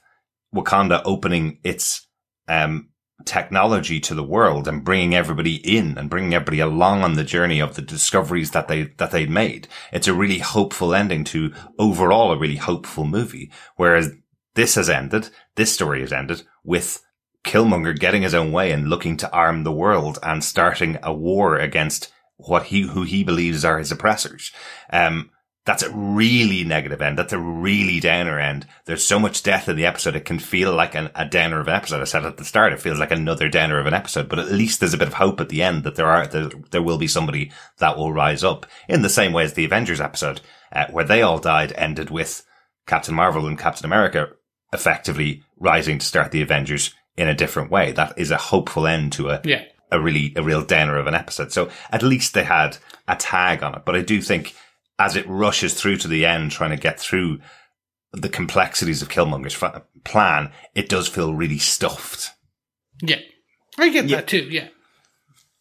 Wakanda 0.53 1.01
opening 1.05 1.59
its, 1.63 2.07
um, 2.47 2.88
technology 3.26 3.99
to 3.99 4.15
the 4.15 4.24
world 4.24 4.67
and 4.67 4.84
bringing 4.84 5.13
everybody 5.13 5.55
in 5.55 5.97
and 5.97 6.09
bringing 6.09 6.34
everybody 6.34 6.59
along 6.59 7.03
on 7.03 7.13
the 7.13 7.24
journey 7.24 7.59
of 7.59 7.76
the 7.76 7.82
discoveries 7.82 8.51
that 8.51 8.67
they, 8.67 8.84
that 8.97 9.11
they 9.11 9.26
made. 9.26 9.67
It's 9.91 10.07
a 10.07 10.13
really 10.13 10.39
hopeful 10.39 10.93
ending 10.93 11.24
to 11.26 11.53
overall 11.78 12.32
a 12.32 12.38
really 12.38 12.55
hopeful 12.55 13.05
movie. 13.05 13.51
Whereas 13.76 14.11
this 14.55 14.76
has 14.76 14.89
ended, 14.89 15.30
this 15.55 15.74
story 15.74 16.01
has 16.01 16.13
ended 16.13 16.43
with 16.63 17.03
Killmonger 17.43 17.97
getting 17.97 18.22
his 18.22 18.34
own 18.34 18.51
way 18.51 18.72
and 18.72 18.89
looking 18.89 19.17
to 19.17 19.32
arm 19.32 19.63
the 19.63 19.72
world 19.72 20.20
and 20.24 20.43
starting 20.43 20.97
a 21.03 21.13
war 21.13 21.57
against 21.57 22.11
what 22.38 22.63
he, 22.63 22.82
who 22.82 23.03
he 23.03 23.24
believes 23.24 23.65
are 23.65 23.80
his 23.80 23.91
oppressors. 23.91 24.51
Um, 24.91 25.30
that's 25.70 25.84
a 25.84 25.91
really 25.93 26.63
negative 26.63 26.99
end. 26.99 27.15
That's 27.15 27.32
a 27.32 27.38
really 27.39 27.99
downer 27.99 28.39
end. 28.39 28.65
There's 28.86 29.05
so 29.05 29.20
much 29.20 29.43
death 29.43 29.70
in 29.70 29.76
the 29.76 29.86
episode. 29.86 30.15
It 30.15 30.26
can 30.26 30.39
feel 30.39 30.74
like 30.74 30.95
an, 30.95 31.11
a 31.13 31.26
downer 31.26 31.59
of 31.59 31.67
an 31.67 31.76
episode. 31.76 32.01
I 32.01 32.05
said 32.05 32.26
at 32.26 32.38
the 32.38 32.43
start, 32.43 32.74
it 32.74 32.82
feels 32.82 32.97
like 32.97 33.11
another 33.11 33.49
downer 33.49 33.78
of 33.80 33.86
an 33.86 33.93
episode, 33.93 34.30
but 34.30 34.39
at 34.39 34.51
least 34.51 34.80
there's 34.80 34.95
a 34.95 34.97
bit 34.97 35.07
of 35.07 35.13
hope 35.13 35.39
at 35.39 35.49
the 35.49 35.61
end 35.61 35.84
that 35.84 35.93
there 35.95 36.07
are, 36.07 36.26
there, 36.26 36.49
there 36.72 36.82
will 36.82 36.97
be 36.97 37.07
somebody 37.07 37.51
that 37.78 37.97
will 37.99 38.11
rise 38.11 38.43
up 38.43 38.65
in 38.88 39.03
the 39.03 39.09
same 39.09 39.32
way 39.32 39.43
as 39.43 39.53
the 39.53 39.63
Avengers 39.65 40.01
episode, 40.01 40.41
uh, 40.74 40.88
where 40.89 41.05
they 41.05 41.22
all 41.22 41.38
died 41.38 41.72
ended 41.76 42.09
with 42.09 42.43
Captain 42.88 43.13
Marvel 43.13 43.45
and 43.45 43.59
Captain 43.59 43.86
America 43.86 44.30
effectively 44.74 45.43
rising 45.59 45.99
to 45.99 46.05
start 46.05 46.32
the 46.32 46.41
Avengers 46.41 46.95
in 47.15 47.28
a 47.28 47.36
different 47.36 47.70
way. 47.70 47.91
That 47.91 48.17
is 48.17 48.32
a 48.32 48.38
hopeful 48.38 48.88
end 48.88 49.13
to 49.13 49.30
a, 49.30 49.41
Yeah. 49.43 49.65
a 49.91 49.99
really, 50.01 50.34
a 50.36 50.41
real 50.41 50.63
downer 50.63 50.97
of 50.97 51.05
an 51.05 51.13
episode. 51.13 51.51
So 51.51 51.70
at 51.91 52.01
least 52.01 52.34
they 52.34 52.43
had 52.43 52.78
a 53.07 53.15
tag 53.15 53.61
on 53.61 53.76
it. 53.76 53.84
But 53.86 53.95
I 53.95 54.01
do 54.01 54.20
think 54.22 54.55
as 55.00 55.16
it 55.16 55.28
rushes 55.28 55.74
through 55.74 55.97
to 55.97 56.08
the 56.08 56.26
end, 56.26 56.52
trying 56.52 56.72
to 56.72 56.78
get 56.78 57.00
through 57.00 57.39
the 58.12 58.30
complexities 58.30 59.02
of 59.02 59.10
Killmonger's 59.10 59.54
fa- 59.54 59.84
plan, 60.04 60.52
it 60.76 60.89
does 60.89 61.08
feel 61.08 61.34
really 61.34 61.58
stuffed. 61.60 62.32
Yeah. 63.02 63.20
I 63.78 63.89
get 63.89 64.06
Yeah. 64.06 64.18
that 64.18 64.28
too, 64.28 64.47
yeah. 64.50 64.68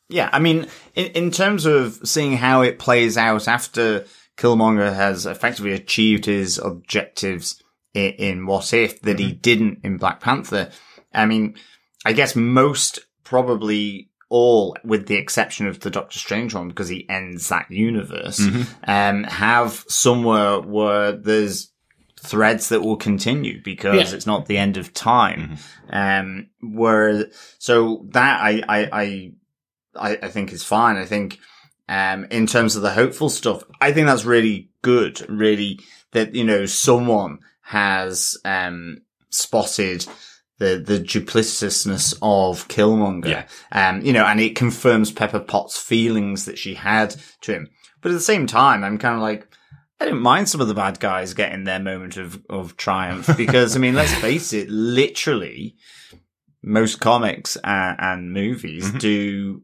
Yeah, 0.08 0.30
I 0.32 0.38
mean, 0.38 0.66
in, 0.94 1.06
in 1.12 1.30
terms 1.30 1.66
of 1.66 2.00
seeing 2.04 2.36
how 2.36 2.62
it 2.62 2.78
plays 2.78 3.16
out 3.16 3.46
after 3.46 4.06
Killmonger 4.36 4.94
has 4.94 5.26
effectively 5.26 5.72
achieved 5.72 6.24
his 6.24 6.58
objectives 6.58 7.62
in, 7.94 8.12
in 8.12 8.46
What 8.46 8.72
If 8.72 9.02
that 9.02 9.18
he 9.18 9.32
mm-hmm. 9.32 9.40
didn't 9.40 9.80
in 9.84 9.98
Black 9.98 10.20
Panther, 10.20 10.70
I 11.12 11.26
mean, 11.26 11.56
I 12.04 12.12
guess 12.12 12.34
most 12.34 13.00
probably 13.24 14.07
all, 14.30 14.76
with 14.84 15.06
the 15.06 15.16
exception 15.16 15.66
of 15.66 15.80
the 15.80 15.90
Doctor 15.90 16.18
Strange 16.18 16.54
one, 16.54 16.68
because 16.68 16.88
he 16.88 17.08
ends 17.08 17.48
that 17.48 17.70
universe, 17.70 18.40
um, 18.84 19.24
have 19.24 19.84
somewhere 19.88 20.60
where 20.60 21.12
there's 21.12 21.70
threads 22.20 22.68
that 22.68 22.82
will 22.82 22.96
continue 22.96 23.62
because 23.62 23.94
Yeah. 24.10 24.16
it's 24.16 24.26
not 24.26 24.46
the 24.46 24.58
end 24.58 24.76
of 24.76 24.92
time. 24.92 25.56
Um, 25.90 26.48
where, 26.60 27.26
so 27.58 28.04
that 28.10 28.40
I, 28.40 28.62
I, 28.68 28.88
I, 28.92 29.32
I, 29.96 30.18
I 30.24 30.28
think 30.28 30.52
is 30.52 30.62
fine. 30.64 30.96
I 30.96 31.04
think, 31.06 31.38
um, 31.88 32.26
in 32.30 32.46
terms 32.46 32.76
of 32.76 32.82
the 32.82 32.90
hopeful 32.90 33.30
stuff, 33.30 33.62
I 33.80 33.92
think 33.92 34.06
that's 34.08 34.24
really 34.26 34.68
good. 34.82 35.24
Really, 35.30 35.80
that 36.12 36.34
you 36.34 36.44
know 36.44 36.66
someone 36.66 37.38
has 37.62 38.36
um 38.44 38.98
spotted 39.30 40.04
the 40.58 40.82
the 40.84 40.98
duplicitousness 40.98 42.14
of 42.22 42.68
Killmonger. 42.68 43.28
Yeah. 43.28 43.46
Um, 43.72 44.02
you 44.02 44.12
know, 44.12 44.24
and 44.24 44.40
it 44.40 44.56
confirms 44.56 45.12
Pepper 45.12 45.40
Potts' 45.40 45.76
feelings 45.78 46.44
that 46.46 46.58
she 46.58 46.74
had 46.74 47.14
to 47.42 47.52
him. 47.54 47.68
But 48.00 48.10
at 48.10 48.14
the 48.14 48.20
same 48.20 48.46
time, 48.46 48.84
I'm 48.84 48.98
kind 48.98 49.14
of 49.16 49.20
like. 49.22 49.46
I 50.00 50.04
didn't 50.04 50.20
mind 50.22 50.48
some 50.48 50.60
of 50.60 50.68
the 50.68 50.74
bad 50.74 51.00
guys 51.00 51.34
getting 51.34 51.64
their 51.64 51.80
moment 51.80 52.16
of, 52.18 52.40
of 52.48 52.76
triumph 52.76 53.28
because, 53.36 53.74
I 53.74 53.80
mean, 53.80 53.94
let's 53.96 54.14
face 54.14 54.52
it, 54.52 54.68
literally, 54.70 55.74
most 56.62 57.00
comics 57.00 57.56
and, 57.64 57.96
and 57.98 58.32
movies 58.32 58.92
Mhm. 58.92 59.00
do 59.00 59.62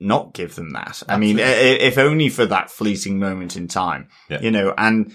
not 0.00 0.34
give 0.34 0.54
them 0.54 0.72
that. 0.74 1.02
I 1.08 1.16
mean, 1.16 1.40
i- 1.40 1.44
i- 1.44 1.80
if 1.80 1.96
only 1.96 2.28
for 2.28 2.44
that 2.44 2.68
fleeting 2.70 3.18
moment 3.18 3.56
in 3.56 3.66
time, 3.66 4.08
Yeah. 4.28 4.42
you 4.42 4.50
know, 4.50 4.74
and 4.76 5.14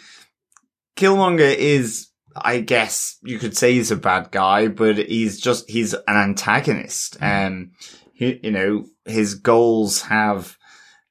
Killmonger 0.97 1.55
is, 1.55 2.07
I 2.35 2.59
guess 2.61 3.17
you 3.23 3.39
could 3.39 3.55
say 3.57 3.73
he's 3.73 3.91
a 3.91 3.95
bad 3.95 4.31
guy, 4.31 4.67
but 4.67 4.97
he's 4.97 5.39
just, 5.39 5.69
he's 5.69 5.93
an 5.93 6.01
antagonist. 6.07 7.17
Um, 7.21 7.71
he, 8.13 8.39
you 8.43 8.51
know, 8.51 8.85
his 9.05 9.35
goals 9.35 10.01
have, 10.03 10.57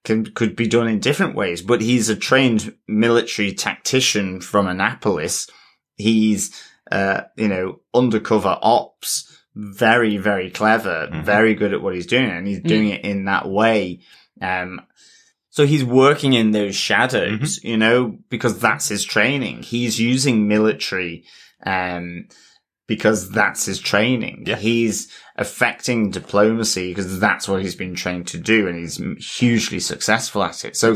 can, 0.05 0.27
could 0.33 0.55
be 0.57 0.67
done 0.69 0.89
in 0.89 1.01
different 1.01 1.35
ways, 1.35 1.61
but 1.63 1.81
he's 1.81 2.09
a 2.09 2.17
trained 2.17 2.75
military 2.87 3.53
tactician 3.53 4.41
from 4.41 4.67
Annapolis. 4.67 5.49
He's, 5.97 6.55
uh, 6.93 7.23
you 7.37 7.49
know, 7.49 7.81
undercover 7.93 8.57
ops, 8.63 9.35
very, 9.55 10.17
very 10.19 10.51
clever, 10.51 11.09
Mhm. 11.13 11.25
very 11.25 11.55
good 11.55 11.73
at 11.75 11.83
what 11.83 11.95
he's 11.95 12.07
doing, 12.07 12.31
and 12.31 12.47
he's 12.47 12.61
doing 12.61 12.91
it 12.91 13.05
in 13.05 13.25
that 13.25 13.49
way. 13.49 14.01
Um, 14.41 14.81
so 15.59 15.67
he's 15.67 15.85
working 15.85 16.35
in 16.35 16.53
those 16.53 16.77
shadows, 16.77 17.59
you 17.65 17.77
know, 17.77 18.17
because 18.29 18.61
that's 18.61 18.87
his 18.87 19.03
training. 19.03 19.65
He's 19.65 19.99
using 19.99 20.47
military, 20.47 21.25
um, 21.67 22.29
because 22.87 23.29
that's 23.29 23.67
his 23.67 23.81
training. 23.81 24.45
Yeah. 24.47 24.55
He's 24.55 25.13
affecting 25.35 26.13
diplomacy 26.13 26.93
because 26.93 27.19
that's 27.19 27.49
what 27.49 27.63
he's 27.63 27.75
been 27.75 27.97
trained 27.97 28.29
to 28.29 28.39
do 28.39 28.69
and 28.69 28.79
he's 28.79 29.01
hugely 29.19 29.81
successful 29.81 30.45
at 30.45 30.65
it. 30.65 30.77
So, 30.77 30.95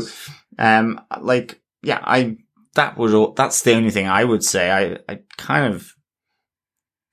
um, 0.57 1.01
like, 1.19 1.61
yeah, 1.81 1.99
I, 2.01 2.37
that 2.75 2.97
would, 2.97 3.13
all, 3.13 3.33
that's 3.33 3.63
the 3.63 3.73
only 3.73 3.91
thing 3.91 4.07
I 4.07 4.23
would 4.23 4.45
say. 4.45 4.71
I, 4.71 5.13
I 5.13 5.19
kind 5.37 5.73
of 5.73 5.91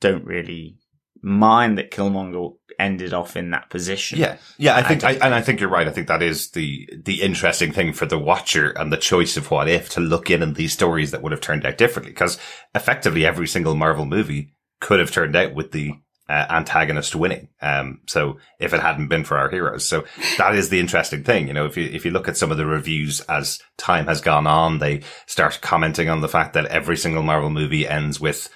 don't 0.01 0.24
really 0.24 0.76
mind 1.20 1.78
that 1.78 1.90
Killmonger 1.90 2.55
ended 2.81 3.12
off 3.12 3.37
in 3.37 3.51
that 3.51 3.70
position. 3.70 4.18
Yeah, 4.18 4.39
yeah, 4.59 4.76
I 4.76 4.83
think, 4.83 5.05
I, 5.05 5.12
and 5.12 5.35
I 5.35 5.43
think 5.43 5.61
you're 5.61 5.68
right. 5.68 5.87
I 5.87 5.93
think 5.93 6.09
that 6.09 6.22
is 6.22 6.51
the 6.51 6.89
the 7.05 7.22
interesting 7.22 7.72
thing 7.72 7.93
for 7.93 8.07
the 8.07 8.18
watcher 8.18 8.70
and 8.70 8.93
the 8.93 8.97
choice 8.97 9.37
of 9.37 9.51
what 9.51 9.68
if 9.68 9.91
to 9.91 10.01
look 10.01 10.31
in 10.31 10.43
on 10.43 10.55
these 10.55 10.72
stories 10.72 11.11
that 11.11 11.22
would 11.22 11.33
have 11.33 11.41
turned 11.41 11.66
out 11.66 11.78
differently. 11.78 12.12
Because 12.12 12.39
effectively, 12.74 13.26
every 13.26 13.47
single 13.47 13.74
Marvel 13.74 14.07
movie 14.07 14.55
could 14.81 14.99
have 14.99 15.12
turned 15.12 15.37
out 15.37 15.55
with 15.55 15.72
the 15.72 15.93
uh, 16.28 16.47
antagonist 16.49 17.14
winning. 17.14 17.49
Um, 17.61 18.01
so 18.07 18.39
if 18.59 18.72
it 18.72 18.81
hadn't 18.81 19.09
been 19.09 19.24
for 19.24 19.37
our 19.37 19.51
heroes, 19.51 19.87
so 19.87 20.05
that 20.39 20.55
is 20.55 20.70
the 20.70 20.81
interesting 20.81 21.22
thing. 21.22 21.49
You 21.49 21.53
know, 21.53 21.66
if 21.66 21.76
you 21.76 21.85
if 21.85 22.05
you 22.05 22.11
look 22.11 22.28
at 22.28 22.37
some 22.37 22.51
of 22.51 22.57
the 22.57 22.66
reviews 22.66 23.20
as 23.28 23.61
time 23.76 24.07
has 24.07 24.20
gone 24.20 24.47
on, 24.47 24.78
they 24.78 25.03
start 25.26 25.61
commenting 25.61 26.09
on 26.09 26.22
the 26.22 26.28
fact 26.28 26.55
that 26.55 26.66
every 26.66 26.97
single 26.97 27.22
Marvel 27.22 27.51
movie 27.51 27.87
ends 27.87 28.18
with 28.20 28.49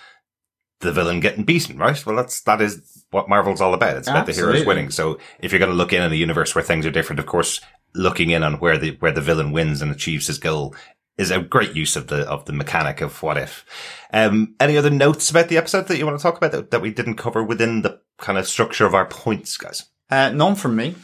the 0.80 0.92
villain 0.92 1.20
getting 1.20 1.44
beaten, 1.44 1.78
right? 1.78 2.04
Well, 2.04 2.16
that's, 2.16 2.42
that 2.42 2.60
is 2.60 2.93
what 3.14 3.28
Marvel's 3.28 3.60
all 3.60 3.72
about. 3.74 3.96
It's 3.96 4.08
about 4.08 4.26
the 4.26 4.32
heroes 4.32 4.66
winning. 4.66 4.90
So 4.90 5.18
if 5.38 5.52
you're 5.52 5.58
going 5.60 5.70
to 5.70 5.76
look 5.76 5.92
in 5.92 6.02
on 6.02 6.12
a 6.12 6.16
universe 6.16 6.54
where 6.54 6.64
things 6.64 6.84
are 6.84 6.90
different, 6.90 7.20
of 7.20 7.26
course, 7.26 7.60
looking 7.94 8.30
in 8.30 8.42
on 8.42 8.54
where 8.54 8.76
the, 8.76 8.96
where 9.00 9.12
the 9.12 9.20
villain 9.22 9.52
wins 9.52 9.80
and 9.80 9.90
achieves 9.92 10.26
his 10.26 10.38
goal 10.38 10.74
is 11.16 11.30
a 11.30 11.40
great 11.40 11.74
use 11.76 11.94
of 11.96 12.08
the, 12.08 12.28
of 12.28 12.44
the 12.46 12.52
mechanic 12.52 13.00
of 13.00 13.22
what 13.22 13.38
if. 13.38 13.64
Um, 14.12 14.56
any 14.58 14.76
other 14.76 14.90
notes 14.90 15.30
about 15.30 15.48
the 15.48 15.56
episode 15.56 15.86
that 15.88 15.96
you 15.96 16.04
want 16.04 16.18
to 16.18 16.22
talk 16.22 16.36
about 16.36 16.50
that, 16.52 16.70
that 16.72 16.82
we 16.82 16.90
didn't 16.90 17.14
cover 17.16 17.42
within 17.42 17.82
the 17.82 18.00
kind 18.18 18.36
of 18.36 18.48
structure 18.48 18.84
of 18.84 18.94
our 18.94 19.06
points, 19.06 19.56
guys? 19.56 19.84
Uh, 20.10 20.30
none 20.30 20.56
from 20.56 20.74
me. 20.76 20.96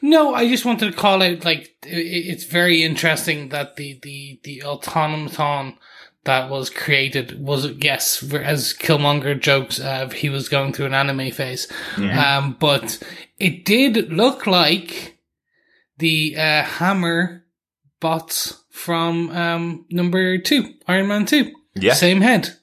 No, 0.00 0.34
I 0.34 0.48
just 0.48 0.64
wanted 0.64 0.90
to 0.90 0.96
call 0.98 1.22
out 1.22 1.44
like 1.44 1.76
i- 1.84 1.88
i- 1.90 2.26
it's 2.32 2.44
very 2.44 2.82
interesting 2.82 3.50
that 3.50 3.76
the 3.76 4.00
the 4.02 4.40
the 4.42 4.62
automaton 4.64 5.76
that 6.24 6.48
was 6.50 6.70
created 6.70 7.40
was 7.44 7.66
yes, 7.72 8.22
as 8.32 8.72
Killmonger 8.72 9.38
jokes, 9.40 9.80
uh, 9.80 10.08
he 10.10 10.28
was 10.28 10.48
going 10.48 10.72
through 10.72 10.86
an 10.86 10.94
anime 10.94 11.30
phase, 11.32 11.66
um, 11.96 12.56
but 12.60 13.02
it 13.38 13.64
did 13.64 14.12
look 14.12 14.46
like 14.46 15.18
the 15.98 16.34
uh, 16.36 16.62
hammer 16.62 17.44
bots 18.00 18.62
from 18.70 19.30
um, 19.30 19.84
number 19.90 20.38
two, 20.38 20.74
Iron 20.88 21.08
Man 21.08 21.26
two, 21.26 21.52
Yeah. 21.74 21.94
same 21.94 22.20
head. 22.20 22.56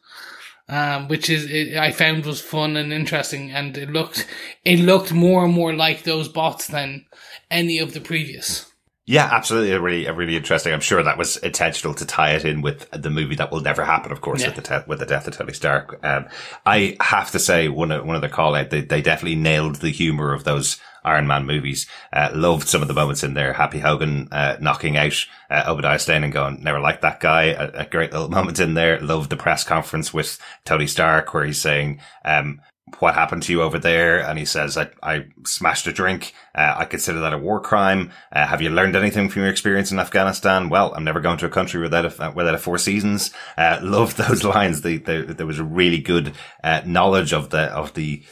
Um, 0.72 1.08
which 1.08 1.32
is 1.32 1.50
it, 1.50 1.76
I 1.78 1.92
found 1.92 2.28
was 2.28 2.42
fun 2.42 2.78
and 2.78 2.94
interesting, 2.94 3.50
and 3.50 3.76
it 3.76 3.90
looked 3.90 4.28
it 4.64 4.78
looked 4.78 5.12
more 5.12 5.46
and 5.46 5.52
more 5.54 5.74
like 5.74 6.04
those 6.04 6.28
bots 6.30 6.68
than 6.68 7.08
any 7.50 7.80
of 7.80 7.94
the 7.96 8.00
previous. 8.02 8.69
Yeah, 9.10 9.28
absolutely. 9.32 9.72
A 9.72 9.82
really, 9.82 10.06
a 10.06 10.14
really 10.14 10.38
interesting. 10.38 10.72
I'm 10.72 10.82
sure 10.82 11.02
that 11.02 11.18
was 11.18 11.36
intentional 11.38 11.96
to 11.96 12.06
tie 12.06 12.34
it 12.36 12.46
in 12.46 12.62
with 12.62 12.88
the 12.92 13.10
movie 13.10 13.34
that 13.38 13.52
will 13.52 13.60
never 13.60 13.84
happen, 13.84 14.12
of 14.12 14.22
course, 14.22 14.42
Yeah. 14.42 14.50
with 14.50 14.58
the 14.58 14.62
te- 14.62 14.86
with 14.86 15.00
the 15.00 15.08
death 15.08 15.28
of 15.28 15.36
Tony 15.36 15.52
Stark. 15.54 16.00
Um, 16.06 16.28
I 16.64 16.96
have 17.02 17.32
to 17.32 17.40
say, 17.40 17.70
one 17.70 17.92
of 17.92 18.06
one 18.06 18.16
of 18.16 18.22
the 18.22 18.30
call 18.30 18.54
out, 18.54 18.70
they, 18.70 18.82
they 18.82 19.02
definitely 19.02 19.34
nailed 19.34 19.78
the 19.78 19.90
humor 19.90 20.32
of 20.32 20.44
those 20.44 20.80
Iron 21.04 21.26
Man 21.26 21.48
movies. 21.48 21.88
Uh, 22.14 22.30
loved 22.36 22.68
some 22.68 22.84
of 22.84 22.88
the 22.88 22.94
moments 22.94 23.24
in 23.24 23.34
there. 23.34 23.54
Happy 23.54 23.80
Hogan 23.80 24.28
uh, 24.32 24.58
knocking 24.62 24.96
out 24.96 25.26
uh, 25.50 25.64
Obadiah 25.66 25.98
Stane 25.98 26.24
and 26.24 26.32
going, 26.32 26.62
never 26.62 26.80
liked 26.80 27.02
that 27.02 27.20
guy. 27.20 27.46
A, 27.46 27.72
a 27.80 27.86
great 27.86 28.12
little 28.12 28.30
moment 28.38 28.60
in 28.60 28.76
there. 28.76 29.00
Loved 29.02 29.32
the 29.32 29.38
press 29.38 29.64
conference 29.64 30.14
with 30.14 30.38
Tony 30.66 30.86
Stark 30.86 31.34
where 31.34 31.46
he's 31.46 31.60
saying, 31.60 32.00
um, 32.26 32.62
what 33.00 33.14
happened 33.14 33.44
to 33.44 33.52
you 33.52 33.62
over 33.62 33.80
there? 33.80 34.20
And 34.20 34.38
he 34.38 34.46
says, 34.46 34.78
I, 34.78 34.90
I 35.02 35.28
smashed 35.46 35.88
a 35.88 35.94
drink. 35.94 36.34
Uh, 36.56 36.76
I 36.78 36.86
consider 36.86 37.20
that 37.22 37.34
a 37.34 37.38
war 37.38 37.62
crime. 37.62 38.12
Uh, 38.32 38.46
have 38.46 38.62
you 38.62 38.70
learned 38.70 38.96
anything 38.96 39.30
from 39.30 39.44
your 39.44 39.52
experience 39.52 39.92
in 39.92 40.00
Afghanistan? 40.00 40.70
Well, 40.70 40.94
I'm 40.94 41.04
never 41.04 41.22
going 41.22 41.38
to 41.40 41.46
a 41.46 41.50
country 41.50 41.82
without 41.82 42.06
a, 42.06 42.32
without 42.32 42.56
a 42.56 42.58
four 42.58 42.78
seasons. 42.78 43.32
Uh, 43.58 43.80
loved 43.84 44.18
those 44.18 44.44
lines. 44.44 44.82
The, 44.82 44.98
the, 44.98 45.34
there 45.34 45.46
was 45.46 45.60
a 45.60 45.64
really 45.64 46.00
good, 46.00 46.34
uh, 46.64 46.82
knowledge 46.86 47.34
of 47.34 47.50
the, 47.50 47.64
of 47.72 47.94
the, 47.94 48.24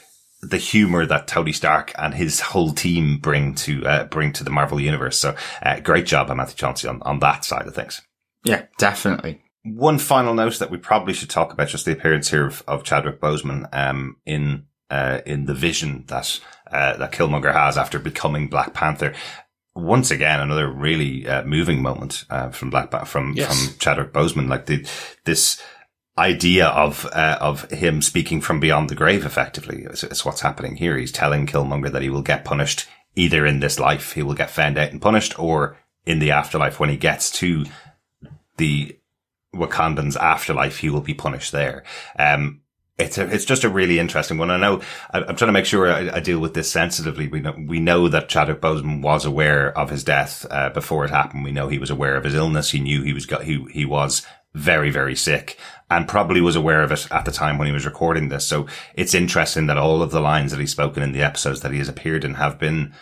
the 0.41 0.57
humor 0.57 1.05
that 1.05 1.27
Tony 1.27 1.51
Stark 1.51 1.93
and 1.97 2.13
his 2.13 2.39
whole 2.39 2.73
team 2.73 3.17
bring 3.17 3.55
to, 3.55 3.85
uh, 3.85 4.03
bring 4.05 4.33
to 4.33 4.43
the 4.43 4.49
Marvel 4.49 4.79
universe. 4.79 5.19
So, 5.19 5.35
uh, 5.61 5.79
great 5.79 6.05
job 6.05 6.27
by 6.27 6.33
Matthew 6.33 6.55
Chauncey 6.55 6.87
on, 6.87 7.01
on 7.03 7.19
that 7.19 7.45
side 7.45 7.67
of 7.67 7.75
things. 7.75 8.01
Yeah, 8.43 8.65
definitely. 8.77 9.41
One 9.75 9.99
final 9.99 10.33
note 10.33 10.59
that 10.59 10.71
we 10.71 10.77
probably 10.77 11.13
should 11.13 11.29
talk 11.29 11.51
about 11.53 11.67
just 11.69 11.85
the 11.85 11.91
appearance 11.91 12.29
here 12.29 12.45
of, 12.45 12.63
of 12.67 12.83
Chadwick 12.83 13.19
Boseman 13.19 13.67
um, 13.73 14.17
in 14.25 14.65
uh, 14.89 15.19
in 15.25 15.45
the 15.45 15.53
vision 15.53 16.05
that 16.07 16.39
uh, 16.71 16.97
that 16.97 17.11
Killmonger 17.11 17.53
has 17.53 17.77
after 17.77 17.99
becoming 17.99 18.47
Black 18.47 18.73
Panther. 18.73 19.13
Once 19.75 20.09
again, 20.09 20.39
another 20.39 20.67
really 20.71 21.27
uh, 21.27 21.43
moving 21.43 21.81
moment 21.81 22.25
uh, 22.29 22.49
from 22.49 22.69
Black 22.69 23.05
from 23.05 23.33
Yes. 23.35 23.67
from 23.67 23.77
Chadwick 23.79 24.13
Boseman. 24.13 24.47
Like 24.49 24.65
the 24.65 24.87
this 25.25 25.61
idea 26.17 26.67
of 26.67 27.05
uh, 27.13 27.37
of 27.41 27.69
him 27.71 28.01
speaking 28.01 28.41
from 28.41 28.59
beyond 28.59 28.89
the 28.89 28.95
grave. 28.95 29.25
Effectively, 29.25 29.83
is, 29.83 30.03
is 30.03 30.25
what's 30.25 30.41
happening 30.41 30.77
here. 30.77 30.97
He's 30.97 31.11
telling 31.11 31.45
Killmonger 31.45 31.91
that 31.91 32.01
he 32.01 32.09
will 32.09 32.23
get 32.23 32.45
punished 32.45 32.87
either 33.15 33.45
in 33.45 33.59
this 33.59 33.79
life, 33.79 34.13
he 34.13 34.23
will 34.23 34.35
get 34.35 34.49
found 34.49 34.77
out 34.77 34.91
and 34.91 35.01
punished, 35.01 35.37
or 35.39 35.77
in 36.05 36.19
the 36.19 36.31
afterlife 36.31 36.79
when 36.79 36.89
he 36.89 36.97
gets 36.97 37.31
to 37.31 37.65
the 38.57 38.97
Wakandan's 39.57 40.17
afterlife, 40.17 40.77
he 40.77 40.89
will 40.89 41.01
be 41.01 41.13
punished 41.13 41.51
there. 41.51 41.83
Um, 42.17 42.61
it's 42.97 43.17
a, 43.17 43.31
it's 43.31 43.45
just 43.45 43.63
a 43.63 43.69
really 43.69 43.99
interesting 43.99 44.37
one. 44.37 44.49
I 44.49 44.57
know 44.57 44.81
I, 45.11 45.19
I'm 45.19 45.35
trying 45.35 45.49
to 45.49 45.53
make 45.53 45.65
sure 45.65 45.91
I, 45.91 46.15
I 46.15 46.19
deal 46.19 46.39
with 46.39 46.53
this 46.55 46.71
sensitively. 46.71 47.27
We 47.27 47.41
know 47.41 47.55
we 47.67 47.79
know 47.79 48.07
that 48.07 48.29
Chadwick 48.29 48.59
Boseman 48.59 49.01
was 49.01 49.23
aware 49.23 49.77
of 49.77 49.89
his 49.91 50.03
death 50.03 50.45
uh, 50.49 50.69
before 50.69 51.05
it 51.05 51.11
happened. 51.11 51.43
We 51.43 51.51
know 51.51 51.67
he 51.67 51.77
was 51.77 51.91
aware 51.91 52.15
of 52.15 52.23
his 52.23 52.33
illness. 52.33 52.71
He 52.71 52.79
knew 52.79 53.03
he 53.03 53.13
was 53.13 53.25
got 53.25 53.43
he 53.43 53.65
he 53.71 53.85
was 53.85 54.25
very 54.53 54.89
very 54.89 55.15
sick 55.15 55.59
and 55.89 56.07
probably 56.07 56.41
was 56.41 56.55
aware 56.55 56.81
of 56.81 56.91
it 56.91 57.07
at 57.11 57.25
the 57.25 57.31
time 57.31 57.57
when 57.57 57.67
he 57.67 57.73
was 57.73 57.85
recording 57.85 58.29
this. 58.29 58.47
So 58.47 58.65
it's 58.95 59.13
interesting 59.13 59.67
that 59.67 59.77
all 59.77 60.01
of 60.01 60.09
the 60.11 60.19
lines 60.19 60.51
that 60.51 60.59
he's 60.59 60.71
spoken 60.71 61.03
in 61.03 61.11
the 61.11 61.21
episodes 61.21 61.61
that 61.61 61.71
he 61.71 61.77
has 61.77 61.89
appeared 61.89 62.23
in 62.23 62.35
have 62.35 62.57
been 62.57 62.93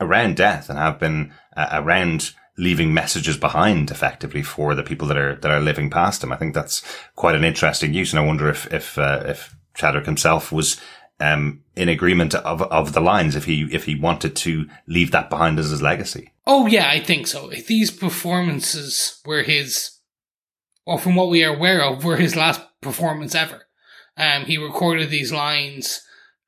around 0.00 0.36
death 0.36 0.70
and 0.70 0.78
have 0.78 0.98
been 0.98 1.32
uh, 1.56 1.68
around 1.72 2.32
leaving 2.56 2.92
messages 2.92 3.36
behind 3.36 3.90
effectively 3.90 4.42
for 4.42 4.74
the 4.74 4.82
people 4.82 5.08
that 5.08 5.16
are 5.16 5.36
that 5.36 5.50
are 5.50 5.60
living 5.60 5.90
past 5.90 6.22
him. 6.22 6.32
I 6.32 6.36
think 6.36 6.54
that's 6.54 6.82
quite 7.16 7.34
an 7.34 7.44
interesting 7.44 7.94
use, 7.94 8.12
and 8.12 8.20
I 8.20 8.26
wonder 8.26 8.48
if 8.48 8.72
if 8.72 8.98
uh, 8.98 9.22
if 9.26 9.56
Chadwick 9.74 10.06
himself 10.06 10.52
was 10.52 10.80
um, 11.20 11.62
in 11.76 11.88
agreement 11.88 12.34
of 12.34 12.62
of 12.62 12.92
the 12.92 13.00
lines 13.00 13.36
if 13.36 13.44
he 13.44 13.62
if 13.72 13.84
he 13.84 13.94
wanted 13.94 14.36
to 14.36 14.68
leave 14.86 15.10
that 15.12 15.30
behind 15.30 15.58
as 15.58 15.70
his 15.70 15.82
legacy. 15.82 16.32
Oh 16.46 16.66
yeah, 16.66 16.88
I 16.88 17.00
think 17.00 17.26
so. 17.26 17.50
These 17.50 17.90
performances 17.90 19.20
were 19.24 19.42
his, 19.42 19.98
or 20.84 20.98
from 20.98 21.14
what 21.14 21.30
we 21.30 21.44
are 21.44 21.54
aware 21.54 21.82
of, 21.82 22.04
were 22.04 22.16
his 22.16 22.36
last 22.36 22.60
performance 22.80 23.34
ever. 23.34 23.62
Um, 24.16 24.44
he 24.44 24.58
recorded 24.58 25.08
these 25.08 25.32
lines 25.32 26.02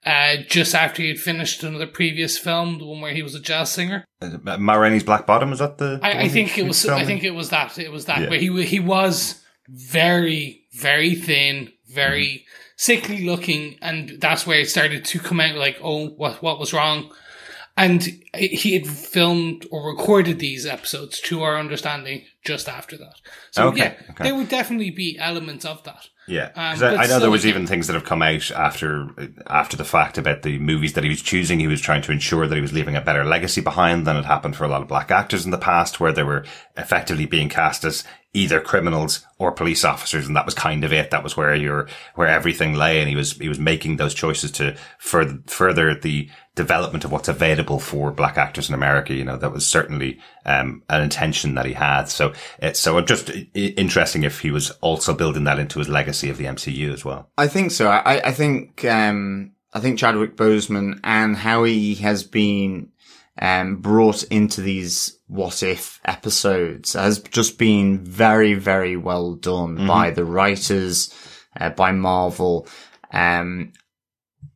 uh, 0.07 0.37
just 0.49 0.75
after 0.75 1.03
he 1.03 1.09
had 1.09 1.19
finished 1.19 1.63
another 1.63 1.87
previous 1.87 2.37
film, 2.39 2.79
the 2.79 2.87
one 2.87 3.01
where 3.01 3.15
he 3.15 3.23
was 3.23 3.35
a 3.35 3.41
jazz 3.41 3.71
singer. 3.73 4.05
Uh, 4.21 4.57
Ma 4.59 4.75
Rainey's 4.75 5.05
Black 5.05 5.27
Bottom 5.27 5.51
was 5.51 5.59
that 5.61 5.79
the? 5.79 5.99
I, 6.03 6.23
I 6.25 6.29
think 6.29 6.59
it 6.59 6.67
was. 6.67 6.83
filming? 6.83 7.03
I 7.03 7.07
think 7.07 7.25
it 7.25 7.31
was 7.35 7.51
that. 7.51 7.79
It 7.79 7.91
was 7.93 8.05
that 8.07 8.23
Yeah. 8.23 8.29
where 8.31 8.39
he 8.39 8.63
he 8.65 8.81
was 8.81 9.43
very 9.69 10.67
very 10.73 11.15
thin, 11.15 11.73
very 11.93 12.27
Mm-hmm. 12.27 12.51
sickly 12.77 13.25
looking, 13.25 13.77
and 13.81 14.21
that's 14.21 14.47
where 14.47 14.59
it 14.61 14.69
started 14.69 15.05
to 15.05 15.19
come 15.21 15.41
out 15.41 15.55
like, 15.55 15.79
oh, 15.83 16.09
what 16.09 16.43
what 16.43 16.59
was 16.59 16.73
wrong? 16.73 17.13
And 17.77 18.03
he 18.37 18.75
had 18.75 18.87
filmed 18.87 19.67
or 19.73 19.89
recorded 19.91 20.39
these 20.39 20.65
episodes, 20.65 21.21
to 21.23 21.43
our 21.43 21.57
understanding, 21.59 22.23
just 22.45 22.69
after 22.69 22.97
that. 22.99 23.15
So 23.51 23.69
Okay, 23.69 23.79
yeah, 23.79 23.95
okay. 24.11 24.25
there 24.25 24.35
would 24.37 24.49
definitely 24.49 24.91
be 24.91 25.19
elements 25.19 25.65
of 25.65 25.83
that. 25.85 26.09
Yeah, 26.27 26.51
Um, 26.55 26.83
I, 26.83 27.05
I 27.05 27.07
know 27.07 27.19
there 27.21 27.31
was 27.31 27.47
even 27.47 27.67
things 27.67 27.87
that 27.87 27.95
have 27.95 28.05
come 28.05 28.23
out 28.23 28.51
after 28.51 29.09
after 29.47 29.77
the 29.77 29.85
fact 29.85 30.17
about 30.17 30.43
the 30.43 30.59
movies 30.59 30.95
that 30.95 31.05
he 31.05 31.11
was 31.11 31.21
choosing. 31.21 31.61
He 31.61 31.67
was 31.67 31.81
trying 31.81 32.03
to 32.03 32.13
ensure 32.13 32.47
that 32.47 32.55
he 32.55 32.63
was 32.63 32.73
leaving 32.73 32.97
a 32.97 33.01
better 33.01 33.25
legacy 33.25 33.61
behind 33.61 34.07
than 34.07 34.17
had 34.17 34.25
happened 34.25 34.57
for 34.57 34.65
a 34.65 34.69
lot 34.69 34.81
of 34.83 34.89
black 34.89 35.11
actors 35.11 35.45
in 35.45 35.51
the 35.51 35.59
past, 35.59 36.01
where 36.01 36.13
they 36.13 36.23
were 36.23 36.45
effectively 36.77 37.27
being 37.27 37.49
cast 37.49 37.85
as 37.85 38.05
either 38.33 38.61
criminals 38.61 39.25
or 39.39 39.53
police 39.53 39.85
officers, 39.85 40.27
and 40.27 40.35
that 40.35 40.45
was 40.45 40.55
kind 40.55 40.83
of 40.83 40.93
it. 40.93 41.11
That 41.11 41.23
was 41.23 41.37
where 41.37 41.55
your 41.55 41.89
where 42.15 42.29
everything 42.29 42.75
lay, 42.75 43.01
and 43.01 43.09
he 43.09 43.17
was 43.17 43.33
he 43.33 43.49
was 43.49 43.59
making 43.59 43.97
those 43.97 44.15
choices 44.15 44.51
to 44.53 44.77
further 44.99 45.39
further 45.47 45.95
the 45.95 46.31
development 46.55 47.05
of 47.05 47.13
what's 47.13 47.29
available 47.29 47.79
for 47.79 48.11
black 48.11 48.39
actors 48.39 48.69
in 48.69 48.75
America. 48.75 49.15
You 49.15 49.25
know, 49.25 49.37
that 49.37 49.53
was 49.53 49.67
certainly 49.67 50.19
um, 50.45 50.83
an 50.89 51.03
intention 51.03 51.55
that 51.55 51.67
he 51.67 51.73
had. 51.73 52.05
So 52.05 52.33
it's 52.59 52.81
so 52.81 53.01
just 53.01 53.31
interesting 53.55 54.25
if 54.25 54.41
he 54.41 54.51
was 54.51 54.71
also 54.81 55.15
building 55.15 55.45
that 55.45 55.59
into 55.59 55.79
his 55.79 55.89
legacy 55.89 56.31
of 56.31 56.37
the 56.37 56.45
MCU 56.45 56.93
as 56.93 57.05
well. 57.05 57.31
I 57.39 57.49
think 57.49 57.71
so. 57.71 57.89
I, 57.89 58.29
I 58.29 58.33
think 58.33 58.85
um, 58.85 59.53
I 59.73 59.81
think 59.81 59.99
Chadwick 59.99 60.37
Boseman 60.37 61.01
and 61.03 61.37
how 61.37 61.65
he 61.65 61.95
has 61.97 62.23
been 62.25 62.91
um, 63.41 63.77
brought 63.77 64.23
into 64.25 64.61
these 64.61 65.19
what 65.27 65.63
if 65.63 66.01
episodes 66.05 66.93
has 66.93 67.19
just 67.19 67.59
been 67.59 67.99
very 67.99 68.55
very 68.55 68.97
well 68.97 69.35
done 69.35 69.87
by 69.87 70.11
the 70.11 70.25
writers, 70.25 71.13
uh, 71.59 71.71
by 71.71 71.91
Marvel, 71.91 72.69
um, 73.13 73.73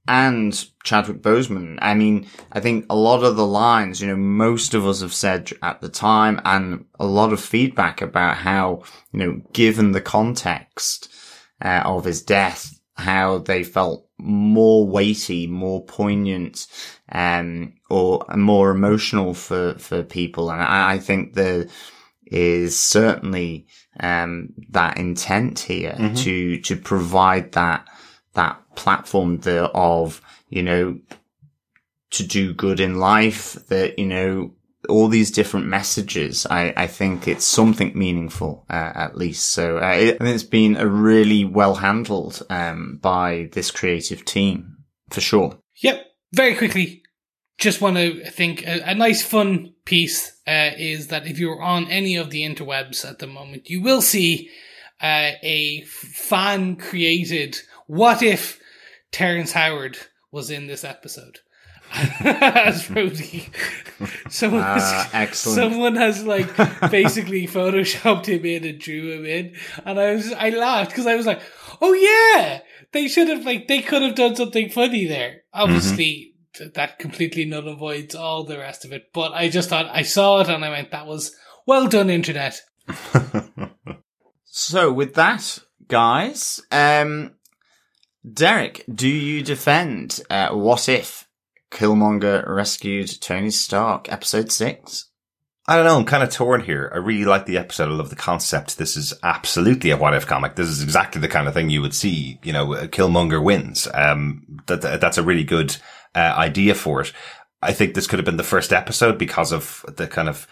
and 0.07 0.67
Chadwick 0.89 1.21
Boseman. 1.21 1.79
I 1.83 1.93
mean, 1.95 2.27
I 2.51 2.61
think 2.61 2.87
a 2.89 2.97
lot 2.97 3.23
of 3.23 3.37
the 3.37 3.47
lines, 3.47 4.01
you 4.01 4.09
know, 4.09 4.17
most 4.17 4.73
of 4.73 4.87
us 4.87 5.03
have 5.03 5.13
said 5.13 5.53
at 5.63 5.83
the 5.83 5.91
time, 5.91 6.41
and 6.45 6.87
a 6.99 7.05
lot 7.05 7.33
of 7.33 7.41
feedback 7.41 8.01
about 8.01 8.39
how, 8.39 8.83
you 9.13 9.19
know, 9.21 9.43
given 9.53 9.93
the 9.93 10.01
context 10.01 11.13
uh, 11.63 11.83
of 11.85 12.05
his 12.05 12.23
death, 12.23 12.81
how 12.95 13.39
they 13.39 13.63
felt 13.65 14.09
more 14.19 14.87
weighty, 14.87 15.47
more 15.47 15.85
poignant, 15.85 16.67
um, 17.13 17.75
or 17.91 18.25
more 18.35 18.71
emotional 18.71 19.35
for, 19.35 19.75
for 19.79 20.03
people. 20.03 20.51
And 20.51 20.63
I, 20.63 20.95
I 20.95 20.99
think 20.99 21.35
there 21.35 21.67
is 22.27 22.81
certainly, 22.81 23.67
um, 24.01 24.55
that 24.71 24.97
intent 24.97 25.59
here 25.61 25.97
to, 26.17 26.61
to 26.61 26.77
provide 26.77 27.53
that, 27.53 27.87
that 28.33 28.61
platform 28.75 29.39
there 29.39 29.65
of, 29.65 30.21
you 30.49 30.63
know, 30.63 30.99
to 32.11 32.27
do 32.27 32.55
good 32.55 32.81
in 32.81 32.99
life, 32.99 33.55
that, 33.69 33.99
you 33.99 34.07
know, 34.07 34.55
all 34.89 35.09
these 35.09 35.31
different 35.31 35.67
messages. 35.67 36.47
I, 36.47 36.73
I 36.77 36.87
think 36.87 37.29
it's 37.29 37.45
something 37.45 37.93
meaningful, 37.95 38.65
uh, 38.71 38.93
at 38.95 39.17
least. 39.17 39.53
So, 39.53 39.79
uh, 39.79 39.81
I 39.83 39.99
think 40.13 40.21
it's 40.21 40.43
been 40.43 40.77
a 40.77 40.87
really 40.87 41.45
well 41.45 41.75
handled, 41.75 42.43
um, 42.49 42.99
by 43.03 43.51
this 43.53 43.71
creative 43.71 44.25
team 44.25 44.79
for 45.11 45.21
sure. 45.21 45.59
Yep. 45.83 46.07
Very 46.33 46.55
quickly, 46.55 47.03
just 47.59 47.81
want 47.81 47.97
to 47.97 48.25
think 48.31 48.67
a, 48.67 48.91
a 48.91 48.95
nice 48.95 49.23
fun 49.23 49.75
piece 49.85 50.33
uh, 50.47 50.71
is 50.79 51.09
that 51.09 51.27
if 51.27 51.39
you're 51.39 51.63
on 51.63 51.91
any 51.91 52.17
of 52.17 52.31
the 52.31 52.43
interwebs 52.43 53.05
at 53.09 53.19
the 53.19 53.27
moment, 53.27 53.69
you 53.69 53.83
will 53.83 54.01
see 54.01 54.49
uh, 55.01 55.33
a 55.43 55.83
fan 55.87 56.77
created 56.77 57.59
what 57.87 58.23
if 58.23 58.61
Terrence 59.11 59.53
Howard 59.53 59.99
was 60.31 60.51
in 60.51 60.67
this 60.67 60.85
episode 60.85 61.41
as 62.21 62.87
Rhodey. 62.89 63.49
Someone, 64.31 64.63
has, 64.63 64.83
Ah, 64.85 65.11
excellent. 65.15 65.57
someone 65.73 65.97
has 65.97 66.23
like 66.25 66.55
basically 66.91 67.47
photoshopped 67.47 68.27
him 68.27 68.45
in 68.45 68.65
and 68.65 68.79
drew 68.79 69.13
him 69.13 69.25
in, 69.25 69.55
and 69.87 69.99
I 69.99 70.13
was 70.15 70.33
I 70.33 70.51
laughed 70.51 70.91
because 70.91 71.07
I 71.07 71.15
was 71.17 71.25
like, 71.27 71.41
oh 71.81 71.93
yeah, 71.95 72.61
they 72.93 73.09
should 73.09 73.29
have 73.29 73.45
like 73.47 73.69
they 73.69 73.81
could 73.81 74.03
have 74.03 74.15
done 74.15 74.37
something 74.37 74.69
funny 74.69 75.07
there. 75.07 75.43
Obviously, 75.55 76.35
th- 76.55 76.75
that 76.75 76.99
completely 76.99 77.47
null 77.47 77.67
and 77.69 77.79
voids 77.79 78.15
all 78.15 78.45
the 78.45 78.59
rest 78.59 78.85
of 78.85 78.93
it. 78.93 79.05
But 79.15 79.33
I 79.33 79.49
just 79.49 79.71
thought 79.71 79.87
I 79.91 80.03
saw 80.03 80.41
it 80.41 80.49
and 80.49 80.63
I 80.65 80.69
went, 80.71 80.91
that 80.91 81.07
was 81.07 81.35
well 81.67 81.89
done, 81.89 82.11
internet. 82.11 82.61
So 84.45 84.93
with 84.93 85.15
that, 85.15 85.59
guys, 85.89 86.61
um, 86.71 87.33
Derek, 88.31 88.85
do 88.93 89.09
you 89.09 89.43
defend, 89.43 90.21
uh, 90.31 90.49
what 90.51 90.89
if 90.89 91.29
Killmonger 91.71 92.47
rescued 92.49 93.21
Tony 93.21 93.51
Stark, 93.51 94.11
episode 94.11 94.51
six? 94.53 95.07
I 95.67 95.77
don't 95.77 95.85
know. 95.85 95.99
I'm 95.99 96.07
kind 96.07 96.23
of 96.23 96.31
torn 96.31 96.63
here. 96.63 96.91
I 96.95 96.97
really 96.97 97.27
like 97.27 97.45
the 97.45 97.59
episode. 97.59 97.91
I 97.91 97.93
love 97.93 98.09
the 98.09 98.17
concept. 98.17 98.79
This 98.79 98.97
is 98.97 99.13
absolutely 99.23 99.91
a 99.91 99.99
what 99.99 100.15
if 100.15 100.27
comic. 100.27 100.57
This 100.57 100.69
is 100.69 100.83
exactly 100.83 101.21
the 101.21 101.29
kind 101.29 101.47
of 101.47 101.53
thing 101.53 101.69
you 101.69 101.83
would 101.83 101.95
see. 101.95 102.41
You 102.43 102.55
know, 102.55 102.69
Killmonger 102.69 103.43
wins. 103.43 103.87
Um, 103.93 104.45
that, 104.67 104.81
that- 104.81 105.01
that's 105.03 105.19
a 105.19 105.23
really 105.23 105.45
good 105.45 105.77
uh, 106.15 106.19
idea 106.37 106.75
for 106.75 107.03
it. 107.03 107.13
I 107.61 107.73
think 107.73 107.95
this 107.95 108.07
could 108.07 108.19
have 108.19 108.25
been 108.25 108.39
the 108.39 108.45
first 108.45 108.73
episode 108.73 109.19
because 109.19 109.53
of 109.53 109.85
the 109.97 110.07
kind 110.07 110.29
of 110.29 110.47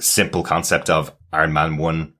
simple 0.00 0.42
concept 0.42 0.88
of 0.88 1.12
Iron 1.32 1.52
Man 1.52 1.76
one, 1.76 2.14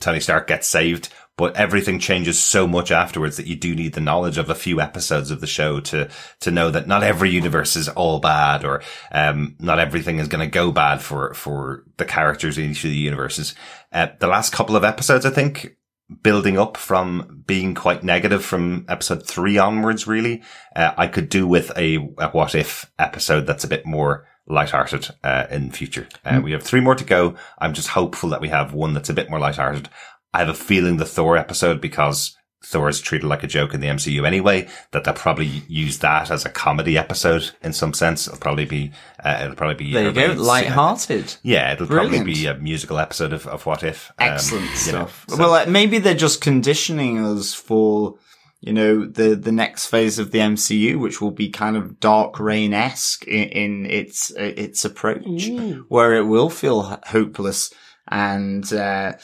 Tony 0.00 0.20
Stark 0.20 0.48
gets 0.48 0.66
saved, 0.66 1.08
but 1.40 1.56
everything 1.56 1.98
changes 1.98 2.38
so 2.38 2.66
much 2.66 2.90
afterwards 2.90 3.38
that 3.38 3.46
you 3.46 3.56
do 3.56 3.74
need 3.74 3.94
the 3.94 4.00
knowledge 4.00 4.36
of 4.36 4.50
a 4.50 4.54
few 4.54 4.78
episodes 4.78 5.30
of 5.30 5.40
the 5.40 5.46
show 5.46 5.80
to 5.80 6.06
to 6.38 6.50
know 6.50 6.70
that 6.70 6.86
not 6.86 7.02
every 7.02 7.30
universe 7.30 7.76
is 7.76 7.88
all 7.88 8.20
bad 8.20 8.62
or 8.62 8.82
um, 9.10 9.56
not 9.58 9.78
everything 9.78 10.18
is 10.18 10.28
going 10.28 10.44
to 10.44 10.58
go 10.58 10.70
bad 10.70 11.00
for 11.00 11.32
for 11.32 11.82
the 11.96 12.04
characters 12.04 12.58
in 12.58 12.70
each 12.70 12.84
of 12.84 12.90
the 12.90 12.96
universes. 12.96 13.54
Uh, 13.90 14.08
the 14.18 14.26
last 14.26 14.52
couple 14.52 14.76
of 14.76 14.84
episodes, 14.84 15.24
I 15.24 15.30
think, 15.30 15.78
building 16.22 16.58
up 16.58 16.76
from 16.76 17.42
being 17.46 17.74
quite 17.74 18.04
negative 18.04 18.44
from 18.44 18.84
episode 18.86 19.26
three 19.26 19.56
onwards, 19.56 20.06
really, 20.06 20.42
uh, 20.76 20.92
I 20.98 21.06
could 21.06 21.30
do 21.30 21.46
with 21.46 21.70
a, 21.74 21.96
a 22.18 22.28
what 22.28 22.54
if 22.54 22.92
episode 22.98 23.46
that's 23.46 23.64
a 23.64 23.68
bit 23.68 23.86
more 23.86 24.26
lighthearted 24.46 25.08
uh, 25.24 25.46
in 25.50 25.70
future. 25.70 26.06
Uh, 26.24 26.40
We 26.42 26.52
have 26.52 26.62
three 26.62 26.80
more 26.80 26.96
to 26.96 27.04
go. 27.04 27.36
I'm 27.58 27.72
just 27.72 27.88
hopeful 27.88 28.28
that 28.30 28.40
we 28.40 28.48
have 28.48 28.74
one 28.74 28.92
that's 28.92 29.08
a 29.08 29.14
bit 29.14 29.30
more 29.30 29.38
lighthearted. 29.38 29.88
I 30.32 30.38
have 30.40 30.48
a 30.48 30.54
feeling 30.54 30.96
the 30.96 31.04
Thor 31.04 31.36
episode 31.36 31.80
because 31.80 32.36
Thor 32.64 32.88
is 32.90 33.00
treated 33.00 33.26
like 33.26 33.42
a 33.42 33.46
joke 33.48 33.72
in 33.72 33.80
the 33.80 33.86
MCU 33.88 34.26
anyway, 34.26 34.68
that 34.92 35.04
they'll 35.04 35.14
probably 35.14 35.46
use 35.66 35.98
that 36.00 36.30
as 36.30 36.44
a 36.44 36.50
comedy 36.50 36.98
episode 36.98 37.50
in 37.62 37.72
some 37.72 37.94
sense. 37.94 38.26
It'll 38.28 38.38
probably 38.38 38.66
be, 38.66 38.92
uh, 39.24 39.40
it'll 39.42 39.56
probably 39.56 39.76
be, 39.86 39.92
There 39.92 40.04
you 40.04 40.12
go, 40.12 40.20
everybody's- 40.20 40.46
light-hearted. 40.46 41.36
Yeah, 41.42 41.72
it'll 41.72 41.86
Brilliant. 41.86 42.16
probably 42.26 42.34
be 42.34 42.46
a 42.46 42.54
musical 42.58 42.98
episode 42.98 43.32
of, 43.32 43.46
of 43.46 43.64
What 43.64 43.82
If. 43.82 44.12
um, 44.18 44.28
Excellent 44.28 44.64
you 44.64 44.92
know, 44.92 45.06
stuff. 45.06 45.24
so- 45.28 45.36
well, 45.38 45.54
uh, 45.54 45.64
maybe 45.66 45.98
they're 45.98 46.14
just 46.14 46.42
conditioning 46.42 47.18
us 47.24 47.54
for, 47.54 48.16
you 48.60 48.74
know, 48.74 49.06
the, 49.06 49.34
the 49.34 49.52
next 49.52 49.86
phase 49.86 50.18
of 50.18 50.30
the 50.30 50.40
MCU, 50.40 51.00
which 51.00 51.20
will 51.22 51.30
be 51.30 51.48
kind 51.48 51.78
of 51.78 51.98
Dark 51.98 52.38
Reign-esque 52.38 53.24
in, 53.26 53.48
in 53.48 53.86
its, 53.86 54.32
uh, 54.38 54.52
its 54.54 54.84
approach, 54.84 55.48
where 55.88 56.12
it 56.14 56.24
will 56.26 56.50
feel 56.50 57.00
hopeless 57.06 57.72
and, 58.06 58.70
uh, 58.72 59.14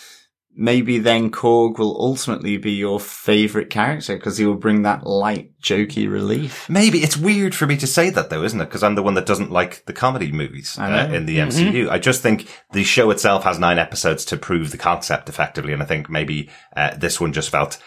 maybe 0.57 0.99
then 0.99 1.31
Korg 1.31 1.79
will 1.79 1.97
ultimately 2.01 2.57
be 2.57 2.73
your 2.73 2.99
favorite 2.99 3.71
character 3.71 4.17
because 4.17 4.39
he 4.39 4.47
will 4.47 4.55
bring 4.55 4.83
that 4.83 5.07
light, 5.07 5.53
jokey 5.61 6.11
relief. 6.11 6.69
Maybe 6.69 6.99
it's 7.03 7.17
weird 7.17 7.55
for 7.55 7.67
me 7.67 7.77
to 7.77 7.87
say 7.87 8.11
that 8.11 8.31
though, 8.31 8.43
isn't 8.43 8.61
it? 8.61 8.65
Because 8.65 8.83
I'm 8.83 8.95
the 8.95 9.03
one 9.03 9.15
that 9.15 9.27
doesn't 9.27 9.53
like 9.53 9.85
the 9.85 9.93
comedy 9.93 10.33
movies 10.33 10.79
uh, 10.79 11.11
in 11.13 11.27
the 11.27 11.39
MCU. 11.39 11.89
I 11.91 11.99
just 11.99 12.23
think 12.23 12.49
the 12.73 12.85
show 12.85 13.11
itself 13.11 13.45
has 13.45 13.59
nine 13.59 13.79
episodes 13.79 14.25
to 14.27 14.37
prove 14.37 14.71
the 14.71 14.79
concept 14.79 15.29
effectively, 15.29 15.73
and 15.73 15.83
I 15.83 15.87
think 15.87 16.09
maybe 16.09 16.49
uh, 16.75 16.97
this 16.97 17.21
one 17.21 17.33
just 17.33 17.51
felt 17.51 17.79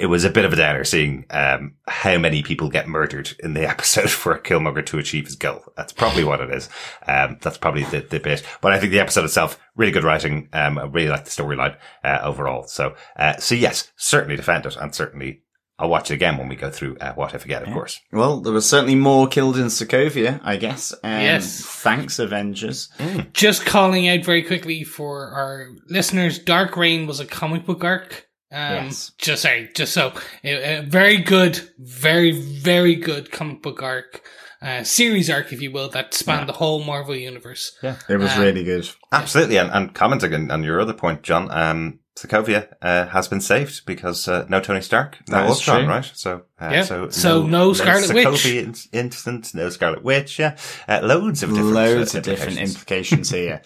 it 0.00 0.06
was 0.06 0.24
a 0.24 0.30
bit 0.30 0.44
of 0.44 0.52
a 0.52 0.56
downer 0.56 0.82
seeing 0.84 1.26
um, 1.30 1.74
how 1.86 2.16
many 2.18 2.42
people 2.42 2.70
get 2.70 2.88
murdered 2.88 3.32
in 3.40 3.54
the 3.54 3.68
episode 3.68 4.10
for 4.10 4.38
Killmonger 4.38 4.84
to 4.86 4.98
achieve 4.98 5.26
his 5.26 5.36
goal. 5.36 5.62
That's 5.76 5.92
probably 5.92 6.24
what 6.24 6.40
it 6.40 6.50
is. 6.50 6.68
Um, 7.06 7.38
that's 7.40 7.58
probably 7.58 7.84
the, 7.84 8.00
the 8.00 8.18
bit. 8.20 8.42
But 8.60 8.72
I 8.72 8.80
think 8.80 8.92
the 8.92 9.00
episode 9.00 9.24
itself, 9.24 9.60
really 9.76 9.92
good 9.92 10.04
writing. 10.04 10.48
Um, 10.52 10.78
I 10.78 10.84
really 10.84 11.08
like 11.10 11.24
the 11.24 11.30
storyline 11.30 11.76
uh, 12.02 12.20
overall. 12.22 12.66
So, 12.66 12.94
uh, 13.16 13.36
so 13.36 13.54
yes, 13.54 13.92
certainly 13.96 14.36
defend 14.36 14.66
it, 14.66 14.76
and 14.76 14.94
certainly. 14.94 15.42
I'll 15.78 15.88
watch 15.88 16.10
it 16.10 16.14
again 16.14 16.36
when 16.36 16.48
we 16.50 16.56
go 16.56 16.70
through 16.70 16.98
uh, 16.98 17.14
What 17.14 17.32
If 17.32 17.46
again, 17.46 17.62
of 17.62 17.72
course. 17.72 17.98
Well, 18.12 18.42
there 18.42 18.52
were 18.52 18.60
certainly 18.60 18.96
more 18.96 19.26
killed 19.26 19.56
in 19.56 19.68
Sokovia, 19.68 20.38
I 20.44 20.58
guess. 20.58 20.92
Um, 21.02 21.22
Yes. 21.22 21.62
Thanks, 21.64 22.18
Avengers. 22.18 22.90
Just 23.32 23.64
calling 23.64 24.06
out 24.06 24.22
very 24.22 24.42
quickly 24.42 24.84
for 24.84 25.30
our 25.30 25.68
listeners, 25.88 26.38
Dark 26.38 26.76
Reign 26.76 27.06
was 27.06 27.18
a 27.18 27.24
comic 27.24 27.64
book 27.64 27.82
arc. 27.82 28.28
Um, 28.52 28.86
Yes. 28.86 29.12
just 29.18 29.42
sorry, 29.42 29.70
just 29.74 29.92
so 29.94 30.12
a, 30.44 30.78
a 30.78 30.82
very 30.82 31.18
good, 31.18 31.60
very 31.78 32.32
very 32.32 32.96
good 32.96 33.30
comic 33.30 33.62
book 33.62 33.82
arc, 33.82 34.22
uh, 34.60 34.82
series 34.82 35.30
arc, 35.30 35.52
if 35.52 35.62
you 35.62 35.70
will, 35.70 35.88
that 35.90 36.14
spanned 36.14 36.48
the 36.48 36.52
whole 36.54 36.82
Marvel 36.82 37.14
universe. 37.14 37.72
Yeah, 37.82 37.96
it 38.08 38.16
was 38.16 38.32
Um, 38.32 38.40
really 38.42 38.64
good. 38.64 38.88
Absolutely, 39.12 39.56
and, 39.56 39.70
and 39.70 39.94
commenting 39.94 40.34
on, 40.34 40.50
on 40.50 40.64
your 40.64 40.80
other 40.80 40.92
point, 40.94 41.22
John, 41.22 41.48
um, 41.50 42.00
Sokovia 42.18 42.66
uh, 42.82 43.06
has 43.06 43.28
been 43.28 43.40
saved 43.40 43.86
because 43.86 44.26
uh, 44.28 44.44
no 44.48 44.60
Tony 44.60 44.80
Stark, 44.82 45.18
no 45.28 45.36
That 45.38 45.44
is 45.44 45.50
Ultron, 45.56 45.84
true. 45.84 45.88
right? 45.88 46.10
So, 46.12 46.42
uh, 46.60 46.70
Yeah. 46.72 46.82
so, 46.82 47.08
So 47.08 47.46
no 47.46 47.72
Scarlet 47.72 48.12
Witch. 48.12 48.26
Sokovia 48.26 48.62
in- 48.64 48.74
incident, 49.06 49.54
no 49.54 49.70
Scarlet 49.70 50.02
Witch, 50.02 50.38
yeah, 50.40 50.56
uh, 50.88 51.00
loads 51.02 51.42
of 51.44 51.50
different, 51.50 51.70
Loads 51.72 52.14
uh, 52.14 52.18
of 52.18 52.24
different 52.24 52.58
implications. 52.58 53.30
implications 53.30 53.30
here. 53.30 53.62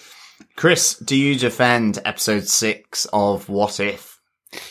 Chris, 0.56 0.94
do 0.98 1.16
you 1.16 1.36
defend 1.36 1.98
episode 2.04 2.46
six 2.46 3.06
of 3.12 3.48
What 3.48 3.80
If? 3.80 4.13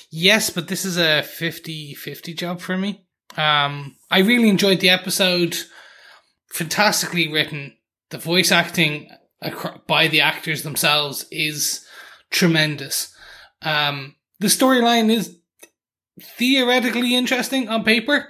Yes, 0.10 0.50
but 0.50 0.68
this 0.68 0.86
is 0.86 0.98
a 0.98 1.24
50-50 1.24 2.38
job 2.38 2.62
for 2.62 2.78
me. 2.78 3.06
Um, 3.36 3.96
I 4.12 4.20
really 4.20 4.50
enjoyed 4.50 4.80
the 4.80 4.90
episode. 4.90 5.58
Fantastically 6.52 7.32
written. 7.32 7.78
The 8.10 8.18
voice 8.20 8.52
acting 8.52 9.10
by 9.88 10.08
the 10.08 10.22
actors 10.22 10.64
themselves 10.64 11.26
is 11.32 11.86
tremendous. 12.30 13.14
Um, 13.62 14.16
the 14.40 14.48
storyline 14.48 15.12
is 15.12 15.38
theoretically 16.22 17.16
interesting 17.16 17.70
on 17.70 17.84
paper. 17.84 18.28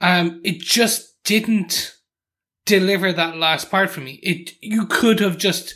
Um, 0.00 0.40
it 0.44 0.60
just 0.60 1.22
didn't 1.24 1.94
deliver 2.66 3.12
that 3.12 3.36
last 3.36 3.70
part 3.70 3.90
for 3.90 4.00
me. 4.00 4.20
It 4.22 4.52
you 4.60 4.86
could 4.86 5.20
have 5.20 5.38
just 5.38 5.74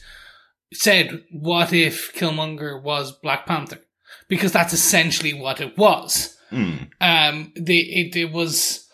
said, 0.73 1.25
"What 1.31 1.73
if 1.73 2.13
Killmonger 2.15 2.83
was 2.83 3.13
Black 3.13 3.47
Panther?" 3.47 3.81
Because 4.29 4.53
that's 4.53 4.72
essentially 4.72 5.35
what 5.35 5.61
it 5.61 5.77
was. 5.77 6.37
Mm. 6.51 6.89
Um, 7.01 7.53
the 7.57 7.81
it, 7.81 8.16
it 8.16 8.33
was, 8.33 8.87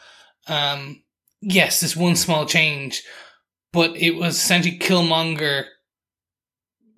um, 0.49 1.03
yes, 1.41 1.81
this 1.81 1.97
one 1.97 2.16
small 2.16 2.47
change, 2.47 3.03
but 3.72 3.97
it 3.97 4.16
was 4.16 4.37
essentially 4.37 4.78
Killmonger. 4.78 5.64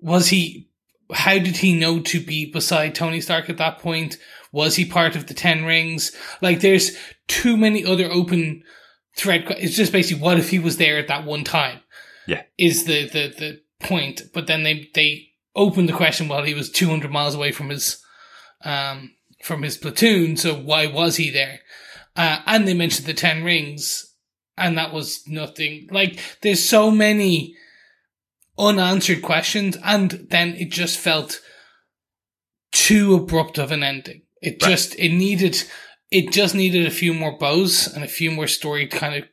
Was 0.01 0.27
he? 0.27 0.69
How 1.11 1.37
did 1.37 1.57
he 1.57 1.77
know 1.77 1.99
to 1.99 2.19
be 2.19 2.51
beside 2.51 2.95
Tony 2.95 3.21
Stark 3.21 3.49
at 3.49 3.57
that 3.57 3.79
point? 3.79 4.17
Was 4.51 4.75
he 4.75 4.85
part 4.85 5.15
of 5.15 5.27
the 5.27 5.33
Ten 5.33 5.65
Rings? 5.65 6.11
Like, 6.41 6.61
there's 6.61 6.95
too 7.27 7.57
many 7.57 7.85
other 7.85 8.11
open 8.11 8.63
thread. 9.15 9.45
It's 9.57 9.75
just 9.75 9.91
basically 9.91 10.21
what 10.21 10.39
if 10.39 10.49
he 10.49 10.59
was 10.59 10.77
there 10.77 10.97
at 10.97 11.07
that 11.07 11.25
one 11.25 11.43
time? 11.43 11.79
Yeah. 12.25 12.43
is 12.57 12.85
the 12.85 13.07
the 13.09 13.33
the 13.37 13.61
point. 13.85 14.23
But 14.33 14.47
then 14.47 14.63
they 14.63 14.89
they 14.93 15.27
opened 15.55 15.89
the 15.89 15.93
question 15.93 16.27
while 16.27 16.43
he 16.43 16.53
was 16.53 16.71
200 16.71 17.11
miles 17.11 17.35
away 17.35 17.51
from 17.51 17.69
his 17.69 18.02
um 18.63 19.11
from 19.43 19.61
his 19.63 19.77
platoon. 19.77 20.37
So 20.37 20.53
why 20.55 20.87
was 20.87 21.17
he 21.17 21.29
there? 21.29 21.59
Uh, 22.15 22.39
and 22.45 22.67
they 22.67 22.73
mentioned 22.73 23.07
the 23.07 23.13
Ten 23.13 23.43
Rings, 23.43 24.13
and 24.57 24.77
that 24.77 24.93
was 24.93 25.23
nothing. 25.27 25.87
Like 25.91 26.19
there's 26.41 26.63
so 26.63 26.91
many 26.91 27.55
unanswered 28.57 29.21
questions, 29.21 29.77
and 29.83 30.27
then 30.29 30.49
it 30.55 30.71
just 30.71 30.99
felt 30.99 31.41
too 32.71 33.15
abrupt 33.15 33.57
of 33.57 33.71
an 33.71 33.83
ending. 33.83 34.23
It 34.41 34.61
Right. 34.61 34.71
just 34.71 34.95
it 34.99 35.09
needed 35.11 35.63
it 36.11 36.31
just 36.31 36.53
needed 36.53 36.85
a 36.85 36.91
few 36.91 37.13
more 37.13 37.37
bows 37.39 37.87
and 37.87 38.03
a 38.03 38.07
few 38.07 38.29
more 38.29 38.47
story 38.47 38.85
kind 38.87 39.15
of 39.15 39.23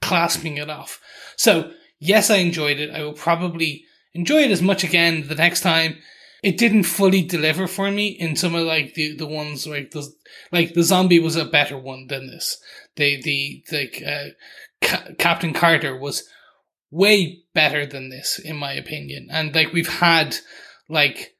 clasping 0.00 0.58
it 0.58 0.70
off. 0.70 1.00
So 1.36 1.72
yes, 1.98 2.30
I 2.30 2.36
enjoyed 2.36 2.78
it. 2.78 2.90
I 2.90 3.02
will 3.02 3.14
probably 3.14 3.84
enjoy 4.12 4.42
it 4.42 4.50
as 4.52 4.62
much 4.62 4.84
again 4.84 5.26
the 5.26 5.34
next 5.34 5.62
time. 5.62 5.98
It 6.44 6.58
didn't 6.58 6.84
fully 6.84 7.22
deliver 7.22 7.66
for 7.66 7.90
me 7.90 8.08
in 8.08 8.36
some 8.36 8.54
of 8.54 8.66
like 8.66 8.94
the, 8.94 9.16
the 9.16 9.26
ones 9.26 9.66
like 9.66 9.92
the 9.92 10.06
like 10.52 10.74
the 10.74 10.82
zombie 10.82 11.18
was 11.18 11.36
a 11.36 11.44
better 11.44 11.78
one 11.78 12.06
than 12.08 12.26
this. 12.26 12.58
The 12.96 13.22
the 13.22 13.64
like 13.72 14.02
uh, 14.06 14.28
Ca- 14.82 15.14
Captain 15.18 15.54
Carter 15.54 15.98
was 15.98 16.28
way 16.90 17.44
better 17.54 17.86
than 17.86 18.10
this 18.10 18.38
in 18.38 18.56
my 18.56 18.72
opinion. 18.72 19.28
And 19.30 19.54
like 19.54 19.72
we've 19.72 19.88
had 19.88 20.36
like 20.88 21.34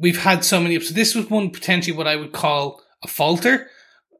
we've 0.00 0.22
had 0.22 0.44
so 0.44 0.60
many 0.60 0.74
episodes. 0.74 0.96
This 0.96 1.14
was 1.14 1.30
one 1.30 1.50
potentially 1.50 1.96
what 1.96 2.08
I 2.08 2.16
would 2.16 2.32
call 2.32 2.82
a 3.04 3.08
falter. 3.08 3.68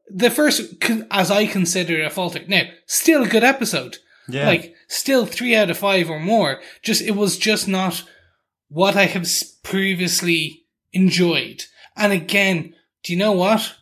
The 0.07 0.29
first, 0.29 0.61
as 1.09 1.31
I 1.31 1.45
consider 1.47 1.99
it, 1.99 2.05
a 2.05 2.09
falter. 2.09 2.41
Now, 2.47 2.63
still 2.85 3.23
a 3.23 3.27
good 3.27 3.43
episode. 3.43 3.97
Yeah. 4.27 4.45
Like, 4.45 4.75
still 4.87 5.25
three 5.25 5.55
out 5.55 5.69
of 5.69 5.77
five 5.77 6.09
or 6.09 6.19
more. 6.19 6.59
Just, 6.83 7.01
it 7.01 7.15
was 7.15 7.37
just 7.37 7.67
not 7.67 8.03
what 8.71 8.95
I 8.95 9.05
have 9.05 9.27
previously 9.63 10.63
enjoyed. 10.93 11.63
And 11.97 12.13
again, 12.13 12.73
do 13.03 13.11
you 13.11 13.19
know 13.19 13.33
what? 13.33 13.75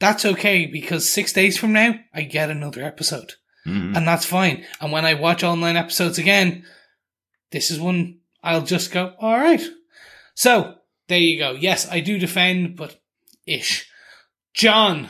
That's 0.00 0.24
okay 0.24 0.66
because 0.66 1.08
six 1.08 1.32
days 1.32 1.56
from 1.56 1.72
now, 1.72 1.94
I 2.12 2.22
get 2.22 2.50
another 2.50 2.82
episode. 2.82 3.34
Mhm. 3.64 3.96
And 3.96 4.06
that's 4.06 4.26
fine. 4.26 4.66
And 4.80 4.90
when 4.90 5.04
I 5.04 5.14
watch 5.14 5.44
all 5.44 5.54
nine 5.54 5.76
episodes 5.76 6.18
again, 6.18 6.66
this 7.52 7.70
is 7.70 7.78
one 7.78 8.18
I'll 8.42 8.62
just 8.62 8.90
go, 8.90 9.14
alright. 9.22 9.62
So, 10.34 10.74
there 11.06 11.18
you 11.18 11.38
go. 11.38 11.52
Yes, 11.52 11.88
I 11.88 12.00
do 12.00 12.18
defend, 12.18 12.76
but 12.76 13.00
ish. 13.46 13.88
John, 14.54 15.08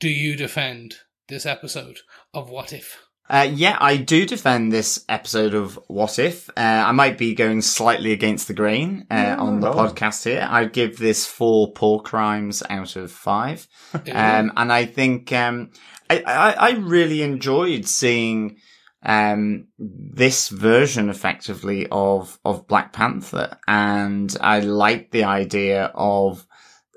do 0.00 0.08
you 0.08 0.34
defend 0.34 0.96
this 1.28 1.46
episode 1.46 2.00
of 2.34 2.50
What 2.50 2.72
If? 2.72 2.98
Uh, 3.30 3.48
yeah, 3.48 3.78
I 3.80 3.96
do 3.96 4.26
defend 4.26 4.72
this 4.72 5.04
episode 5.08 5.54
of 5.54 5.78
What 5.86 6.18
If. 6.18 6.48
Uh, 6.50 6.52
I 6.56 6.90
might 6.90 7.16
be 7.16 7.36
going 7.36 7.62
slightly 7.62 8.10
against 8.10 8.48
the 8.48 8.54
grain 8.54 9.06
uh, 9.08 9.36
on 9.38 9.60
the 9.60 9.70
no. 9.70 9.76
podcast 9.76 10.24
here. 10.24 10.44
I'd 10.50 10.72
give 10.72 10.98
this 10.98 11.28
four 11.28 11.72
paw 11.72 12.00
crimes 12.00 12.60
out 12.68 12.96
of 12.96 13.12
five. 13.12 13.68
Um, 14.12 14.52
and 14.56 14.72
I 14.72 14.86
think 14.86 15.32
um, 15.32 15.70
I, 16.08 16.22
I, 16.22 16.50
I 16.52 16.70
really 16.72 17.22
enjoyed 17.22 17.86
seeing 17.86 18.56
um, 19.04 19.68
this 19.78 20.48
version 20.48 21.08
effectively 21.08 21.86
of, 21.90 22.38
of 22.44 22.66
Black 22.66 22.92
Panther. 22.92 23.58
And 23.68 24.36
I 24.40 24.60
like 24.60 25.10
the 25.10 25.24
idea 25.24 25.92
of 25.94 26.44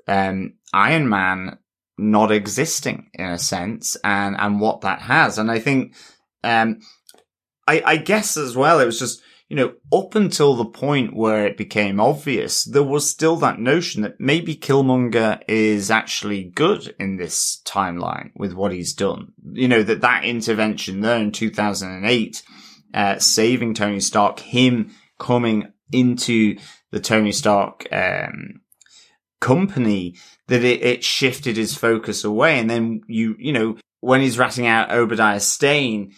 um, 0.08 0.54
Iron 0.72 1.08
Man 1.08 1.58
not 1.96 2.32
existing 2.32 3.10
in 3.14 3.26
a 3.26 3.38
sense 3.38 3.96
and, 4.02 4.36
and 4.38 4.60
what 4.60 4.80
that 4.80 5.00
has. 5.00 5.38
And 5.38 5.50
I 5.50 5.60
think 5.60 5.94
um, 6.44 6.80
I, 7.66 7.82
I 7.84 7.96
guess 7.96 8.36
as 8.36 8.56
well, 8.56 8.80
it 8.80 8.86
was 8.86 8.98
just, 8.98 9.22
you 9.48 9.56
know, 9.56 9.74
up 9.92 10.14
until 10.14 10.54
the 10.54 10.64
point 10.64 11.14
where 11.14 11.46
it 11.46 11.56
became 11.56 12.00
obvious, 12.00 12.64
there 12.64 12.82
was 12.82 13.08
still 13.08 13.36
that 13.36 13.58
notion 13.58 14.02
that 14.02 14.20
maybe 14.20 14.56
Killmonger 14.56 15.40
is 15.48 15.90
actually 15.90 16.44
good 16.44 16.94
in 16.98 17.16
this 17.16 17.60
timeline 17.64 18.30
with 18.34 18.52
what 18.52 18.72
he's 18.72 18.94
done. 18.94 19.32
You 19.52 19.68
know, 19.68 19.82
that 19.82 20.00
that 20.00 20.24
intervention 20.24 21.00
there 21.00 21.18
in 21.18 21.32
2008, 21.32 22.42
uh, 22.92 23.18
saving 23.18 23.74
Tony 23.74 24.00
Stark, 24.00 24.40
him 24.40 24.92
coming 25.18 25.72
into 25.92 26.56
the 26.90 27.00
Tony 27.00 27.32
Stark, 27.32 27.86
um, 27.92 28.60
company 29.40 30.16
that 30.48 30.64
it, 30.64 30.82
it 30.82 31.04
shifted 31.04 31.56
his 31.56 31.76
focus 31.76 32.24
away. 32.24 32.58
And 32.58 32.68
then 32.68 33.02
you, 33.06 33.36
you 33.38 33.52
know, 33.52 33.76
when 34.00 34.20
he's 34.20 34.38
ratting 34.38 34.66
out 34.66 34.90
Obadiah 34.90 35.40
Stane, 35.40 36.12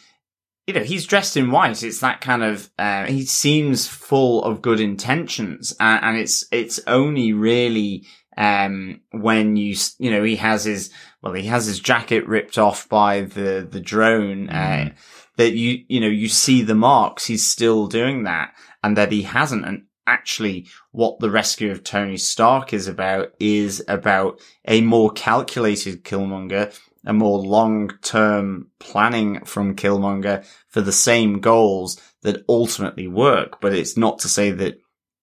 you 0.67 0.75
know, 0.75 0.83
he's 0.83 1.07
dressed 1.07 1.37
in 1.37 1.51
white. 1.51 1.83
It's 1.83 2.01
that 2.01 2.21
kind 2.21 2.43
of, 2.43 2.71
uh, 2.79 3.07
he 3.07 3.25
seems 3.25 3.87
full 3.87 4.43
of 4.43 4.63
good 4.63 4.81
intentions. 4.81 5.73
Uh, 5.79 5.99
and 6.03 6.17
it's, 6.17 6.45
it's 6.51 6.81
only 6.87 7.33
really, 7.33 8.05
um, 8.37 9.01
when 9.13 9.57
you, 9.57 9.77
you 9.99 10.11
know, 10.11 10.25
he 10.25 10.37
has 10.37 10.65
his, 10.65 10.91
well, 11.23 11.35
he 11.35 11.47
has 11.47 11.67
his 11.67 11.79
jacket 11.79 12.27
ripped 12.27 12.59
off 12.59 12.89
by 12.89 13.23
the, 13.23 13.67
the 13.71 13.81
drone, 13.81 14.51
uh, 14.51 14.91
that 15.37 15.53
you, 15.53 15.85
you 15.89 16.01
know, 16.01 16.09
you 16.09 16.29
see 16.29 16.63
the 16.63 16.75
marks. 16.75 17.27
He's 17.27 17.47
still 17.47 17.87
doing 17.87 18.25
that 18.25 18.55
and 18.83 18.97
that 18.97 19.13
he 19.13 19.23
hasn't. 19.23 19.65
And 19.65 19.85
actually 20.07 20.67
what 20.93 21.19
the 21.21 21.31
rescue 21.31 21.71
of 21.71 21.85
Tony 21.85 22.17
Stark 22.17 22.73
is 22.73 22.89
about 22.89 23.33
is 23.39 23.85
about 23.89 24.41
a 24.67 24.81
more 24.81 25.11
calculated 25.11 26.05
Killmonger 26.05 26.77
a 27.07 27.13
more 27.13 27.39
long-term 27.39 28.71
planning 28.79 29.45
from 29.45 29.77
Killmonger 29.77 30.45
for 30.69 30.81
the 30.81 30.93
same 30.93 31.41
goals 31.41 32.01
that 32.23 32.45
ultimately 32.49 33.07
work. 33.07 33.61
But 33.61 33.73
it's 33.73 33.97
not 33.97 34.19
to 34.21 34.29
say 34.29 34.51
that 34.51 34.79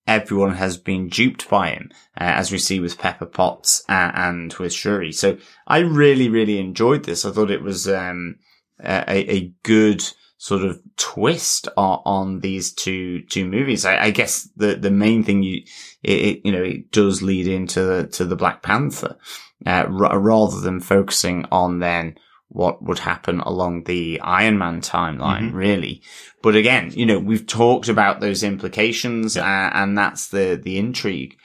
everyone 0.07 0.55
has 0.55 0.77
been 0.77 1.09
duped 1.09 1.49
by 1.49 1.69
him, 1.71 1.89
uh, 2.19 2.23
as 2.23 2.51
we 2.51 2.57
see 2.57 2.79
with 2.79 2.97
Pepper 2.97 3.25
Potts 3.25 3.83
uh, 3.87 4.11
and 4.15 4.53
with 4.53 4.73
Shuri. 4.73 5.11
So 5.11 5.37
I 5.67 5.79
really, 5.79 6.29
really 6.29 6.57
enjoyed 6.59 7.03
this. 7.03 7.25
I 7.25 7.31
thought 7.31 7.51
it 7.51 7.61
was 7.61 7.87
um, 7.87 8.37
a, 8.83 9.31
a 9.31 9.53
good 9.63 10.03
sort 10.37 10.63
of 10.63 10.81
twist 10.97 11.69
on, 11.77 12.01
on, 12.05 12.39
these 12.41 12.73
two 12.73 13.21
two 13.23 13.45
movies. 13.45 13.85
I, 13.85 14.05
I, 14.05 14.11
guess 14.11 14.49
the 14.57 14.75
the 14.75 14.91
main 14.91 15.23
thing 15.23 15.41
you 15.41 15.63
it, 16.03 16.41
you 16.43 16.51
know 16.51 16.63
it 16.63 16.91
does 16.91 17.21
lead 17.21 17.47
into 17.47 17.81
the, 17.81 18.07
to 18.07 18.25
the 18.25 18.35
Black 18.35 18.61
Panther 18.61 19.17
uh, 19.65 19.85
r- 19.87 20.19
rather 20.19 20.59
than 20.59 20.79
focusing 20.79 21.45
on 21.51 21.79
then 21.79 22.15
what 22.53 22.83
would 22.83 22.99
happen 22.99 23.39
along 23.39 23.83
the 23.83 24.19
Iron 24.21 24.57
Man 24.57 24.81
timeline, 24.81 25.47
mm-hmm. 25.47 25.55
really. 25.55 26.03
But 26.41 26.55
again, 26.55 26.91
you 26.93 27.05
know, 27.05 27.19
we've 27.19 27.47
talked 27.47 27.89
about 27.89 28.19
those 28.19 28.43
implications 28.43 29.35
yeah. 29.35 29.43
uh, 29.43 29.71
and 29.73 29.97
that's 29.97 30.27
the, 30.27 30.59
the 30.61 30.77
intrigue. 30.77 31.35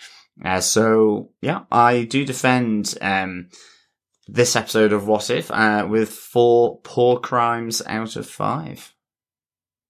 Uh, 0.45 0.61
so 0.61 1.31
yeah, 1.41 1.63
I 1.73 2.05
do 2.05 2.25
defend, 2.25 2.95
um, 3.01 3.49
this 4.29 4.55
episode 4.55 4.93
of 4.93 5.07
What 5.07 5.31
If, 5.31 5.51
uh, 5.51 5.87
with 5.89 6.11
four 6.11 6.79
paw 6.81 7.19
crimes 7.19 7.81
out 7.87 8.15
of 8.17 8.29
five. 8.29 8.95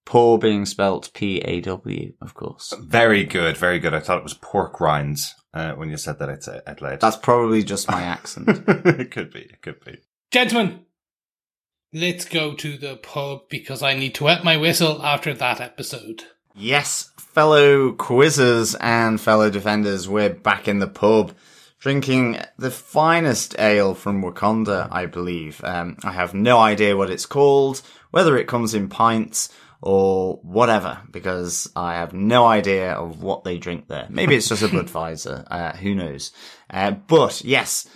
Paw 0.07 0.39
being 0.39 0.64
spelt 0.64 1.11
P-A-W, 1.12 2.12
of 2.22 2.33
course. 2.33 2.72
Very 2.81 3.24
good, 3.24 3.59
very 3.59 3.79
good. 3.79 3.93
I 3.93 4.01
thought 4.01 4.18
it 4.18 4.24
was 4.24 4.35
pork 4.35 4.81
rinds 4.81 5.35
uh, 5.55 5.72
when 5.72 5.90
you 5.90 5.96
said 5.96 6.18
that 6.18 6.28
it's 6.28 6.49
out 6.49 6.82
loud. 6.82 7.01
That's 7.01 7.16
probably 7.16 7.62
just 7.62 7.90
my 7.90 8.03
accent. 8.16 8.49
it 8.68 9.11
could 9.11 9.32
be. 9.32 9.40
It 9.40 9.62
could 9.62 9.84
be. 9.84 9.99
Gentlemen, 10.30 10.80
let's 11.92 12.24
go 12.24 12.55
to 12.55 12.76
the 12.76 12.96
pub 12.96 13.49
because 13.49 13.82
I 13.82 13.94
need 13.94 14.14
to 14.16 14.24
wet 14.24 14.44
my 14.44 14.57
whistle 14.57 15.03
after 15.03 15.34
that 15.34 15.61
episode. 15.61 16.24
Yes, 16.55 17.12
fellow 17.16 17.92
quizzers 17.92 18.74
and 18.80 19.20
fellow 19.20 19.49
defenders, 19.49 20.09
we're 20.09 20.30
back 20.30 20.66
in 20.68 20.80
the 20.80 20.88
pub 20.88 21.34
drinking 21.78 22.38
the 22.59 22.70
finest 22.70 23.59
ale 23.59 23.94
from 23.94 24.22
Wakanda, 24.22 24.88
I 24.90 25.07
believe. 25.07 25.62
Um, 25.64 25.96
I 26.03 26.12
have 26.12 26.34
no 26.34 26.59
idea 26.59 26.96
what 26.96 27.11
it's 27.11 27.26
called, 27.26 27.82
whether 28.11 28.36
it 28.36 28.49
comes 28.49 28.74
in 28.74 28.88
pints 28.88 29.49
or 29.81 30.41
whatever, 30.43 31.01
because 31.11 31.70
I 31.76 31.95
have 31.95 32.12
no 32.12 32.47
idea 32.47 32.93
of 32.93 33.22
what 33.22 33.45
they 33.45 33.59
drink 33.59 33.89
there. 33.89 34.07
Maybe 34.11 34.35
it's 34.35 34.49
just 34.49 34.62
a 34.62 34.68
Budweiser. 34.68 35.47
Uh, 35.51 35.76
who 35.76 35.95
knows? 35.95 36.33
Uh, 36.68 36.93
but 36.93 37.43
yes, 37.45 37.89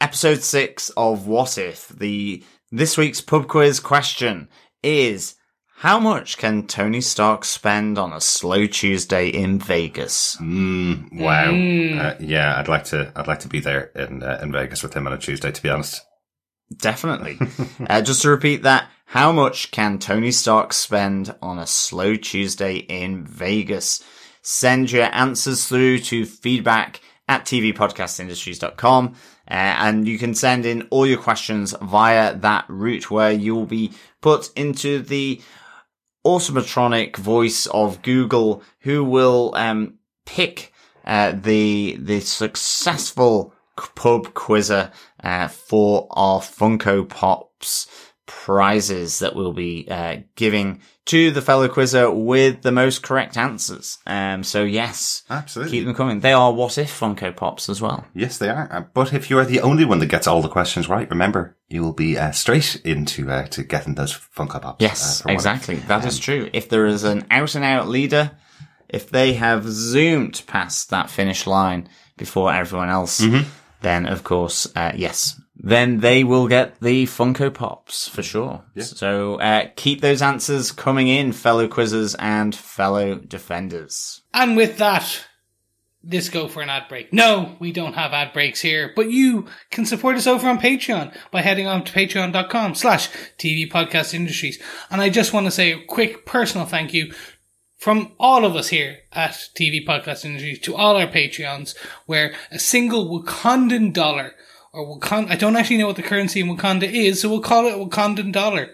episode 0.00 0.42
six 0.42 0.90
of 0.96 1.26
What 1.26 1.58
If. 1.58 1.88
The 1.88 2.44
this 2.70 2.96
week's 2.96 3.20
pub 3.20 3.48
quiz 3.48 3.80
question 3.80 4.48
is. 4.82 5.34
How 5.78 5.98
much 5.98 6.38
can 6.38 6.66
Tony 6.66 7.00
Stark 7.00 7.44
spend 7.44 7.98
on 7.98 8.12
a 8.12 8.20
slow 8.20 8.66
Tuesday 8.66 9.28
in 9.28 9.58
Vegas? 9.58 10.36
Mm, 10.40 11.20
wow. 11.20 11.50
Mm. 11.50 12.00
Uh, 12.00 12.14
yeah, 12.20 12.56
I'd 12.56 12.68
like 12.68 12.84
to. 12.84 13.12
I'd 13.14 13.26
like 13.26 13.40
to 13.40 13.48
be 13.48 13.60
there 13.60 13.90
in 13.96 14.22
uh, 14.22 14.38
in 14.40 14.52
Vegas 14.52 14.82
with 14.84 14.94
him 14.94 15.06
on 15.06 15.12
a 15.12 15.18
Tuesday. 15.18 15.50
To 15.50 15.62
be 15.62 15.68
honest. 15.68 16.00
Definitely. 16.78 17.38
uh, 17.88 18.02
just 18.02 18.22
to 18.22 18.30
repeat 18.30 18.62
that, 18.62 18.88
how 19.06 19.32
much 19.32 19.70
can 19.70 19.98
Tony 19.98 20.32
Stark 20.32 20.72
spend 20.72 21.34
on 21.40 21.58
a 21.58 21.66
slow 21.66 22.16
Tuesday 22.16 22.76
in 22.76 23.24
Vegas? 23.24 24.02
Send 24.42 24.90
your 24.90 25.14
answers 25.14 25.66
through 25.66 25.98
to 26.00 26.26
feedback 26.26 27.00
at 27.28 27.44
tvpodcastindustries.com. 27.44 29.14
Uh, 29.48 29.50
and 29.50 30.08
you 30.08 30.18
can 30.18 30.34
send 30.34 30.66
in 30.66 30.82
all 30.90 31.06
your 31.06 31.18
questions 31.18 31.74
via 31.82 32.34
that 32.34 32.64
route 32.68 33.10
where 33.10 33.32
you'll 33.32 33.66
be 33.66 33.92
put 34.20 34.50
into 34.56 35.00
the 35.00 35.40
automatronic 36.26 37.16
voice 37.16 37.66
of 37.66 38.00
Google 38.02 38.62
who 38.80 39.04
will, 39.04 39.52
um, 39.54 39.98
pick, 40.24 40.72
uh, 41.04 41.32
the, 41.32 41.96
the 42.00 42.20
successful 42.20 43.53
pub 43.76 44.34
quizzer 44.34 44.90
uh, 45.22 45.48
for 45.48 46.06
our 46.10 46.40
Funko 46.40 47.08
Pops 47.08 47.88
prizes 48.26 49.18
that 49.18 49.34
we'll 49.34 49.52
be 49.52 49.86
uh, 49.90 50.16
giving 50.34 50.80
to 51.06 51.30
the 51.30 51.42
fellow 51.42 51.68
quizzer 51.68 52.10
with 52.10 52.62
the 52.62 52.72
most 52.72 53.02
correct 53.02 53.36
answers. 53.36 53.98
Um, 54.06 54.42
so 54.42 54.64
yes, 54.64 55.22
absolutely, 55.28 55.78
keep 55.78 55.86
them 55.86 55.94
coming. 55.94 56.20
They 56.20 56.32
are 56.32 56.52
what 56.52 56.78
if 56.78 56.98
Funko 56.98 57.36
Pops 57.36 57.68
as 57.68 57.82
well. 57.82 58.06
Yes, 58.14 58.38
they 58.38 58.48
are. 58.48 58.68
Uh, 58.72 58.80
but 58.94 59.12
if 59.12 59.28
you 59.28 59.38
are 59.38 59.44
the 59.44 59.60
only 59.60 59.84
one 59.84 59.98
that 59.98 60.06
gets 60.06 60.26
all 60.26 60.40
the 60.40 60.48
questions 60.48 60.88
right, 60.88 61.08
remember 61.10 61.56
you 61.68 61.82
will 61.82 61.92
be 61.92 62.16
uh, 62.16 62.30
straight 62.32 62.76
into 62.84 63.30
uh, 63.30 63.46
to 63.48 63.62
getting 63.62 63.94
those 63.94 64.14
Funko 64.14 64.60
Pops. 64.62 64.82
Yes, 64.82 65.24
uh, 65.26 65.32
exactly. 65.32 65.76
That 65.76 66.02
um, 66.02 66.08
is 66.08 66.18
true. 66.18 66.48
If 66.52 66.68
there 66.68 66.86
is 66.86 67.04
an 67.04 67.26
out 67.30 67.54
and 67.54 67.64
out 67.64 67.88
leader, 67.88 68.32
if 68.88 69.10
they 69.10 69.34
have 69.34 69.68
zoomed 69.68 70.42
past 70.46 70.90
that 70.90 71.10
finish 71.10 71.46
line 71.46 71.88
before 72.16 72.52
everyone 72.52 72.88
else. 72.88 73.20
Mm-hmm 73.20 73.48
then 73.84 74.06
of 74.06 74.24
course, 74.24 74.66
uh, 74.74 74.92
yes, 74.96 75.40
then 75.56 76.00
they 76.00 76.24
will 76.24 76.48
get 76.48 76.80
the 76.80 77.04
Funko 77.04 77.52
Pops 77.52 78.08
for 78.08 78.22
sure. 78.22 78.64
Yeah. 78.74 78.82
So 78.82 79.36
uh, 79.36 79.68
keep 79.76 80.00
those 80.00 80.20
answers 80.20 80.72
coming 80.72 81.08
in, 81.08 81.32
fellow 81.32 81.68
quizzers 81.68 82.16
and 82.18 82.54
fellow 82.54 83.14
defenders. 83.14 84.22
And 84.32 84.56
with 84.56 84.78
that, 84.78 85.26
let's 86.10 86.28
go 86.28 86.48
for 86.48 86.60
an 86.62 86.70
ad 86.70 86.88
break. 86.88 87.12
No, 87.12 87.56
we 87.60 87.72
don't 87.72 87.94
have 87.94 88.12
ad 88.12 88.32
breaks 88.32 88.60
here, 88.60 88.92
but 88.94 89.10
you 89.10 89.46
can 89.70 89.86
support 89.86 90.16
us 90.16 90.26
over 90.26 90.48
on 90.48 90.58
Patreon 90.58 91.16
by 91.30 91.40
heading 91.40 91.66
on 91.66 91.84
to 91.84 91.92
patreon.com 91.92 92.74
slash 92.74 93.08
TV 93.38 93.70
Podcast 93.70 94.12
Industries. 94.12 94.60
And 94.90 95.00
I 95.00 95.08
just 95.08 95.32
want 95.32 95.46
to 95.46 95.50
say 95.50 95.72
a 95.72 95.84
quick 95.84 96.26
personal 96.26 96.66
thank 96.66 96.92
you 96.92 97.12
from 97.84 98.12
all 98.18 98.46
of 98.46 98.56
us 98.56 98.68
here 98.68 99.00
at 99.12 99.32
TV 99.54 99.86
Podcast 99.86 100.24
Industry 100.24 100.56
to 100.56 100.74
all 100.74 100.96
our 100.96 101.06
Patreons, 101.06 101.76
where 102.06 102.32
a 102.50 102.58
single 102.58 103.10
Wakandan 103.10 103.92
dollar, 103.92 104.32
or 104.72 104.98
Wakanda, 104.98 105.32
I 105.32 105.36
don't 105.36 105.54
actually 105.54 105.76
know 105.76 105.88
what 105.88 105.96
the 105.96 106.02
currency 106.02 106.40
in 106.40 106.46
Wakanda 106.46 106.90
is, 106.90 107.20
so 107.20 107.28
we'll 107.28 107.42
call 107.42 107.66
it 107.66 107.74
Wakandan 107.74 108.32
dollar, 108.32 108.70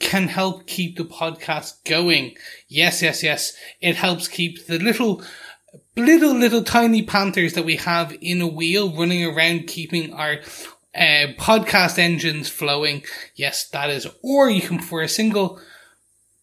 can 0.00 0.26
help 0.26 0.66
keep 0.66 0.96
the 0.96 1.04
podcast 1.04 1.84
going. 1.84 2.34
Yes, 2.66 3.00
yes, 3.00 3.22
yes. 3.22 3.52
It 3.80 3.94
helps 3.94 4.26
keep 4.26 4.66
the 4.66 4.80
little, 4.80 5.22
little, 5.96 6.34
little 6.34 6.64
tiny 6.64 7.04
panthers 7.04 7.52
that 7.52 7.64
we 7.64 7.76
have 7.76 8.12
in 8.20 8.40
a 8.42 8.48
wheel 8.48 8.92
running 8.92 9.24
around 9.24 9.68
keeping 9.68 10.12
our 10.12 10.38
uh, 10.96 11.30
podcast 11.38 11.96
engines 11.96 12.48
flowing. 12.48 13.04
Yes, 13.36 13.68
that 13.68 13.88
is. 13.88 14.08
Or 14.20 14.50
you 14.50 14.62
can, 14.62 14.80
for 14.80 15.00
a 15.00 15.08
single 15.08 15.60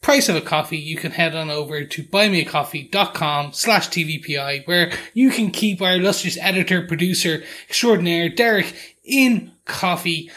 price 0.04 0.30
of 0.30 0.36
a 0.36 0.41
coffee, 0.41 0.78
you 0.78 0.97
can 0.97 1.12
head 1.12 1.36
on 1.36 1.49
over 1.49 1.84
to 1.84 2.04
buymeacoffee.com 2.04 3.54
slash 3.54 3.89
TVPI 3.89 4.68
where 4.68 4.91
you 5.14 5.32
can 5.32 5.49
keep 5.49 5.82
our 5.82 5.95
illustrious 5.95 6.38
editor, 6.39 6.86
producer 6.86 7.41
extraordinaire, 7.68 8.30
Derek, 8.30 8.97
in 9.04 9.54
coffee 9.66 10.30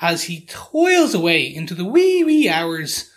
as 0.00 0.24
he 0.24 0.46
toils 0.46 1.14
away 1.14 1.42
into 1.42 1.74
the 1.74 1.84
wee 1.84 2.22
wee 2.22 2.48
hours 2.48 3.10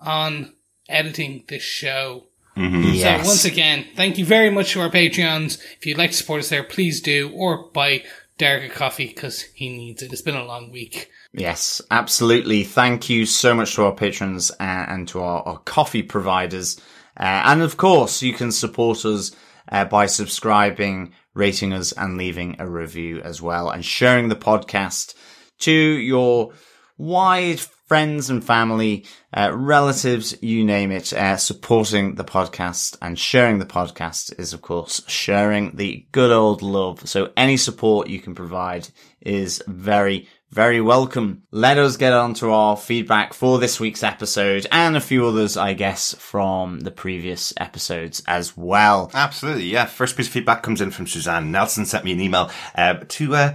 on 0.00 0.52
editing 0.88 1.44
this 1.48 1.62
show. 1.62 2.26
Mm-hmm. 2.56 2.92
Yes. 2.92 3.22
So 3.22 3.28
once 3.28 3.44
again, 3.44 3.86
thank 3.96 4.18
you 4.18 4.26
very 4.26 4.50
much 4.50 4.72
to 4.72 4.80
our 4.80 4.90
Patreons. 4.90 5.58
If 5.78 5.86
you'd 5.86 5.98
like 5.98 6.10
to 6.10 6.16
support 6.16 6.40
us 6.40 6.50
there, 6.50 6.62
please 6.62 7.00
do, 7.00 7.32
or 7.34 7.70
buy 7.72 8.04
Derek 8.36 8.70
a 8.70 8.74
coffee 8.74 9.06
because 9.06 9.42
he 9.54 9.70
needs 9.70 10.02
it. 10.02 10.12
It's 10.12 10.22
been 10.22 10.36
a 10.36 10.44
long 10.44 10.70
week. 10.70 11.10
Yes, 11.34 11.80
absolutely. 11.90 12.62
Thank 12.62 13.08
you 13.08 13.24
so 13.24 13.54
much 13.54 13.74
to 13.74 13.84
our 13.84 13.94
patrons 13.94 14.50
and, 14.60 14.90
and 14.90 15.08
to 15.08 15.20
our, 15.20 15.42
our, 15.42 15.58
coffee 15.60 16.02
providers. 16.02 16.78
Uh, 17.16 17.42
and 17.46 17.62
of 17.62 17.78
course, 17.78 18.22
you 18.22 18.34
can 18.34 18.52
support 18.52 19.04
us 19.06 19.34
uh, 19.70 19.86
by 19.86 20.06
subscribing, 20.06 21.12
rating 21.32 21.72
us, 21.72 21.92
and 21.92 22.18
leaving 22.18 22.56
a 22.58 22.68
review 22.68 23.20
as 23.22 23.40
well, 23.40 23.70
and 23.70 23.82
sharing 23.82 24.28
the 24.28 24.36
podcast 24.36 25.14
to 25.60 25.72
your 25.72 26.52
wide 26.98 27.60
friends 27.60 28.30
and 28.30 28.44
family, 28.44 29.04
uh, 29.36 29.50
relatives, 29.54 30.34
you 30.42 30.64
name 30.64 30.90
it, 30.90 31.12
uh, 31.12 31.36
supporting 31.36 32.14
the 32.14 32.24
podcast 32.24 32.96
and 33.02 33.18
sharing 33.18 33.58
the 33.58 33.66
podcast 33.66 34.38
is, 34.38 34.52
of 34.52 34.62
course, 34.62 35.02
sharing 35.08 35.76
the 35.76 36.06
good 36.12 36.30
old 36.30 36.62
love. 36.62 37.06
So 37.08 37.32
any 37.36 37.56
support 37.56 38.08
you 38.08 38.18
can 38.18 38.34
provide 38.34 38.88
is 39.20 39.62
very, 39.66 40.28
very 40.52 40.82
welcome. 40.82 41.44
Let 41.50 41.78
us 41.78 41.96
get 41.96 42.12
on 42.12 42.34
to 42.34 42.50
our 42.50 42.76
feedback 42.76 43.32
for 43.32 43.58
this 43.58 43.80
week's 43.80 44.02
episode 44.02 44.66
and 44.70 44.94
a 44.98 45.00
few 45.00 45.26
others, 45.26 45.56
I 45.56 45.72
guess, 45.72 46.14
from 46.16 46.80
the 46.80 46.90
previous 46.90 47.54
episodes 47.56 48.22
as 48.28 48.54
well. 48.54 49.10
Absolutely, 49.14 49.64
yeah. 49.64 49.86
First 49.86 50.14
piece 50.14 50.26
of 50.26 50.32
feedback 50.34 50.62
comes 50.62 50.82
in 50.82 50.90
from 50.90 51.06
Suzanne 51.06 51.50
Nelson. 51.50 51.86
Sent 51.86 52.04
me 52.04 52.12
an 52.12 52.20
email 52.20 52.50
uh, 52.74 52.96
to 53.08 53.34
uh, 53.34 53.54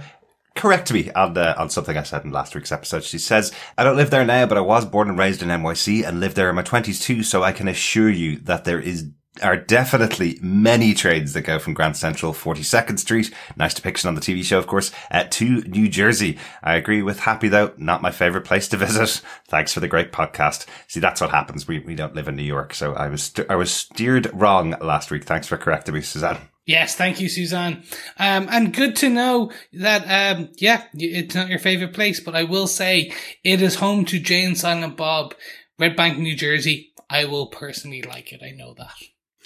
correct 0.56 0.92
me 0.92 1.08
on 1.12 1.38
on 1.38 1.70
something 1.70 1.96
I 1.96 2.02
said 2.02 2.24
in 2.24 2.32
last 2.32 2.56
week's 2.56 2.72
episode. 2.72 3.04
She 3.04 3.18
says, 3.18 3.52
"I 3.78 3.84
don't 3.84 3.96
live 3.96 4.10
there 4.10 4.24
now, 4.24 4.46
but 4.46 4.58
I 4.58 4.62
was 4.62 4.84
born 4.84 5.08
and 5.08 5.18
raised 5.18 5.40
in 5.40 5.50
NYC 5.50 6.04
and 6.04 6.18
lived 6.18 6.34
there 6.34 6.50
in 6.50 6.56
my 6.56 6.62
twenties 6.62 6.98
too. 6.98 7.22
So 7.22 7.44
I 7.44 7.52
can 7.52 7.68
assure 7.68 8.10
you 8.10 8.38
that 8.40 8.64
there 8.64 8.80
is." 8.80 9.08
Are 9.42 9.56
definitely 9.56 10.38
many 10.42 10.94
trains 10.94 11.32
that 11.32 11.42
go 11.42 11.58
from 11.58 11.74
Grand 11.74 11.96
Central 11.96 12.32
42nd 12.32 12.98
Street, 12.98 13.32
nice 13.56 13.74
depiction 13.74 14.08
on 14.08 14.14
the 14.14 14.20
TV 14.20 14.42
show, 14.42 14.58
of 14.58 14.66
course, 14.66 14.90
uh, 15.10 15.24
to 15.30 15.60
New 15.62 15.88
Jersey. 15.88 16.38
I 16.62 16.74
agree 16.74 17.02
with 17.02 17.20
Happy 17.20 17.48
though, 17.48 17.72
not 17.76 18.02
my 18.02 18.10
favorite 18.10 18.44
place 18.44 18.68
to 18.68 18.76
visit. 18.78 19.20
Thanks 19.48 19.72
for 19.72 19.80
the 19.80 19.88
great 19.88 20.12
podcast. 20.12 20.66
See, 20.86 21.00
that's 21.00 21.20
what 21.20 21.30
happens. 21.30 21.68
We, 21.68 21.78
we 21.80 21.94
don't 21.94 22.14
live 22.14 22.28
in 22.28 22.36
New 22.36 22.42
York. 22.42 22.74
So 22.74 22.94
I 22.94 23.08
was, 23.08 23.24
st- 23.24 23.50
I 23.50 23.56
was 23.56 23.72
steered 23.72 24.30
wrong 24.32 24.76
last 24.80 25.10
week. 25.10 25.24
Thanks 25.24 25.46
for 25.46 25.56
correcting 25.56 25.94
me, 25.94 26.00
Suzanne. 26.02 26.38
Yes, 26.66 26.94
thank 26.94 27.18
you, 27.18 27.30
Suzanne. 27.30 27.82
Um, 28.18 28.46
and 28.50 28.74
good 28.74 28.94
to 28.96 29.08
know 29.08 29.52
that, 29.72 30.36
um, 30.36 30.50
yeah, 30.58 30.84
it's 30.92 31.34
not 31.34 31.48
your 31.48 31.58
favorite 31.58 31.94
place, 31.94 32.20
but 32.20 32.36
I 32.36 32.44
will 32.44 32.66
say 32.66 33.12
it 33.42 33.62
is 33.62 33.76
home 33.76 34.04
to 34.04 34.20
Jay 34.20 34.44
and 34.44 34.56
Silent 34.58 34.96
Bob, 34.96 35.34
Red 35.78 35.96
Bank, 35.96 36.18
New 36.18 36.36
Jersey. 36.36 36.92
I 37.08 37.24
will 37.24 37.46
personally 37.46 38.02
like 38.02 38.34
it. 38.34 38.42
I 38.42 38.50
know 38.50 38.74
that. 38.74 38.92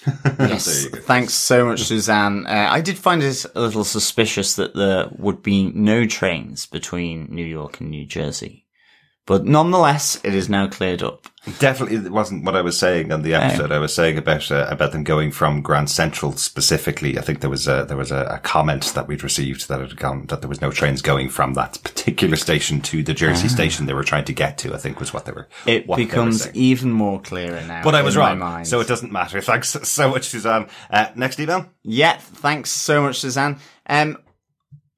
Yes, 0.38 0.86
thanks 0.86 1.34
so 1.34 1.66
much, 1.66 1.84
Suzanne. 1.84 2.46
Uh, 2.46 2.68
I 2.70 2.80
did 2.80 2.98
find 2.98 3.22
it 3.22 3.46
a 3.54 3.60
little 3.60 3.84
suspicious 3.84 4.56
that 4.56 4.74
there 4.74 5.08
would 5.16 5.42
be 5.42 5.70
no 5.72 6.06
trains 6.06 6.66
between 6.66 7.28
New 7.30 7.44
York 7.44 7.80
and 7.80 7.90
New 7.90 8.04
Jersey. 8.04 8.61
But 9.24 9.44
nonetheless, 9.44 10.20
it 10.24 10.34
is 10.34 10.48
now 10.48 10.68
cleared 10.68 11.02
up. 11.02 11.28
Definitely, 11.58 11.96
it 11.96 12.12
wasn't 12.12 12.44
what 12.44 12.54
I 12.54 12.60
was 12.60 12.78
saying 12.78 13.10
on 13.10 13.22
the 13.22 13.34
episode. 13.34 13.72
I 13.72 13.78
was 13.78 13.92
saying 13.92 14.16
about 14.16 14.48
uh, 14.50 14.66
about 14.68 14.92
them 14.92 15.02
going 15.02 15.32
from 15.32 15.60
Grand 15.60 15.90
Central 15.90 16.32
specifically. 16.32 17.18
I 17.18 17.20
think 17.20 17.40
there 17.40 17.50
was 17.50 17.66
a 17.66 17.84
there 17.84 17.96
was 17.96 18.12
a, 18.12 18.26
a 18.26 18.38
comment 18.38 18.92
that 18.94 19.08
we'd 19.08 19.24
received 19.24 19.68
that 19.68 19.80
had 19.80 19.96
gone 19.96 20.26
that 20.26 20.40
there 20.40 20.48
was 20.48 20.60
no 20.60 20.70
trains 20.70 21.02
going 21.02 21.28
from 21.28 21.54
that 21.54 21.80
particular 21.82 22.36
station 22.36 22.80
to 22.82 23.02
the 23.02 23.12
Jersey 23.12 23.48
station 23.48 23.86
they 23.86 23.94
were 23.94 24.04
trying 24.04 24.24
to 24.26 24.32
get 24.32 24.56
to. 24.58 24.72
I 24.72 24.78
think 24.78 25.00
was 25.00 25.12
what 25.12 25.24
they 25.24 25.32
were. 25.32 25.48
It 25.66 25.80
they 25.80 25.86
were 25.88 25.96
becomes 25.96 26.48
even 26.54 26.92
more 26.92 27.20
clearer 27.20 27.60
now. 27.62 27.82
But 27.82 27.96
I 27.96 28.02
was 28.02 28.16
wrong, 28.16 28.38
mind. 28.38 28.68
so 28.68 28.78
it 28.78 28.86
doesn't 28.86 29.10
matter. 29.10 29.40
Thanks 29.52 29.70
so 29.70 30.10
much, 30.10 30.26
Suzanne. 30.26 30.68
Uh, 30.90 31.08
next 31.16 31.40
email. 31.40 31.66
Yeah, 31.82 32.18
thanks 32.18 32.70
so 32.70 33.02
much, 33.02 33.18
Suzanne. 33.18 33.58
Um, 33.86 34.18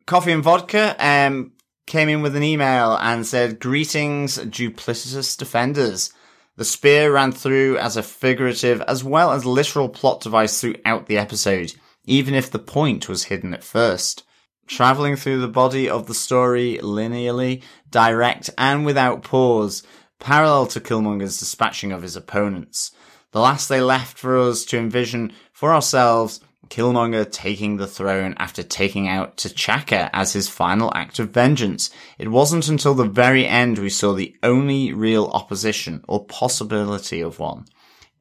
Coffee 0.07 0.33
and 0.33 0.43
Vodka 0.43 0.95
um, 0.99 1.54
came 1.87 2.09
in 2.09 2.23
with 2.23 2.37
an 2.37 2.43
email 2.43 2.97
and 2.97 3.27
said, 3.27 3.61
Greetings, 3.61 4.39
duplicitous 4.39 5.37
defenders. 5.37 6.13
The 6.57 6.65
spear 6.65 7.13
ran 7.13 7.33
through 7.33 7.79
as 7.79 7.97
a 7.97 8.03
figurative 8.03 8.81
as 8.83 9.03
well 9.03 9.33
as 9.33 9.45
literal 9.45 9.89
plot 9.89 10.21
device 10.21 10.61
throughout 10.61 11.07
the 11.07 11.19
episode, 11.19 11.75
even 12.05 12.35
if 12.35 12.51
the 12.51 12.59
point 12.59 13.09
was 13.09 13.25
hidden 13.25 13.53
at 13.53 13.65
first. 13.65 14.23
Traveling 14.67 15.17
through 15.17 15.41
the 15.41 15.49
body 15.49 15.91
of 15.91 16.07
the 16.07 16.15
story 16.15 16.79
linearly, 16.81 17.63
direct, 17.91 18.51
and 18.57 18.87
without 18.87 19.23
pause, 19.23 19.83
parallel 20.21 20.67
to 20.69 20.81
Killmonger's 20.81 21.39
dispatching 21.39 21.93
of 21.93 22.03
his 22.03 22.17
opponents. 22.17 22.93
The 23.33 23.41
last 23.41 23.69
they 23.69 23.81
left 23.81 24.17
for 24.17 24.39
us 24.39 24.65
to 24.67 24.79
envision 24.79 25.33
for 25.53 25.75
ourselves 25.75 26.41
Killmonger 26.69 27.31
taking 27.31 27.77
the 27.77 27.87
throne 27.87 28.35
after 28.39 28.63
taking 28.63 29.09
out 29.09 29.37
T'Chaka 29.37 30.11
as 30.13 30.33
his 30.33 30.49
final 30.49 30.93
act 30.95 31.19
of 31.19 31.31
vengeance. 31.31 31.91
It 32.19 32.29
wasn't 32.29 32.69
until 32.69 32.95
the 32.95 33.05
very 33.05 33.47
end 33.47 33.79
we 33.79 33.91
saw 33.91 34.13
the 34.13 34.37
only 34.43 34.93
real 34.93 35.27
opposition 35.27 36.05
or 36.09 36.25
possibility 36.25 37.21
of 37.21 37.39
one. 37.39 37.67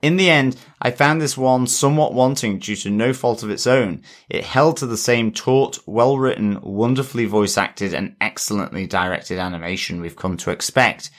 In 0.04 0.18
the 0.18 0.30
end, 0.30 0.58
I 0.82 0.92
found 0.92 1.22
this 1.22 1.38
one 1.38 1.66
somewhat 1.66 2.14
wanting 2.14 2.60
due 2.60 2.76
to 2.76 2.90
no 2.90 3.14
fault 3.14 3.42
of 3.42 3.50
its 3.50 3.66
own. 3.66 4.02
It 4.30 4.44
held 4.44 4.76
to 4.78 4.86
the 4.86 4.98
same 4.98 5.32
taut, 5.32 5.80
well 5.86 6.18
written, 6.18 6.60
wonderfully 6.62 7.24
voice 7.24 7.58
acted 7.58 7.94
and 7.94 8.18
excellently 8.20 8.86
directed 8.86 9.40
animation 9.40 10.02
we've 10.02 10.18
come 10.18 10.36
to 10.38 10.52
expect. 10.52 11.10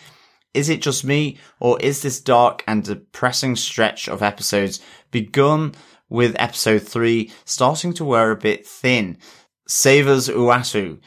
Is 0.53 0.69
it 0.69 0.83
just 0.83 1.03
me, 1.03 1.39
or 1.59 1.81
is 1.81 2.03
this 2.03 2.21
dark 2.21 2.63
and 2.67 2.85
depressing 2.85 3.57
stretch 3.57 4.07
of 4.07 4.23
episodes 4.23 4.81
begun 5.11 5.75
with 6.09 6.37
episode 6.39 6.83
3 6.83 7.31
starting 7.45 7.93
to 7.95 8.05
wear 8.05 8.31
a 8.31 8.37
bit 8.37 8.67
thin? 8.67 9.19
Savers 9.67 10.29
Uatu. 10.29 11.01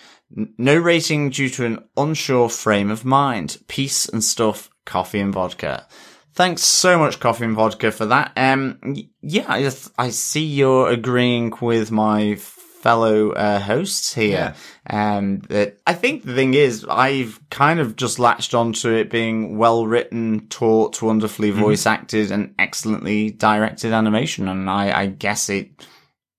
No 0.57 0.75
rating 0.77 1.29
due 1.29 1.49
to 1.49 1.65
an 1.65 1.83
unsure 1.95 2.49
frame 2.49 2.91
of 2.91 3.05
mind. 3.05 3.57
Peace 3.67 4.09
and 4.09 4.23
stuff, 4.23 4.69
coffee 4.85 5.19
and 5.19 5.33
vodka. 5.33 5.87
Thanks 6.37 6.61
so 6.61 6.99
much, 6.99 7.19
Coffee 7.19 7.45
and 7.45 7.55
Vodka, 7.55 7.91
for 7.91 8.05
that. 8.05 8.31
Um, 8.37 8.77
yeah, 9.23 9.45
I, 9.47 9.71
I 9.97 10.11
see 10.11 10.45
you're 10.45 10.87
agreeing 10.87 11.51
with 11.59 11.89
my 11.89 12.35
fellow 12.87 13.31
uh, 13.31 13.59
hosts 13.59 14.13
here. 14.13 14.55
Um, 14.89 15.39
that 15.49 15.77
I 15.85 15.93
think 15.93 16.23
the 16.23 16.33
thing 16.33 16.53
is, 16.53 16.85
I've 16.89 17.37
kind 17.49 17.81
of 17.81 17.97
just 17.97 18.17
latched 18.17 18.53
onto 18.53 18.89
it 18.89 19.09
being 19.09 19.57
well 19.57 19.85
written, 19.85 20.47
taut, 20.47 21.01
wonderfully 21.01 21.51
voice 21.51 21.85
acted, 21.85 22.31
and 22.31 22.55
excellently 22.57 23.31
directed 23.31 23.91
animation, 23.91 24.47
and 24.47 24.69
I, 24.69 25.01
I 25.01 25.05
guess 25.07 25.49
it 25.49 25.69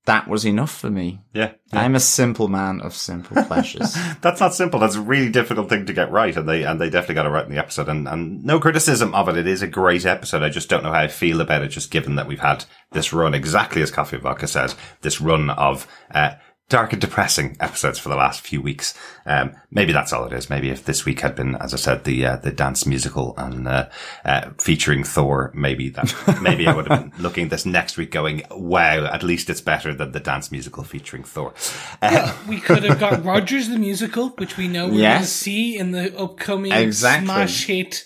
that 0.09 0.27
was 0.27 0.47
enough 0.47 0.75
for 0.75 0.89
me. 0.89 1.21
Yeah, 1.35 1.53
I'm 1.71 1.95
a 1.95 2.01
simple 2.01 2.49
man 2.49 2.81
of 2.81 2.95
simple 2.95 3.43
pleasures. 3.47 3.95
That's 4.23 4.41
not 4.41 4.55
simple. 4.55 4.81
That's 4.81 4.95
a 4.95 5.03
really 5.03 5.29
difficult 5.29 5.69
thing 5.69 5.85
to 5.85 5.93
get 5.93 6.11
right, 6.11 6.35
and 6.35 6.49
they 6.49 6.65
and 6.65 6.81
they 6.81 6.89
definitely 6.89 7.17
got 7.17 7.27
it 7.27 7.29
right 7.29 7.45
in 7.45 7.53
the 7.53 7.59
episode. 7.59 7.91
And 7.91 8.09
and 8.09 8.43
no 8.43 8.59
criticism 8.59 9.15
of 9.15 9.29
it. 9.29 9.37
It 9.37 9.47
is 9.47 9.61
a 9.61 9.67
great 9.67 10.07
episode. 10.07 10.43
I 10.43 10.49
just 10.49 10.71
don't 10.71 10.83
know 10.83 10.93
how 10.93 11.01
I 11.01 11.09
feel 11.09 11.43
about 11.43 11.63
it. 11.63 11.69
Just 11.69 11.91
given 11.91 12.17
that 12.17 12.27
we've 12.27 12.41
had 12.41 12.65
this 12.93 13.13
run, 13.13 13.35
exactly 13.35 13.83
as 13.83 13.91
Coffee 13.91 14.17
Vodka 14.17 14.49
says, 14.49 14.75
this 15.03 15.21
run 15.21 15.51
of 15.51 15.87
uh, 16.11 16.37
dark 16.69 16.93
and 16.93 17.01
depressing 17.01 17.57
episodes 17.61 17.99
for 17.99 18.11
the 18.11 18.15
last 18.17 18.43
few 18.43 18.61
weeks. 18.61 18.93
Um, 19.25 19.55
maybe 19.71 19.93
that's 19.93 20.13
all 20.13 20.27
it 20.27 20.33
is. 20.35 20.51
Maybe 20.51 20.69
if 20.69 20.85
this 20.85 21.05
week 21.07 21.21
had 21.21 21.35
been, 21.35 21.55
as 21.57 21.73
I 21.73 21.79
said, 21.79 22.05
the 22.05 22.27
uh, 22.27 22.37
the 22.37 22.51
dance 22.53 22.85
musical 22.85 23.35
and 23.39 23.67
uh, 23.67 23.89
uh, 24.25 24.51
featuring 24.61 25.03
Thor, 25.05 25.51
maybe 25.55 25.89
that 25.91 26.15
maybe 26.43 26.67
I 26.67 26.75
would 26.75 26.89
have 26.89 27.11
been 27.11 27.23
looking 27.23 27.49
this 27.49 27.65
next 27.65 27.97
week, 27.97 28.11
going, 28.11 28.43
"Wow, 28.51 29.07
at 29.07 29.23
least 29.23 29.49
it's 29.51 29.61
better 29.63 29.95
than 29.95 30.13
the 30.13 30.21
dance 30.21 30.53
musical 30.53 30.85
featuring 30.85 31.25
Thor." 31.25 31.55
Uh, 32.03 32.35
We 32.47 32.61
could 32.61 32.85
have 32.85 33.01
got 33.01 33.25
Rogers 33.33 33.69
the 33.69 33.79
musical, 33.79 34.29
which 34.31 34.57
we 34.57 34.69
know 34.69 34.87
we're 34.89 35.01
going 35.01 35.21
to 35.21 35.27
see 35.27 35.79
in 35.79 35.93
the 35.93 36.17
upcoming 36.19 36.73
Exactly. 36.73 37.27
smash 37.27 37.65
hit 37.67 38.05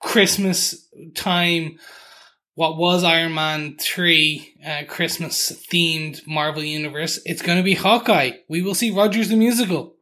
Christmas 0.00 0.88
time. 1.14 1.78
What 2.58 2.76
was 2.76 3.04
Iron 3.04 3.34
Man 3.34 3.76
3 3.78 4.54
uh, 4.66 4.82
Christmas 4.88 5.52
themed 5.70 6.26
Marvel 6.26 6.64
Universe? 6.64 7.20
It's 7.24 7.40
going 7.40 7.56
to 7.56 7.62
be 7.62 7.74
Hawkeye. 7.74 8.32
We 8.48 8.62
will 8.62 8.74
see 8.74 8.90
Rogers 8.90 9.28
the 9.28 9.36
musical. 9.36 9.94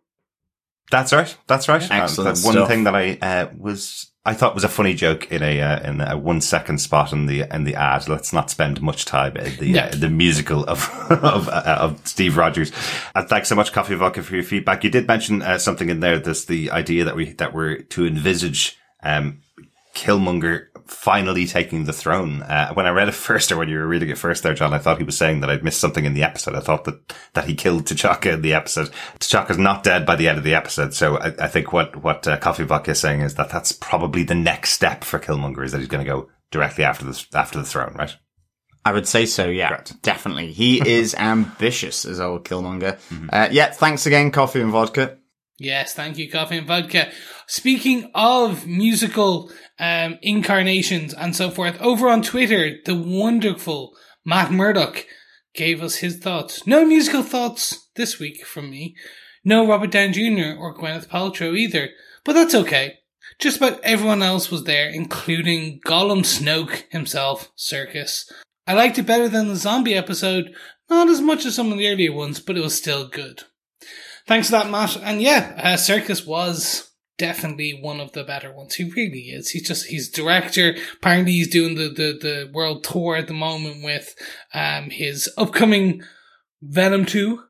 That's 0.91 1.13
right. 1.13 1.37
That's 1.49 1.69
right. 1.69 1.83
Excellent 1.83 2.29
And 2.29 2.37
the 2.39 2.47
one 2.47 2.55
stuff. 2.55 2.69
thing 2.69 2.85
that 2.85 2.97
I 2.97 3.19
uh, 3.21 3.51
was 3.59 4.11
I 4.25 4.33
thought 4.33 4.55
was 4.55 4.65
a 4.65 4.71
funny 4.71 4.95
joke 4.95 5.31
in 5.31 5.43
a 5.43 5.61
uh, 5.61 5.87
in 5.87 6.01
a 6.01 6.17
one 6.17 6.41
second 6.41 6.79
spot 6.79 7.13
in 7.13 7.27
the 7.27 7.43
in 7.55 7.65
the 7.65 7.75
ad. 7.75 8.09
Let's 8.09 8.33
not 8.33 8.49
spend 8.49 8.81
much 8.81 9.05
time 9.05 9.37
in 9.37 9.57
the 9.59 9.79
uh, 9.79 9.91
the 9.91 10.09
musical 10.09 10.65
of 10.65 10.89
of, 11.11 11.51
uh, 11.51 11.77
of 11.79 12.09
Steve 12.09 12.39
Rogers. 12.39 12.73
And 13.15 13.29
thanks 13.29 13.51
so 13.51 13.55
much, 13.55 13.75
Coffee 13.75 13.97
Vodka, 13.97 14.23
for 14.23 14.35
your 14.35 14.45
feedback. 14.45 14.83
You 14.83 14.89
did 14.89 15.07
mention 15.07 15.43
uh, 15.43 15.59
something 15.59 15.91
in 15.91 16.01
there. 16.01 16.19
This 16.19 16.47
the 16.47 16.71
idea 16.71 17.05
that 17.05 17.17
we 17.17 17.35
that 17.35 17.53
we're 17.53 17.83
to 17.83 18.07
envisage 18.07 18.79
um, 19.03 19.43
Killmonger 19.95 20.69
finally 20.87 21.47
taking 21.47 21.84
the 21.84 21.93
throne. 21.93 22.43
Uh, 22.43 22.72
when 22.74 22.87
I 22.87 22.91
read 22.91 23.09
it 23.09 23.12
first, 23.14 23.53
or 23.53 23.57
when 23.57 23.68
you 23.68 23.78
were 23.78 23.87
reading 23.87 24.09
it 24.09 24.18
first 24.18 24.43
there, 24.43 24.55
John, 24.55 24.74
I 24.74 24.78
thought 24.78 24.99
he 24.99 25.05
was 25.05 25.16
saying 25.16 25.41
that 25.41 25.51
I'd 25.51 25.64
missed 25.64 25.80
something 25.80 26.05
in 26.05 26.14
the 26.14 26.22
episode. 26.22 26.55
I 26.55 26.61
thought 26.61 26.84
that, 26.84 27.14
that 27.34 27.47
he 27.47 27.55
killed 27.55 27.84
T'Chaka 27.84 28.34
in 28.34 28.43
the 28.43 28.55
episode. 28.55 28.91
T'Chaka's 29.18 29.59
not 29.59 29.82
dead 29.82 30.07
by 30.07 30.16
the 30.16 30.28
end 30.28 30.39
of 30.39 30.45
the 30.45 30.55
episode. 30.55 30.95
So 30.95 31.18
I, 31.18 31.34
I 31.39 31.49
think 31.49 31.72
what, 31.72 31.97
what 31.97 32.26
uh, 32.26 32.39
Coffee 32.39 32.64
Vodka 32.64 32.93
is 32.93 33.01
saying 33.01 33.20
is 33.20 33.34
that 33.34 33.51
that's 33.51 33.72
probably 33.72 34.22
the 34.22 34.34
next 34.34 34.70
step 34.70 35.05
for 35.05 35.18
Killmonger 35.18 35.64
is 35.64 35.72
that 35.72 35.78
he's 35.78 35.89
going 35.89 36.05
to 36.05 36.11
go 36.11 36.28
directly 36.51 36.84
after 36.84 37.05
the, 37.05 37.26
after 37.34 37.59
the 37.59 37.64
throne, 37.64 37.95
right? 37.95 38.14
I 38.84 38.93
would 38.93 39.09
say 39.09 39.26
so, 39.26 39.49
yeah. 39.49 39.68
Correct. 39.68 40.01
Definitely. 40.03 40.53
He 40.53 40.80
is 40.89 41.14
ambitious 41.16 42.05
as 42.05 42.20
old 42.20 42.45
Killmonger. 42.45 42.99
Uh, 43.32 43.49
yeah, 43.51 43.72
thanks 43.72 44.07
again, 44.07 44.30
Coffee 44.30 44.61
and 44.61 44.70
Vodka. 44.70 45.18
Yes, 45.59 45.95
thank 45.95 46.19
you, 46.19 46.31
Coffee 46.31 46.59
and 46.59 46.67
Vodka. 46.67 47.11
Speaking 47.47 48.11
of 48.15 48.67
musical 48.67 49.51
um, 49.79 50.19
incarnations 50.21 51.15
and 51.15 51.35
so 51.35 51.51
forth, 51.51 51.81
over 51.81 52.09
on 52.09 52.23
Twitter, 52.23 52.77
the 52.85 52.95
wonderful 52.95 53.97
Matt 54.25 54.53
Murdock 54.53 55.07
gave 55.55 55.83
us 55.83 55.97
his 55.97 56.19
thoughts. 56.19 56.67
No 56.67 56.85
musical 56.85 57.23
thoughts 57.23 57.89
this 57.97 58.19
week 58.19 58.45
from 58.45 58.71
me. 58.71 58.95
No 59.45 59.67
Robert 59.67 59.93
Downey 59.93 60.13
Jr. 60.13 60.59
or 60.59 60.75
Gwyneth 60.75 61.09
Paltrow 61.09 61.57
either, 61.57 61.89
but 62.25 62.35
that's 62.35 62.55
okay. 62.55 62.99
Just 63.39 63.57
about 63.57 63.81
everyone 63.83 64.23
else 64.23 64.51
was 64.51 64.65
there, 64.65 64.89
including 64.89 65.81
Gollum 65.87 66.21
Snoke 66.21 66.85
himself, 66.91 67.51
Serkis. 67.57 68.31
I 68.67 68.75
liked 68.75 68.99
it 68.99 69.07
better 69.07 69.29
than 69.29 69.49
the 69.49 69.57
zombie 69.57 69.95
episode, 69.95 70.55
not 70.91 71.09
as 71.09 71.21
much 71.21 71.47
as 71.47 71.55
some 71.55 71.73
of 71.73 71.79
the 71.79 71.89
earlier 71.89 72.13
ones, 72.13 72.41
but 72.41 72.57
it 72.57 72.63
was 72.63 72.75
still 72.75 73.09
good. 73.09 73.45
Thanks 74.27 74.49
for 74.49 74.53
that, 74.53 74.70
Matt. 74.70 74.97
And 75.03 75.22
yeah, 75.22 75.55
uh, 75.57 75.77
Serkis 75.77 76.27
was 76.27 76.91
definitely 77.18 77.79
one 77.81 78.01
of 78.01 78.12
the 78.12 78.24
better 78.24 78.53
ones. 78.53 78.74
He 78.74 78.85
really 78.85 79.31
is. 79.31 79.51
He's 79.51 79.66
just 79.66 79.87
he's 79.87 80.09
director. 80.11 80.74
Apparently, 80.95 81.33
he's 81.33 81.49
doing 81.51 81.77
the 81.77 81.89
the, 81.89 82.18
the 82.20 82.51
world 82.53 82.85
tour 82.85 83.16
at 83.16 83.29
the 83.29 83.35
moment 83.35 83.85
with 83.85 84.14
um 84.53 84.91
his 84.91 85.31
upcoming 85.37 86.03
Venom 86.62 87.07
two. 87.07 87.43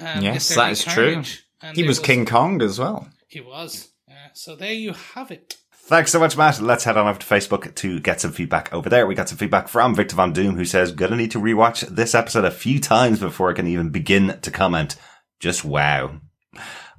Um, 0.00 0.22
Yes, 0.22 0.54
that 0.54 0.72
is 0.72 0.84
that 0.84 0.94
true. 0.94 1.22
And 1.60 1.76
He 1.76 1.84
it 1.84 1.88
was 1.88 1.98
King 1.98 2.24
Kong 2.24 2.62
as 2.62 2.78
well. 2.78 3.08
He 3.26 3.40
was. 3.40 3.88
Uh, 4.08 4.30
so 4.32 4.56
there 4.56 4.72
you 4.72 4.94
have 5.14 5.30
it. 5.30 5.56
Thanks 5.72 6.12
so 6.12 6.20
much, 6.20 6.36
Matt. 6.36 6.60
Let's 6.60 6.84
head 6.84 6.98
on 6.98 7.08
over 7.08 7.18
to 7.18 7.26
Facebook 7.26 7.74
to 7.76 7.98
get 7.98 8.20
some 8.20 8.30
feedback 8.30 8.72
over 8.74 8.88
there. 8.90 9.06
We 9.06 9.14
got 9.14 9.28
some 9.28 9.38
feedback 9.38 9.68
from 9.68 9.94
Victor 9.94 10.16
Von 10.16 10.34
Doom, 10.34 10.56
who 10.56 10.66
says, 10.66 10.92
gonna 10.92 11.16
need 11.16 11.30
to 11.30 11.40
rewatch 11.40 11.80
this 11.88 12.14
episode 12.14 12.44
a 12.44 12.50
few 12.50 12.78
times 12.78 13.20
before 13.20 13.50
I 13.50 13.54
can 13.54 13.66
even 13.66 13.88
begin 13.90 14.38
to 14.42 14.50
comment. 14.50 14.96
Just 15.40 15.64
wow. 15.64 16.20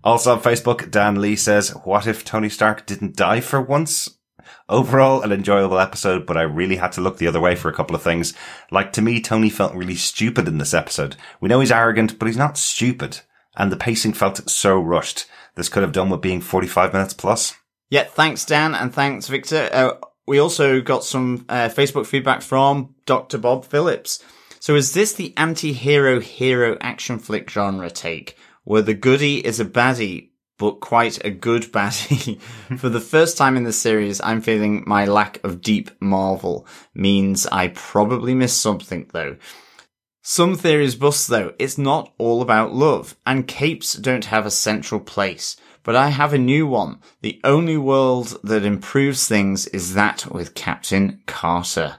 Also 0.04 0.34
on 0.34 0.42
Facebook, 0.42 0.90
Dan 0.92 1.20
Lee 1.20 1.36
says, 1.36 1.72
what 1.84 2.08
if 2.08 2.24
Tony 2.24 2.50
Stark 2.50 2.86
didn't 2.86 3.16
die 3.16 3.42
for 3.42 3.62
once? 3.62 4.18
Overall, 4.70 5.22
an 5.22 5.32
enjoyable 5.32 5.80
episode, 5.80 6.26
but 6.26 6.38
I 6.38 6.44
really 6.44 6.78
had 6.78 6.92
to 6.94 7.02
look 7.02 7.18
the 7.18 7.28
other 7.28 7.40
way 7.40 7.56
for 7.56 7.70
a 7.70 7.74
couple 7.74 7.96
of 7.96 8.02
things. 8.02 8.34
Like, 8.72 8.94
to 8.94 9.02
me, 9.02 9.20
Tony 9.20 9.50
felt 9.50 9.74
really 9.74 9.96
stupid 9.96 10.48
in 10.48 10.58
this 10.58 10.74
episode. 10.74 11.16
We 11.42 11.50
know 11.50 11.60
he's 11.60 11.72
arrogant, 11.72 12.18
but 12.18 12.28
he's 12.28 12.38
not 12.38 12.58
stupid. 12.58 13.22
And 13.58 13.72
the 13.72 13.78
pacing 13.78 14.14
felt 14.14 14.50
so 14.50 14.80
rushed. 14.80 15.26
This 15.56 15.70
could 15.70 15.84
have 15.84 15.92
done 15.92 16.10
with 16.10 16.22
being 16.22 16.40
45 16.40 16.94
minutes 16.94 17.14
plus. 17.14 17.56
Yeah, 17.90 18.04
thanks, 18.04 18.46
Dan, 18.46 18.76
and 18.76 18.94
thanks, 18.94 19.28
Victor. 19.28 19.70
Uh, 19.74 19.94
we 20.28 20.38
also 20.38 20.80
got 20.80 21.04
some 21.04 21.46
uh, 21.50 21.70
Facebook 21.70 22.06
feedback 22.06 22.44
from 22.44 22.94
Dr. 23.06 23.40
Bob 23.40 23.66
Phillips. 23.66 24.24
So, 24.60 24.76
is 24.76 24.94
this 24.94 25.14
the 25.14 25.34
anti 25.38 25.72
hero 25.72 26.20
hero 26.20 26.78
action 26.82 27.18
flick 27.18 27.50
genre 27.50 27.90
take, 27.90 28.36
where 28.64 28.82
the 28.82 28.94
goody 28.94 29.46
is 29.46 29.60
a 29.60 29.66
baddie, 29.66 30.32
but 30.58 30.82
quite 30.82 31.24
a 31.24 31.32
good 31.32 31.64
baddie? 31.72 32.42
For 32.78 32.90
the 32.90 33.00
first 33.00 33.38
time 33.38 33.56
in 33.56 33.64
the 33.64 33.74
series, 33.74 34.20
I'm 34.22 34.42
feeling 34.42 34.84
my 34.86 35.06
lack 35.06 35.42
of 35.44 35.62
deep 35.62 35.92
Marvel 36.02 36.68
means 36.94 37.48
I 37.48 37.70
probably 37.70 38.34
missed 38.34 38.60
something, 38.62 39.10
though. 39.14 39.38
Some 40.22 40.56
theories 40.56 40.96
bust 40.96 41.30
though, 41.30 41.54
it's 41.58 41.78
not 41.78 42.14
all 42.18 42.42
about 42.42 42.74
love, 42.74 43.16
and 43.26 43.48
capes 43.48 43.94
don't 43.94 44.26
have 44.26 44.46
a 44.46 44.52
central 44.52 45.00
place. 45.00 45.56
But 45.82 45.96
I 45.96 46.10
have 46.10 46.34
a 46.34 46.38
new 46.38 46.68
one. 46.68 47.00
The 47.22 47.40
only 47.44 47.78
world 47.78 48.38
that 48.44 48.66
improves 48.66 49.28
things 49.28 49.66
is 49.68 49.94
that 49.94 50.30
with 50.30 50.54
Captain 50.54 51.24
Carter. 51.26 51.98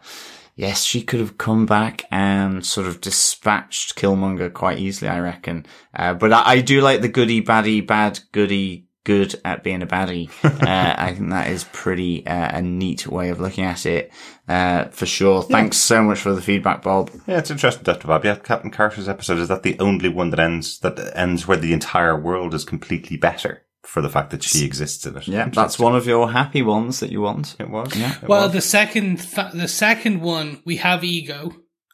Yes, 0.60 0.84
she 0.84 1.00
could 1.00 1.20
have 1.20 1.38
come 1.38 1.64
back 1.64 2.04
and 2.10 2.66
sort 2.66 2.86
of 2.86 3.00
dispatched 3.00 3.96
Killmonger 3.96 4.52
quite 4.52 4.78
easily, 4.78 5.08
I 5.08 5.18
reckon. 5.20 5.64
Uh, 5.94 6.12
but 6.12 6.34
I, 6.34 6.42
I 6.44 6.60
do 6.60 6.82
like 6.82 7.00
the 7.00 7.08
goody 7.08 7.40
baddie 7.40 7.86
bad 7.86 8.20
goody 8.32 8.86
good 9.04 9.40
at 9.42 9.64
being 9.64 9.80
a 9.80 9.86
baddie. 9.86 10.28
uh, 10.44 10.94
I 10.98 11.14
think 11.14 11.30
that 11.30 11.48
is 11.48 11.64
pretty 11.72 12.26
uh, 12.26 12.58
a 12.58 12.60
neat 12.60 13.06
way 13.06 13.30
of 13.30 13.40
looking 13.40 13.64
at 13.64 13.86
it, 13.86 14.12
uh, 14.48 14.88
for 14.88 15.06
sure. 15.06 15.42
Thanks 15.42 15.78
so 15.78 16.02
much 16.02 16.18
for 16.18 16.34
the 16.34 16.42
feedback, 16.42 16.82
Bob. 16.82 17.10
Yeah, 17.26 17.38
it's 17.38 17.50
interesting, 17.50 17.84
Dr. 17.84 18.08
Bob. 18.08 18.26
Yeah, 18.26 18.34
Captain 18.34 18.70
Carter's 18.70 19.08
episode, 19.08 19.38
is 19.38 19.48
that 19.48 19.62
the 19.62 19.78
only 19.78 20.10
one 20.10 20.28
that 20.28 20.40
ends, 20.40 20.78
that 20.80 20.98
ends 21.16 21.48
where 21.48 21.56
the 21.56 21.72
entire 21.72 22.20
world 22.20 22.52
is 22.52 22.66
completely 22.66 23.16
better 23.16 23.64
for 23.82 24.02
the 24.02 24.08
fact 24.10 24.30
that 24.30 24.42
she 24.42 24.64
exists 24.64 25.06
in 25.06 25.16
it? 25.16 25.26
Yeah, 25.28 25.48
that's 25.48 25.78
one 25.78 25.96
of 25.96 26.06
your 26.06 26.30
happy 26.32 26.62
ones 26.62 27.00
that 27.00 27.10
you 27.10 27.20
want. 27.22 27.56
It 27.58 27.70
was. 27.70 27.94
Yeah. 27.96 28.16
It 28.22 28.28
Well, 28.28 28.44
was. 28.44 28.52
the 28.52 28.60
second 28.60 29.18
th- 29.20 29.52
the 29.52 29.68
second 29.68 30.20
one 30.20 30.62
we 30.64 30.76
have 30.76 31.02
Ego 31.04 31.52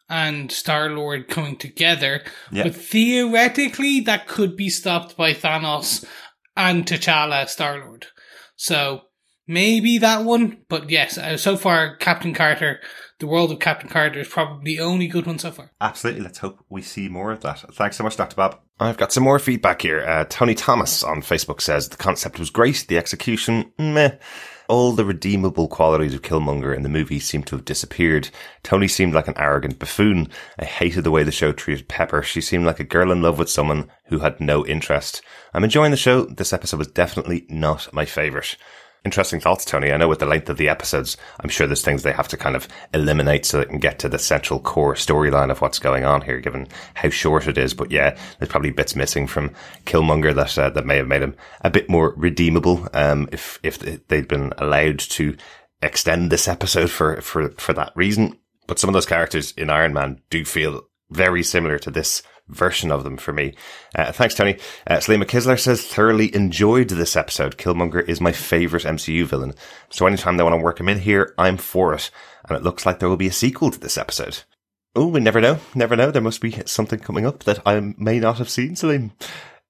and 0.09 0.53
Star 0.53 0.91
Lord 0.91 1.28
coming 1.28 1.57
together, 1.57 2.22
Yeah. 2.53 2.64
but 2.64 2.74
theoretically 2.76 4.01
that 4.01 4.26
could 4.28 4.57
be 4.57 4.68
stopped 4.68 5.16
by 5.16 5.32
Thanos 5.32 6.05
and 6.57 6.87
T'Challa 6.87 7.49
Star 7.49 7.78
Lord. 7.84 8.07
So 8.57 9.03
maybe 9.47 9.99
that 9.99 10.24
one, 10.24 10.59
but 10.68 10.91
yes, 10.91 11.18
uh, 11.18 11.37
so 11.37 11.57
far 11.57 11.97
Captain 11.97 12.34
Carter, 12.34 12.80
the 13.18 13.26
world 13.26 13.51
of 13.51 13.59
Captain 13.59 13.89
Carter 13.89 14.20
is 14.20 14.28
probably 14.28 14.76
the 14.76 14.80
only 14.82 15.07
good 15.09 15.26
one 15.26 15.39
so 15.39 15.51
far. 15.51 15.72
Absolutely. 15.80 16.22
Let's 16.22 16.39
hope 16.39 16.64
we 16.68 16.82
see 16.82 17.09
more 17.09 17.32
of 17.32 17.41
that. 17.41 17.61
Thanks 17.74 17.97
so 17.97 18.05
much, 18.05 18.16
Dr. 18.16 18.37
Bob. 18.37 18.61
I've 18.79 18.99
got 18.99 19.11
some 19.11 19.24
more 19.24 19.39
feedback 19.39 19.81
here. 19.81 20.05
Uh, 20.07 20.24
Tony 20.29 20.55
Thomas 20.55 21.03
on 21.03 21.22
Facebook 21.22 21.62
says 21.62 21.89
the 21.89 21.97
concept 21.97 22.39
was 22.39 22.51
great. 22.51 22.85
The 22.89 22.99
execution, 22.99 23.72
meh. 23.79 24.16
All 24.68 24.93
the 24.93 25.05
redeemable 25.05 25.68
qualities 25.68 26.12
of 26.12 26.20
Killmonger 26.20 26.77
in 26.77 26.83
the 26.83 26.91
movie 26.91 27.20
seem 27.20 27.43
to 27.45 27.57
have 27.57 27.64
disappeared. 27.64 28.29
Tony 28.62 28.89
seemed 28.89 29.14
like 29.14 29.29
an 29.29 29.39
arrogant 29.39 29.79
buffoon. 29.79 30.29
I 30.59 30.66
hated 30.66 31.05
the 31.05 31.11
way 31.11 31.22
the 31.22 31.33
show 31.33 31.53
treated 31.53 31.89
Pepper. 31.89 32.22
She 32.22 32.43
seemed 32.43 32.66
like 32.66 32.81
a 32.81 32.85
girl 32.85 33.12
in 33.12 33.22
love 33.22 33.39
with 33.39 33.49
someone 33.49 33.89
who 34.07 34.18
had 34.18 34.41
no 34.41 34.66
interest. 34.66 35.22
I'm 35.55 35.64
enjoying 35.64 35.93
the 35.93 35.97
show. 35.97 36.27
This 36.27 36.53
episode 36.53 36.79
was 36.79 36.89
definitely 36.89 37.47
not 37.49 37.93
my 37.95 38.05
favourite. 38.05 38.57
Interesting 39.07 39.39
thoughts, 39.39 39.65
Tony. 39.65 39.93
I 39.93 39.99
know 39.99 40.09
with 40.09 40.19
the 40.19 40.27
length 40.27 40.51
of 40.51 40.57
the 40.57 40.69
episodes, 40.69 41.17
I'm 41.39 41.49
sure 41.49 41.69
there's 41.69 41.85
things 41.85 42.03
they 42.03 42.11
have 42.11 42.27
to 42.27 42.37
kind 42.37 42.57
of 42.57 42.67
eliminate 42.93 43.47
so 43.47 43.61
they 43.61 43.65
can 43.67 43.79
get 43.79 44.01
to 44.01 44.09
the 44.09 44.19
central 44.19 44.59
core 44.59 44.95
storyline 44.95 45.53
of 45.53 45.61
what's 45.61 45.79
going 45.79 46.05
on 46.05 46.23
here, 46.23 46.41
given 46.41 46.67
how 46.95 47.09
short 47.11 47.47
it 47.47 47.57
is. 47.57 47.73
But 47.73 47.93
yeah, 47.93 48.19
there's 48.41 48.51
probably 48.51 48.73
bits 48.73 48.97
missing 48.97 49.29
from 49.29 49.53
Killmonger 49.85 50.35
that 50.35 50.59
uh, 50.59 50.71
that 50.71 50.87
may 50.87 50.97
have 50.97 51.07
made 51.07 51.23
him 51.23 51.37
a 51.61 51.71
bit 51.71 51.89
more 51.89 52.15
redeemable. 52.17 52.89
Um, 52.95 53.29
if 53.31 53.61
if 53.63 53.79
they'd 54.09 54.27
been 54.27 54.53
allowed 54.59 54.99
to 54.99 55.37
extend 55.83 56.33
this 56.33 56.49
episode 56.49 56.91
for 56.91 57.21
for 57.21 57.51
for 57.51 57.73
that 57.75 57.93
reason. 57.95 58.37
But 58.67 58.81
some 58.81 58.89
of 58.89 58.95
those 58.95 59.07
characters 59.07 59.53
in 59.53 59.71
Iron 59.71 59.95
Man 59.95 60.21
do 60.31 60.45
feel 60.45 60.83
very 61.11 61.45
similar 61.45 61.79
to 61.79 61.93
this 61.93 62.25
version 62.49 62.91
of 62.91 63.05
them 63.05 63.17
for 63.17 63.33
me. 63.33 63.55
Uh, 63.95 64.13
thanks, 64.13 64.35
Tony. 64.35 64.59
Uh, 64.87 64.97
Salima 64.97 65.25
Kisler 65.25 65.59
says, 65.59 65.87
thoroughly 65.87 66.35
enjoyed 66.35 66.89
this 66.89 67.17
episode. 67.17 67.57
Killmonger 67.57 68.07
is 68.09 68.21
my 68.21 68.33
favourite 68.33 68.85
MCU 68.85 69.25
villain. 69.25 69.55
So 69.91 70.07
anytime 70.07 70.37
they 70.37 70.43
want 70.43 70.55
to 70.55 70.63
work 70.63 70.81
him 70.81 70.89
in 70.89 70.99
here, 71.01 71.35
I'm 71.39 71.57
for 71.57 71.95
it. 71.95 72.11
And 72.49 72.57
it 72.57 72.63
looks 72.63 72.87
like 72.87 72.99
there 72.99 73.09
will 73.09 73.17
be 73.17 73.27
a 73.27 73.33
sequel 73.33 73.71
to 73.71 73.81
this 73.81 73.99
episode. 73.99 74.43
Oh, 74.95 75.09
we 75.09 75.21
never 75.21 75.41
know. 75.41 75.59
Never 75.75 75.97
know. 75.97 76.11
There 76.11 76.23
must 76.23 76.41
be 76.41 76.53
something 76.67 76.99
coming 76.99 77.27
up 77.27 77.45
that 77.45 77.61
I 77.67 77.95
may 77.99 78.19
not 78.19 78.39
have 78.39 78.49
seen, 78.49 78.77
Salim. 78.77 79.13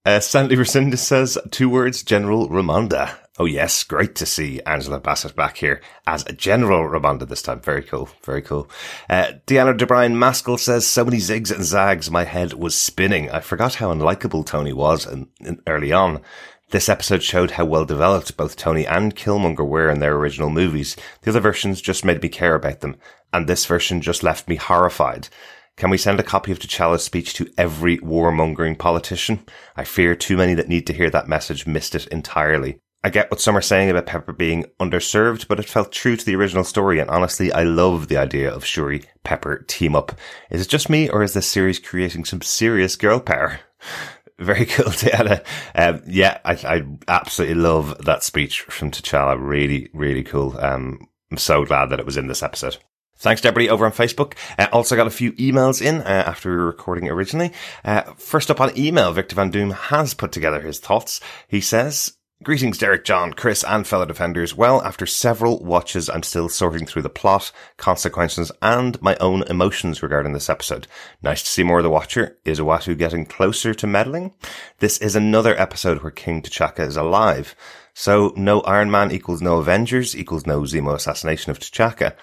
Uh, 0.04 0.20
Stanley 0.20 0.54
Resendez 0.54 0.98
says, 0.98 1.36
two 1.50 1.68
words, 1.68 2.04
General 2.04 2.48
Ramonda. 2.48 3.16
Oh 3.38 3.44
yes, 3.44 3.84
great 3.84 4.14
to 4.14 4.24
see 4.24 4.62
Angela 4.64 4.98
Bassett 4.98 5.36
back 5.36 5.58
here 5.58 5.82
as 6.06 6.24
a 6.24 6.32
General 6.32 6.88
Ramonda 6.88 7.28
this 7.28 7.42
time. 7.42 7.60
Very 7.60 7.82
cool, 7.82 8.08
very 8.24 8.40
cool. 8.40 8.70
Uh, 9.10 9.32
Deanna 9.46 9.76
DeBryan 9.76 10.14
Maskell 10.14 10.58
says, 10.58 10.86
so 10.86 11.04
many 11.04 11.18
zigs 11.18 11.54
and 11.54 11.62
zags, 11.62 12.10
my 12.10 12.24
head 12.24 12.54
was 12.54 12.74
spinning. 12.74 13.30
I 13.30 13.40
forgot 13.40 13.74
how 13.74 13.92
unlikable 13.92 14.46
Tony 14.46 14.72
was 14.72 15.06
in, 15.06 15.28
in, 15.40 15.60
early 15.66 15.92
on. 15.92 16.22
This 16.70 16.88
episode 16.88 17.22
showed 17.22 17.52
how 17.52 17.66
well 17.66 17.84
developed 17.84 18.38
both 18.38 18.56
Tony 18.56 18.86
and 18.86 19.14
Killmonger 19.14 19.68
were 19.68 19.90
in 19.90 20.00
their 20.00 20.16
original 20.16 20.48
movies. 20.48 20.96
The 21.20 21.30
other 21.30 21.40
versions 21.40 21.82
just 21.82 22.06
made 22.06 22.22
me 22.22 22.30
care 22.30 22.54
about 22.54 22.80
them, 22.80 22.96
and 23.34 23.46
this 23.46 23.66
version 23.66 24.00
just 24.00 24.22
left 24.22 24.48
me 24.48 24.56
horrified. 24.56 25.28
Can 25.76 25.90
we 25.90 25.98
send 25.98 26.18
a 26.18 26.24
copy 26.24 26.52
of 26.52 26.58
T'Challa's 26.58 27.04
speech 27.04 27.34
to 27.34 27.52
every 27.58 27.98
warmongering 27.98 28.78
politician? 28.78 29.44
I 29.76 29.84
fear 29.84 30.16
too 30.16 30.38
many 30.38 30.54
that 30.54 30.68
need 30.68 30.86
to 30.86 30.94
hear 30.94 31.10
that 31.10 31.28
message 31.28 31.66
missed 31.66 31.94
it 31.94 32.06
entirely. 32.06 32.80
I 33.06 33.08
get 33.08 33.30
what 33.30 33.40
some 33.40 33.56
are 33.56 33.62
saying 33.62 33.88
about 33.88 34.06
Pepper 34.06 34.32
being 34.32 34.64
underserved, 34.80 35.46
but 35.46 35.60
it 35.60 35.68
felt 35.68 35.92
true 35.92 36.16
to 36.16 36.26
the 36.26 36.34
original 36.34 36.64
story, 36.64 36.98
and 36.98 37.08
honestly, 37.08 37.52
I 37.52 37.62
love 37.62 38.08
the 38.08 38.16
idea 38.16 38.52
of 38.52 38.64
Shuri 38.64 39.04
Pepper 39.22 39.64
team 39.68 39.94
up. 39.94 40.18
Is 40.50 40.60
it 40.60 40.68
just 40.68 40.90
me, 40.90 41.08
or 41.08 41.22
is 41.22 41.32
this 41.32 41.46
series 41.46 41.78
creating 41.78 42.24
some 42.24 42.42
serious 42.42 42.96
girl 42.96 43.20
power? 43.20 43.60
Very 44.40 44.66
cool, 44.66 44.90
Diana. 44.98 45.42
Um, 45.76 46.02
yeah, 46.08 46.40
I, 46.44 46.54
I 46.54 46.82
absolutely 47.06 47.54
love 47.54 47.96
that 48.06 48.24
speech 48.24 48.62
from 48.62 48.90
T'Challa. 48.90 49.36
Really, 49.38 49.88
really 49.94 50.24
cool. 50.24 50.58
Um, 50.58 51.06
I'm 51.30 51.36
so 51.36 51.64
glad 51.64 51.90
that 51.90 52.00
it 52.00 52.06
was 52.06 52.16
in 52.16 52.26
this 52.26 52.42
episode. 52.42 52.78
Thanks 53.18 53.40
to 53.42 53.48
everybody 53.48 53.70
over 53.70 53.86
on 53.86 53.92
Facebook. 53.92 54.34
Uh, 54.58 54.66
also 54.72 54.96
got 54.96 55.06
a 55.06 55.10
few 55.10 55.30
emails 55.34 55.80
in 55.80 56.00
uh, 56.00 56.24
after 56.26 56.50
we 56.50 56.56
were 56.56 56.66
recording 56.66 57.08
originally. 57.08 57.52
Uh, 57.84 58.02
first 58.16 58.50
up 58.50 58.60
on 58.60 58.76
email, 58.76 59.12
Victor 59.12 59.36
Von 59.36 59.52
Doom 59.52 59.70
has 59.70 60.12
put 60.12 60.32
together 60.32 60.60
his 60.60 60.80
thoughts. 60.80 61.20
He 61.46 61.60
says, 61.60 62.15
Greetings, 62.42 62.76
Derek, 62.76 63.06
John, 63.06 63.32
Chris, 63.32 63.64
and 63.64 63.86
fellow 63.86 64.04
defenders. 64.04 64.54
Well, 64.54 64.82
after 64.82 65.06
several 65.06 65.58
watches, 65.64 66.10
I'm 66.10 66.22
still 66.22 66.50
sorting 66.50 66.86
through 66.86 67.00
the 67.00 67.08
plot, 67.08 67.50
consequences, 67.78 68.52
and 68.60 69.00
my 69.00 69.16
own 69.20 69.42
emotions 69.44 70.02
regarding 70.02 70.34
this 70.34 70.50
episode. 70.50 70.86
Nice 71.22 71.42
to 71.42 71.48
see 71.48 71.62
more 71.62 71.78
of 71.78 71.84
the 71.84 71.90
Watcher. 71.90 72.36
Is 72.44 72.60
Uatu 72.60 72.96
getting 72.96 73.24
closer 73.24 73.72
to 73.72 73.86
meddling? 73.86 74.34
This 74.80 74.98
is 74.98 75.16
another 75.16 75.58
episode 75.58 76.02
where 76.02 76.12
King 76.12 76.42
T'Chaka 76.42 76.86
is 76.86 76.96
alive. 76.98 77.56
So, 77.94 78.34
no 78.36 78.60
Iron 78.60 78.90
Man 78.90 79.12
equals 79.12 79.40
no 79.40 79.56
Avengers 79.56 80.14
equals 80.14 80.46
no 80.46 80.60
Zemo 80.60 80.94
assassination 80.94 81.50
of 81.50 81.58
T'Chaka. 81.58 82.14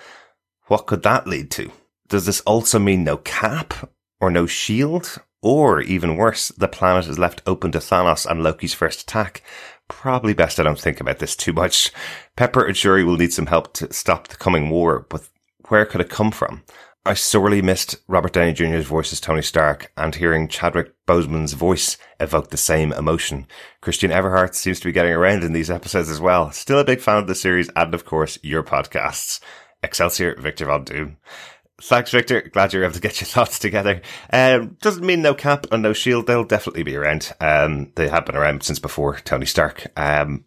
What 0.67 0.85
could 0.85 1.01
that 1.01 1.25
lead 1.25 1.49
to? 1.51 1.71
Does 2.07 2.27
this 2.27 2.41
also 2.41 2.77
mean 2.77 3.03
no 3.03 3.17
Cap? 3.17 3.89
Or 4.21 4.29
no 4.29 4.45
Shield? 4.45 5.17
Or, 5.41 5.81
even 5.81 6.15
worse, 6.15 6.49
the 6.49 6.69
planet 6.69 7.05
is 7.07 7.19
left 7.19 7.41
open 7.45 7.73
to 7.73 7.79
Thanos 7.79 8.25
and 8.25 8.41
Loki's 8.41 8.73
first 8.73 9.01
attack. 9.01 9.43
Probably 9.87 10.33
best 10.33 10.59
I 10.59 10.63
don't 10.63 10.79
think 10.79 10.99
about 10.99 11.19
this 11.19 11.35
too 11.35 11.53
much. 11.53 11.91
Pepper 12.35 12.65
and 12.65 12.75
Shuri 12.75 13.03
will 13.03 13.17
need 13.17 13.33
some 13.33 13.47
help 13.47 13.73
to 13.73 13.93
stop 13.93 14.27
the 14.27 14.35
coming 14.35 14.69
war, 14.69 15.05
but 15.09 15.27
where 15.67 15.85
could 15.85 16.01
it 16.01 16.09
come 16.09 16.31
from? 16.31 16.63
I 17.05 17.15
sorely 17.15 17.61
missed 17.61 17.97
Robert 18.07 18.31
Downey 18.31 18.53
Jr.'s 18.53 18.85
voice 18.85 19.11
as 19.11 19.19
Tony 19.19 19.41
Stark, 19.41 19.91
and 19.97 20.15
hearing 20.15 20.47
Chadwick 20.47 20.93
Boseman's 21.05 21.51
voice 21.51 21.97
evoked 22.17 22.51
the 22.51 22.57
same 22.57 22.93
emotion. 22.93 23.45
Christine 23.81 24.11
Everhart 24.11 24.55
seems 24.55 24.79
to 24.79 24.85
be 24.85 24.93
getting 24.93 25.11
around 25.11 25.43
in 25.43 25.51
these 25.51 25.69
episodes 25.69 26.09
as 26.09 26.21
well. 26.21 26.51
Still 26.51 26.79
a 26.79 26.85
big 26.85 27.01
fan 27.01 27.17
of 27.17 27.27
the 27.27 27.35
series, 27.35 27.69
and 27.75 27.93
of 27.93 28.05
course, 28.05 28.39
your 28.41 28.63
podcasts. 28.63 29.41
Excelsior, 29.83 30.39
Victor 30.39 30.65
Von 30.65 30.85
Doom. 30.85 31.17
Thanks, 31.85 32.11
Victor. 32.11 32.41
Glad 32.41 32.71
you're 32.71 32.85
able 32.85 32.93
to 32.93 33.01
get 33.01 33.19
your 33.19 33.27
thoughts 33.27 33.59
together. 33.59 34.01
Um, 34.31 34.77
doesn't 34.81 35.05
mean 35.05 35.21
no 35.21 35.33
cap 35.33 35.67
and 35.71 35.83
no 35.83 35.91
shield. 35.91 36.27
They'll 36.27 36.45
definitely 36.45 36.83
be 36.83 36.95
around. 36.95 37.33
Um, 37.41 37.91
they 37.95 38.07
have 38.07 38.25
been 38.25 38.37
around 38.37 38.63
since 38.63 38.79
before 38.79 39.17
Tony 39.19 39.45
Stark. 39.45 39.87
Um, 39.97 40.45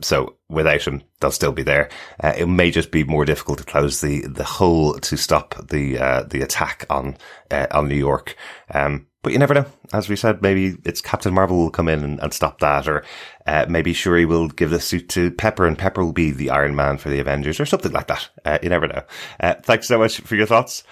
so 0.00 0.36
without 0.48 0.82
him, 0.82 1.02
they'll 1.20 1.30
still 1.30 1.52
be 1.52 1.62
there. 1.62 1.90
Uh, 2.22 2.32
it 2.36 2.46
may 2.46 2.70
just 2.70 2.90
be 2.90 3.04
more 3.04 3.26
difficult 3.26 3.58
to 3.58 3.64
close 3.64 4.00
the, 4.00 4.26
the 4.26 4.44
hole 4.44 4.94
to 4.94 5.16
stop 5.18 5.54
the, 5.68 5.98
uh, 5.98 6.22
the 6.22 6.40
attack 6.40 6.86
on, 6.88 7.18
uh, 7.50 7.66
on 7.70 7.88
New 7.88 7.94
York. 7.94 8.34
Um, 8.72 9.08
but 9.22 9.32
you 9.32 9.38
never 9.38 9.54
know. 9.54 9.66
As 9.92 10.08
we 10.08 10.16
said, 10.16 10.42
maybe 10.42 10.76
it's 10.84 11.00
Captain 11.00 11.32
Marvel 11.32 11.58
will 11.58 11.70
come 11.70 11.88
in 11.88 12.02
and, 12.02 12.20
and 12.20 12.34
stop 12.34 12.58
that, 12.60 12.88
or 12.88 13.04
uh, 13.46 13.66
maybe 13.68 13.92
Shuri 13.92 14.24
will 14.24 14.48
give 14.48 14.70
the 14.70 14.80
suit 14.80 15.08
to 15.10 15.30
Pepper, 15.30 15.66
and 15.66 15.78
Pepper 15.78 16.04
will 16.04 16.12
be 16.12 16.30
the 16.30 16.50
Iron 16.50 16.74
Man 16.74 16.98
for 16.98 17.08
the 17.08 17.20
Avengers, 17.20 17.60
or 17.60 17.66
something 17.66 17.92
like 17.92 18.08
that. 18.08 18.28
Uh, 18.44 18.58
you 18.62 18.68
never 18.68 18.88
know. 18.88 19.02
Uh, 19.40 19.54
thanks 19.62 19.88
so 19.88 19.98
much 19.98 20.20
for 20.20 20.34
your 20.34 20.46
thoughts. 20.46 20.82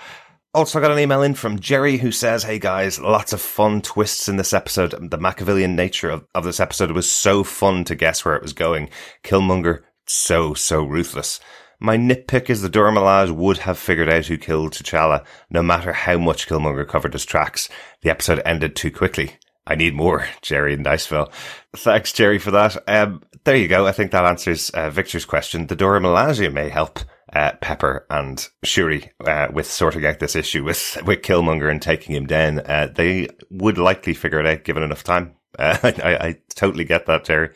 Also 0.53 0.81
got 0.81 0.91
an 0.91 0.99
email 0.99 1.23
in 1.23 1.35
from 1.35 1.61
Jerry 1.61 1.99
who 1.99 2.11
says, 2.11 2.43
Hey 2.43 2.59
guys, 2.59 2.99
lots 2.99 3.33
of 3.33 3.41
fun 3.41 3.83
twists 3.83 4.29
in 4.29 4.37
this 4.37 4.53
episode. 4.53 5.11
The 5.11 5.19
Machiavellian 5.19 5.77
nature 5.77 6.11
of, 6.11 6.27
of 6.35 6.43
this 6.43 6.59
episode 6.59 6.91
was 6.91 7.09
so 7.09 7.45
fun 7.45 7.85
to 7.85 7.95
guess 7.95 8.25
where 8.25 8.35
it 8.35 8.43
was 8.43 8.53
going. 8.53 8.91
Killmonger, 9.23 9.83
so, 10.07 10.55
so 10.55 10.83
ruthless. 10.83 11.39
My 11.81 11.97
nitpick 11.97 12.51
is 12.51 12.61
the 12.61 12.69
Dora 12.69 12.93
Milaje 12.93 13.31
would 13.31 13.59
have 13.59 13.79
figured 13.79 14.11
out 14.11 14.27
who 14.27 14.37
killed 14.37 14.73
T'Challa, 14.73 15.25
no 15.49 15.63
matter 15.63 15.95
how 15.95 16.19
much 16.19 16.47
Killmonger 16.47 16.87
covered 16.87 17.15
his 17.15 17.25
tracks. 17.25 17.71
The 18.03 18.11
episode 18.11 18.43
ended 18.45 18.77
too 18.77 18.91
quickly. 18.91 19.37
I 19.67 19.77
need 19.77 19.95
more, 19.95 20.27
Jerry 20.43 20.75
in 20.75 20.85
Niceville. 20.85 21.33
Thanks, 21.75 22.13
Jerry, 22.13 22.39
for 22.39 22.51
that. 22.51 22.77
Um, 22.87 23.23
there 23.45 23.57
you 23.57 23.67
go. 23.67 23.87
I 23.87 23.93
think 23.93 24.11
that 24.11 24.27
answers 24.27 24.69
uh, 24.71 24.91
Victor's 24.91 25.25
question. 25.25 25.69
The 25.69 25.77
Dora 25.77 26.01
Milaje 26.01 26.53
may 26.53 26.69
help 26.69 27.01
uh, 27.33 27.53
Pepper 27.63 28.07
and 28.11 28.47
Shuri 28.63 29.11
uh, 29.25 29.49
with 29.53 29.67
sorting 29.71 30.05
out 30.05 30.19
this 30.19 30.37
issue 30.37 30.65
with 30.65 30.99
with 31.07 31.23
Killmonger 31.23 31.71
and 31.71 31.81
taking 31.81 32.15
him 32.15 32.27
down. 32.27 32.61
Uh, 32.61 32.89
they 32.95 33.29
would 33.51 33.79
likely 33.79 34.13
figure 34.13 34.41
it 34.41 34.47
out 34.47 34.65
given 34.65 34.83
enough 34.83 35.05
time. 35.05 35.35
Uh, 35.59 35.79
I, 35.83 36.17
I, 36.21 36.37
totally 36.55 36.85
get 36.85 37.07
that, 37.07 37.25
Jerry. 37.25 37.51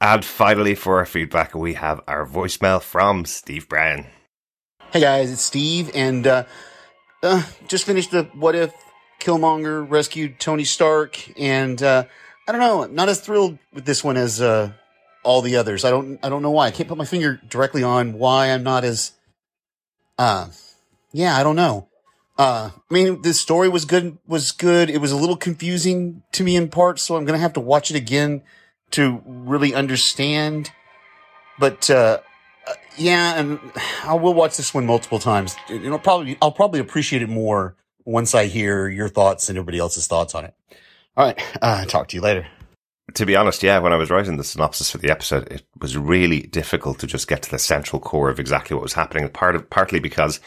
And 0.00 0.24
finally, 0.24 0.74
for 0.74 0.98
our 0.98 1.06
feedback, 1.06 1.54
we 1.54 1.74
have 1.74 2.02
our 2.06 2.26
voicemail 2.26 2.82
from 2.82 3.24
Steve 3.24 3.66
Brown. 3.66 4.06
Hey 4.92 5.00
guys, 5.00 5.32
it's 5.32 5.40
Steve, 5.42 5.90
and 5.94 6.26
uh, 6.26 6.44
uh, 7.22 7.42
just 7.66 7.84
finished 7.84 8.10
the 8.10 8.24
What 8.34 8.54
If 8.54 8.74
Killmonger 9.20 9.88
rescued 9.88 10.38
Tony 10.38 10.64
Stark, 10.64 11.38
and 11.38 11.82
uh, 11.82 12.04
I 12.46 12.52
don't 12.52 12.60
know, 12.60 12.82
I'm 12.82 12.94
not 12.94 13.08
as 13.08 13.20
thrilled 13.20 13.58
with 13.72 13.86
this 13.86 14.04
one 14.04 14.18
as 14.18 14.40
uh, 14.42 14.72
all 15.22 15.40
the 15.40 15.56
others. 15.56 15.82
I 15.82 15.90
don't, 15.90 16.18
I 16.22 16.28
don't 16.28 16.42
know 16.42 16.50
why. 16.50 16.66
I 16.66 16.70
can't 16.72 16.88
put 16.90 16.98
my 16.98 17.06
finger 17.06 17.40
directly 17.48 17.82
on 17.82 18.12
why 18.12 18.50
I'm 18.50 18.62
not 18.62 18.84
as, 18.84 19.12
uh, 20.18 20.48
yeah, 21.12 21.36
I 21.36 21.42
don't 21.42 21.56
know. 21.56 21.88
Uh, 22.38 22.70
I 22.74 22.94
mean, 22.94 23.22
the 23.22 23.32
story 23.32 23.70
was 23.70 23.86
good, 23.86 24.18
was 24.26 24.52
good. 24.52 24.90
It 24.90 24.98
was 24.98 25.10
a 25.10 25.16
little 25.16 25.38
confusing 25.38 26.22
to 26.32 26.44
me 26.44 26.54
in 26.54 26.68
parts, 26.68 27.00
so 27.02 27.16
I'm 27.16 27.24
gonna 27.24 27.38
have 27.38 27.54
to 27.54 27.60
watch 27.60 27.90
it 27.90 27.96
again 27.96 28.42
to 28.92 29.22
really 29.26 29.74
understand. 29.74 30.70
But, 31.58 31.90
uh, 31.90 32.20
yeah, 32.96 33.38
and 33.38 33.60
I 34.04 34.14
will 34.14 34.34
watch 34.34 34.56
this 34.56 34.72
one 34.72 34.86
multiple 34.86 35.18
times. 35.18 35.56
You 35.68 35.90
know, 35.90 35.98
probably, 35.98 36.36
I'll 36.40 36.52
probably 36.52 36.80
appreciate 36.80 37.22
it 37.22 37.28
more 37.28 37.76
once 38.04 38.34
I 38.34 38.46
hear 38.46 38.88
your 38.88 39.08
thoughts 39.08 39.48
and 39.48 39.58
everybody 39.58 39.78
else's 39.78 40.06
thoughts 40.06 40.34
on 40.34 40.44
it. 40.44 40.54
All 41.16 41.26
right. 41.26 41.42
Uh, 41.60 41.84
talk 41.86 42.08
to 42.08 42.16
you 42.16 42.22
later. 42.22 42.46
To 43.14 43.24
be 43.24 43.36
honest, 43.36 43.62
yeah, 43.62 43.78
when 43.78 43.92
I 43.92 43.96
was 43.96 44.10
writing 44.10 44.36
the 44.36 44.44
synopsis 44.44 44.90
for 44.90 44.98
the 44.98 45.10
episode, 45.10 45.50
it 45.50 45.62
was 45.80 45.96
really 45.96 46.40
difficult 46.42 46.98
to 46.98 47.06
just 47.06 47.28
get 47.28 47.42
to 47.42 47.50
the 47.50 47.58
central 47.58 48.00
core 48.00 48.28
of 48.28 48.40
exactly 48.40 48.74
what 48.74 48.82
was 48.82 48.94
happening. 48.94 49.28
Part 49.28 49.54
of, 49.56 49.70
partly 49.70 50.00
because 50.00 50.40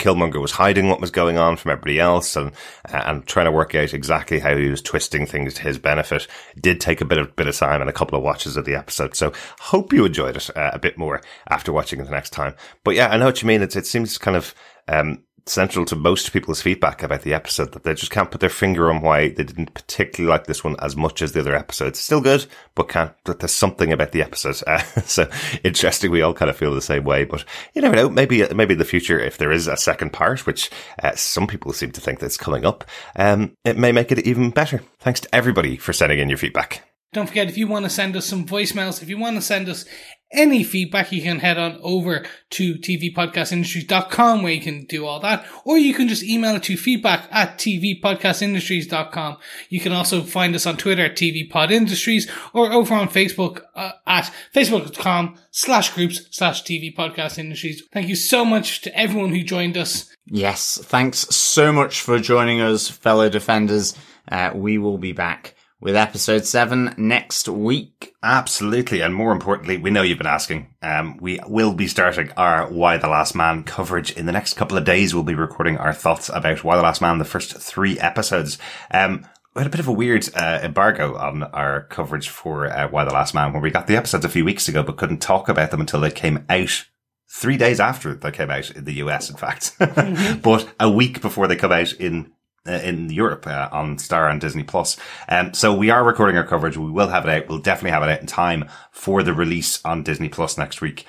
Killmonger 0.00 0.40
was 0.40 0.52
hiding 0.52 0.88
what 0.88 1.00
was 1.00 1.10
going 1.10 1.38
on 1.38 1.56
from 1.56 1.70
everybody 1.70 2.00
else 2.00 2.34
and 2.36 2.52
and 2.84 3.26
trying 3.26 3.46
to 3.46 3.52
work 3.52 3.74
out 3.74 3.94
exactly 3.94 4.40
how 4.40 4.56
he 4.56 4.68
was 4.68 4.82
twisting 4.82 5.26
things 5.26 5.54
to 5.54 5.62
his 5.62 5.78
benefit. 5.78 6.26
It 6.56 6.62
did 6.62 6.80
take 6.80 7.00
a 7.00 7.04
bit 7.04 7.18
of 7.18 7.36
bit 7.36 7.46
of 7.46 7.56
time 7.56 7.80
and 7.80 7.90
a 7.90 7.92
couple 7.92 8.18
of 8.18 8.24
watches 8.24 8.56
of 8.56 8.64
the 8.64 8.74
episode. 8.74 9.14
So 9.14 9.32
hope 9.60 9.92
you 9.92 10.04
enjoyed 10.04 10.36
it 10.36 10.56
uh, 10.56 10.70
a 10.72 10.78
bit 10.78 10.98
more 10.98 11.20
after 11.48 11.72
watching 11.72 12.00
it 12.00 12.04
the 12.04 12.10
next 12.10 12.30
time. 12.30 12.54
But 12.84 12.94
yeah, 12.94 13.08
I 13.08 13.18
know 13.18 13.26
what 13.26 13.42
you 13.42 13.48
mean. 13.48 13.62
It's, 13.62 13.76
it 13.76 13.86
seems 13.86 14.18
kind 14.18 14.36
of 14.36 14.54
um, 14.88 15.22
central 15.46 15.84
to 15.86 15.96
most 15.96 16.32
people's 16.32 16.62
feedback 16.62 17.02
about 17.02 17.22
the 17.22 17.34
episode 17.34 17.72
that 17.72 17.84
they 17.84 17.94
just 17.94 18.10
can't 18.10 18.30
put 18.30 18.40
their 18.40 18.50
finger 18.50 18.90
on 18.90 19.00
why 19.00 19.28
they 19.28 19.44
didn't 19.44 19.74
particularly 19.74 20.30
like 20.30 20.46
this 20.46 20.62
one 20.64 20.76
as 20.80 20.96
much 20.96 21.22
as 21.22 21.32
the 21.32 21.40
other 21.40 21.54
episodes. 21.54 21.98
Still 21.98 22.20
good, 22.20 22.46
but 22.74 22.88
can't, 22.88 23.12
there's 23.24 23.52
something 23.52 23.92
about 23.92 24.12
the 24.12 24.22
episode. 24.22 24.60
Uh, 24.66 24.78
so 25.04 25.28
interesting. 25.64 26.10
We 26.10 26.22
all 26.22 26.34
kind 26.34 26.50
of 26.50 26.56
feel 26.56 26.74
the 26.74 26.82
same 26.82 27.04
way, 27.04 27.24
but 27.24 27.44
you 27.74 27.82
never 27.82 27.96
know. 27.96 28.08
Maybe, 28.08 28.46
maybe 28.54 28.74
in 28.74 28.78
the 28.78 28.84
future, 28.84 29.18
if 29.18 29.38
there 29.38 29.52
is 29.52 29.66
a 29.66 29.76
second 29.76 30.12
part, 30.12 30.46
which 30.46 30.70
uh, 31.02 31.14
some 31.14 31.46
people 31.46 31.72
seem 31.72 31.92
to 31.92 32.00
think 32.00 32.18
that's 32.18 32.36
coming 32.36 32.64
up, 32.64 32.84
um, 33.16 33.56
it 33.64 33.78
may 33.78 33.92
make 33.92 34.12
it 34.12 34.26
even 34.26 34.50
better. 34.50 34.82
Thanks 34.98 35.20
to 35.20 35.34
everybody 35.34 35.76
for 35.76 35.92
sending 35.92 36.18
in 36.18 36.28
your 36.28 36.38
feedback. 36.38 36.89
Don't 37.12 37.26
forget, 37.26 37.48
if 37.48 37.58
you 37.58 37.66
want 37.66 37.84
to 37.84 37.90
send 37.90 38.16
us 38.16 38.26
some 38.26 38.46
voicemails, 38.46 39.02
if 39.02 39.08
you 39.08 39.18
want 39.18 39.34
to 39.34 39.42
send 39.42 39.68
us 39.68 39.84
any 40.32 40.62
feedback, 40.62 41.10
you 41.10 41.20
can 41.22 41.40
head 41.40 41.58
on 41.58 41.76
over 41.82 42.24
to 42.50 42.74
tvpodcastindustries.com 42.76 44.42
where 44.44 44.52
you 44.52 44.60
can 44.60 44.84
do 44.84 45.04
all 45.04 45.18
that, 45.18 45.44
or 45.64 45.76
you 45.76 45.92
can 45.92 46.06
just 46.06 46.22
email 46.22 46.54
it 46.54 46.62
to 46.62 46.76
feedback 46.76 47.26
at 47.32 47.58
tvpodcastindustries.com. 47.58 49.38
You 49.68 49.80
can 49.80 49.90
also 49.90 50.22
find 50.22 50.54
us 50.54 50.66
on 50.66 50.76
Twitter 50.76 51.06
at 51.06 51.16
tvpodindustries 51.16 52.30
or 52.52 52.72
over 52.72 52.94
on 52.94 53.08
Facebook 53.08 53.62
uh, 53.74 53.92
at 54.06 54.32
facebook.com 54.54 55.36
slash 55.50 55.92
groups 55.92 56.26
slash 56.30 56.62
tvpodcastindustries. 56.62 57.80
Thank 57.92 58.08
you 58.08 58.16
so 58.16 58.44
much 58.44 58.82
to 58.82 58.96
everyone 58.96 59.30
who 59.30 59.42
joined 59.42 59.76
us. 59.76 60.14
Yes, 60.26 60.78
thanks 60.80 61.18
so 61.34 61.72
much 61.72 62.02
for 62.02 62.20
joining 62.20 62.60
us, 62.60 62.88
fellow 62.88 63.28
defenders. 63.28 63.96
Uh, 64.28 64.52
we 64.54 64.78
will 64.78 64.98
be 64.98 65.10
back 65.12 65.56
with 65.80 65.96
episode 65.96 66.44
seven 66.44 66.94
next 66.96 67.48
week. 67.48 68.14
Absolutely. 68.22 69.00
And 69.00 69.14
more 69.14 69.32
importantly, 69.32 69.78
we 69.78 69.90
know 69.90 70.02
you've 70.02 70.18
been 70.18 70.26
asking. 70.26 70.74
Um, 70.82 71.16
we 71.18 71.40
will 71.46 71.72
be 71.72 71.86
starting 71.86 72.30
our 72.36 72.70
Y 72.70 72.98
the 72.98 73.08
Last 73.08 73.34
Man 73.34 73.64
coverage 73.64 74.12
in 74.12 74.26
the 74.26 74.32
next 74.32 74.54
couple 74.54 74.76
of 74.76 74.84
days. 74.84 75.14
We'll 75.14 75.24
be 75.24 75.34
recording 75.34 75.78
our 75.78 75.94
thoughts 75.94 76.28
about 76.28 76.64
Y 76.64 76.76
the 76.76 76.82
Last 76.82 77.00
Man, 77.00 77.18
the 77.18 77.24
first 77.24 77.56
three 77.56 77.98
episodes. 77.98 78.58
Um, 78.90 79.26
we 79.54 79.60
had 79.60 79.66
a 79.66 79.70
bit 79.70 79.80
of 79.80 79.88
a 79.88 79.92
weird 79.92 80.28
uh, 80.36 80.60
embargo 80.62 81.16
on 81.16 81.42
our 81.42 81.82
coverage 81.84 82.28
for 82.28 82.66
uh, 82.66 82.88
Y 82.88 83.04
the 83.04 83.12
Last 83.12 83.34
Man, 83.34 83.52
where 83.52 83.62
we 83.62 83.70
got 83.70 83.86
the 83.86 83.96
episodes 83.96 84.24
a 84.24 84.28
few 84.28 84.44
weeks 84.44 84.68
ago, 84.68 84.82
but 84.82 84.96
couldn't 84.96 85.22
talk 85.22 85.48
about 85.48 85.70
them 85.70 85.80
until 85.80 86.00
they 86.00 86.10
came 86.10 86.44
out 86.48 86.86
three 87.28 87.56
days 87.56 87.80
after 87.80 88.14
they 88.14 88.30
came 88.30 88.50
out 88.50 88.70
in 88.70 88.84
the 88.84 88.94
US, 88.94 89.30
in 89.30 89.36
fact, 89.36 89.76
mm-hmm. 89.78 90.40
but 90.40 90.68
a 90.78 90.90
week 90.90 91.20
before 91.20 91.46
they 91.46 91.56
come 91.56 91.72
out 91.72 91.92
in 91.94 92.32
in 92.66 93.10
Europe 93.10 93.46
uh, 93.46 93.68
on 93.72 93.98
Star 93.98 94.28
and 94.28 94.40
Disney 94.40 94.62
Plus. 94.62 94.96
Um, 95.28 95.54
so 95.54 95.74
we 95.74 95.90
are 95.90 96.04
recording 96.04 96.36
our 96.36 96.46
coverage. 96.46 96.76
We 96.76 96.90
will 96.90 97.08
have 97.08 97.26
it 97.26 97.30
out. 97.30 97.48
We'll 97.48 97.58
definitely 97.58 97.92
have 97.92 98.02
it 98.02 98.10
out 98.10 98.20
in 98.20 98.26
time 98.26 98.68
for 98.92 99.22
the 99.22 99.32
release 99.32 99.84
on 99.84 100.02
Disney 100.02 100.28
Plus 100.28 100.58
next 100.58 100.80
week. 100.80 101.06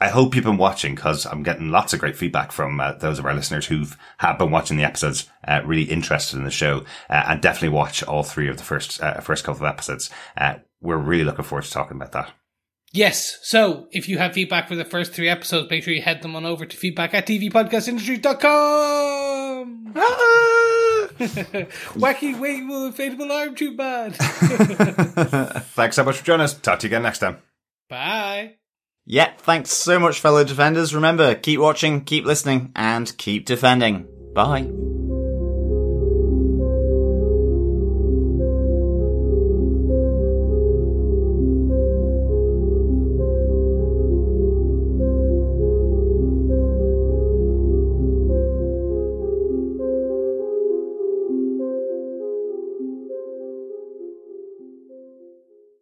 I 0.00 0.08
hope 0.08 0.34
you've 0.34 0.44
been 0.44 0.56
watching 0.56 0.94
because 0.94 1.24
I'm 1.24 1.42
getting 1.42 1.70
lots 1.70 1.94
of 1.94 2.00
great 2.00 2.16
feedback 2.16 2.52
from 2.52 2.80
uh, 2.80 2.92
those 2.92 3.18
of 3.18 3.26
our 3.26 3.34
listeners 3.34 3.66
who've 3.66 3.96
have 4.18 4.38
been 4.38 4.50
watching 4.50 4.76
the 4.76 4.84
episodes, 4.84 5.28
uh, 5.46 5.62
really 5.64 5.84
interested 5.84 6.36
in 6.36 6.44
the 6.44 6.50
show, 6.50 6.84
uh, 7.08 7.24
and 7.28 7.40
definitely 7.40 7.76
watch 7.76 8.02
all 8.02 8.22
three 8.22 8.48
of 8.48 8.56
the 8.56 8.64
first 8.64 9.02
uh, 9.02 9.20
first 9.20 9.44
couple 9.44 9.64
of 9.64 9.70
episodes. 9.70 10.10
we're 10.80 10.96
really 10.96 11.24
looking 11.24 11.44
forward 11.44 11.64
to 11.64 11.70
talking 11.70 11.96
about 11.96 12.12
that. 12.12 12.32
Yes. 12.94 13.38
So 13.42 13.88
if 13.90 14.08
you 14.08 14.18
have 14.18 14.34
feedback 14.34 14.68
for 14.68 14.76
the 14.76 14.84
first 14.84 15.12
three 15.12 15.28
episodes, 15.28 15.68
make 15.68 15.82
sure 15.82 15.92
you 15.92 16.00
head 16.00 16.22
them 16.22 16.36
on 16.36 16.46
over 16.46 16.64
to 16.64 16.76
feedback 16.76 17.12
at 17.12 17.26
tvpodcastindustry.com. 17.26 19.92
Ah! 19.96 21.08
Wacky 21.94 22.34
wavable 22.36 22.92
inflatable 22.92 23.30
arm 23.30 23.54
too 23.56 23.76
bad. 23.76 24.14
Thanks 25.74 25.96
so 25.96 26.04
much 26.04 26.18
for 26.18 26.24
joining 26.24 26.44
us. 26.44 26.54
Talk 26.54 26.78
to 26.80 26.86
you 26.86 26.90
again 26.90 27.02
next 27.02 27.18
time. 27.18 27.38
Bye. 27.88 28.54
Yeah, 29.06 29.32
thanks 29.36 29.70
so 29.70 29.98
much, 29.98 30.20
fellow 30.20 30.44
defenders. 30.44 30.94
Remember, 30.94 31.34
keep 31.34 31.60
watching, 31.60 32.04
keep 32.04 32.24
listening, 32.24 32.72
and 32.74 33.14
keep 33.18 33.44
defending. 33.44 34.06
Bye. 34.34 34.70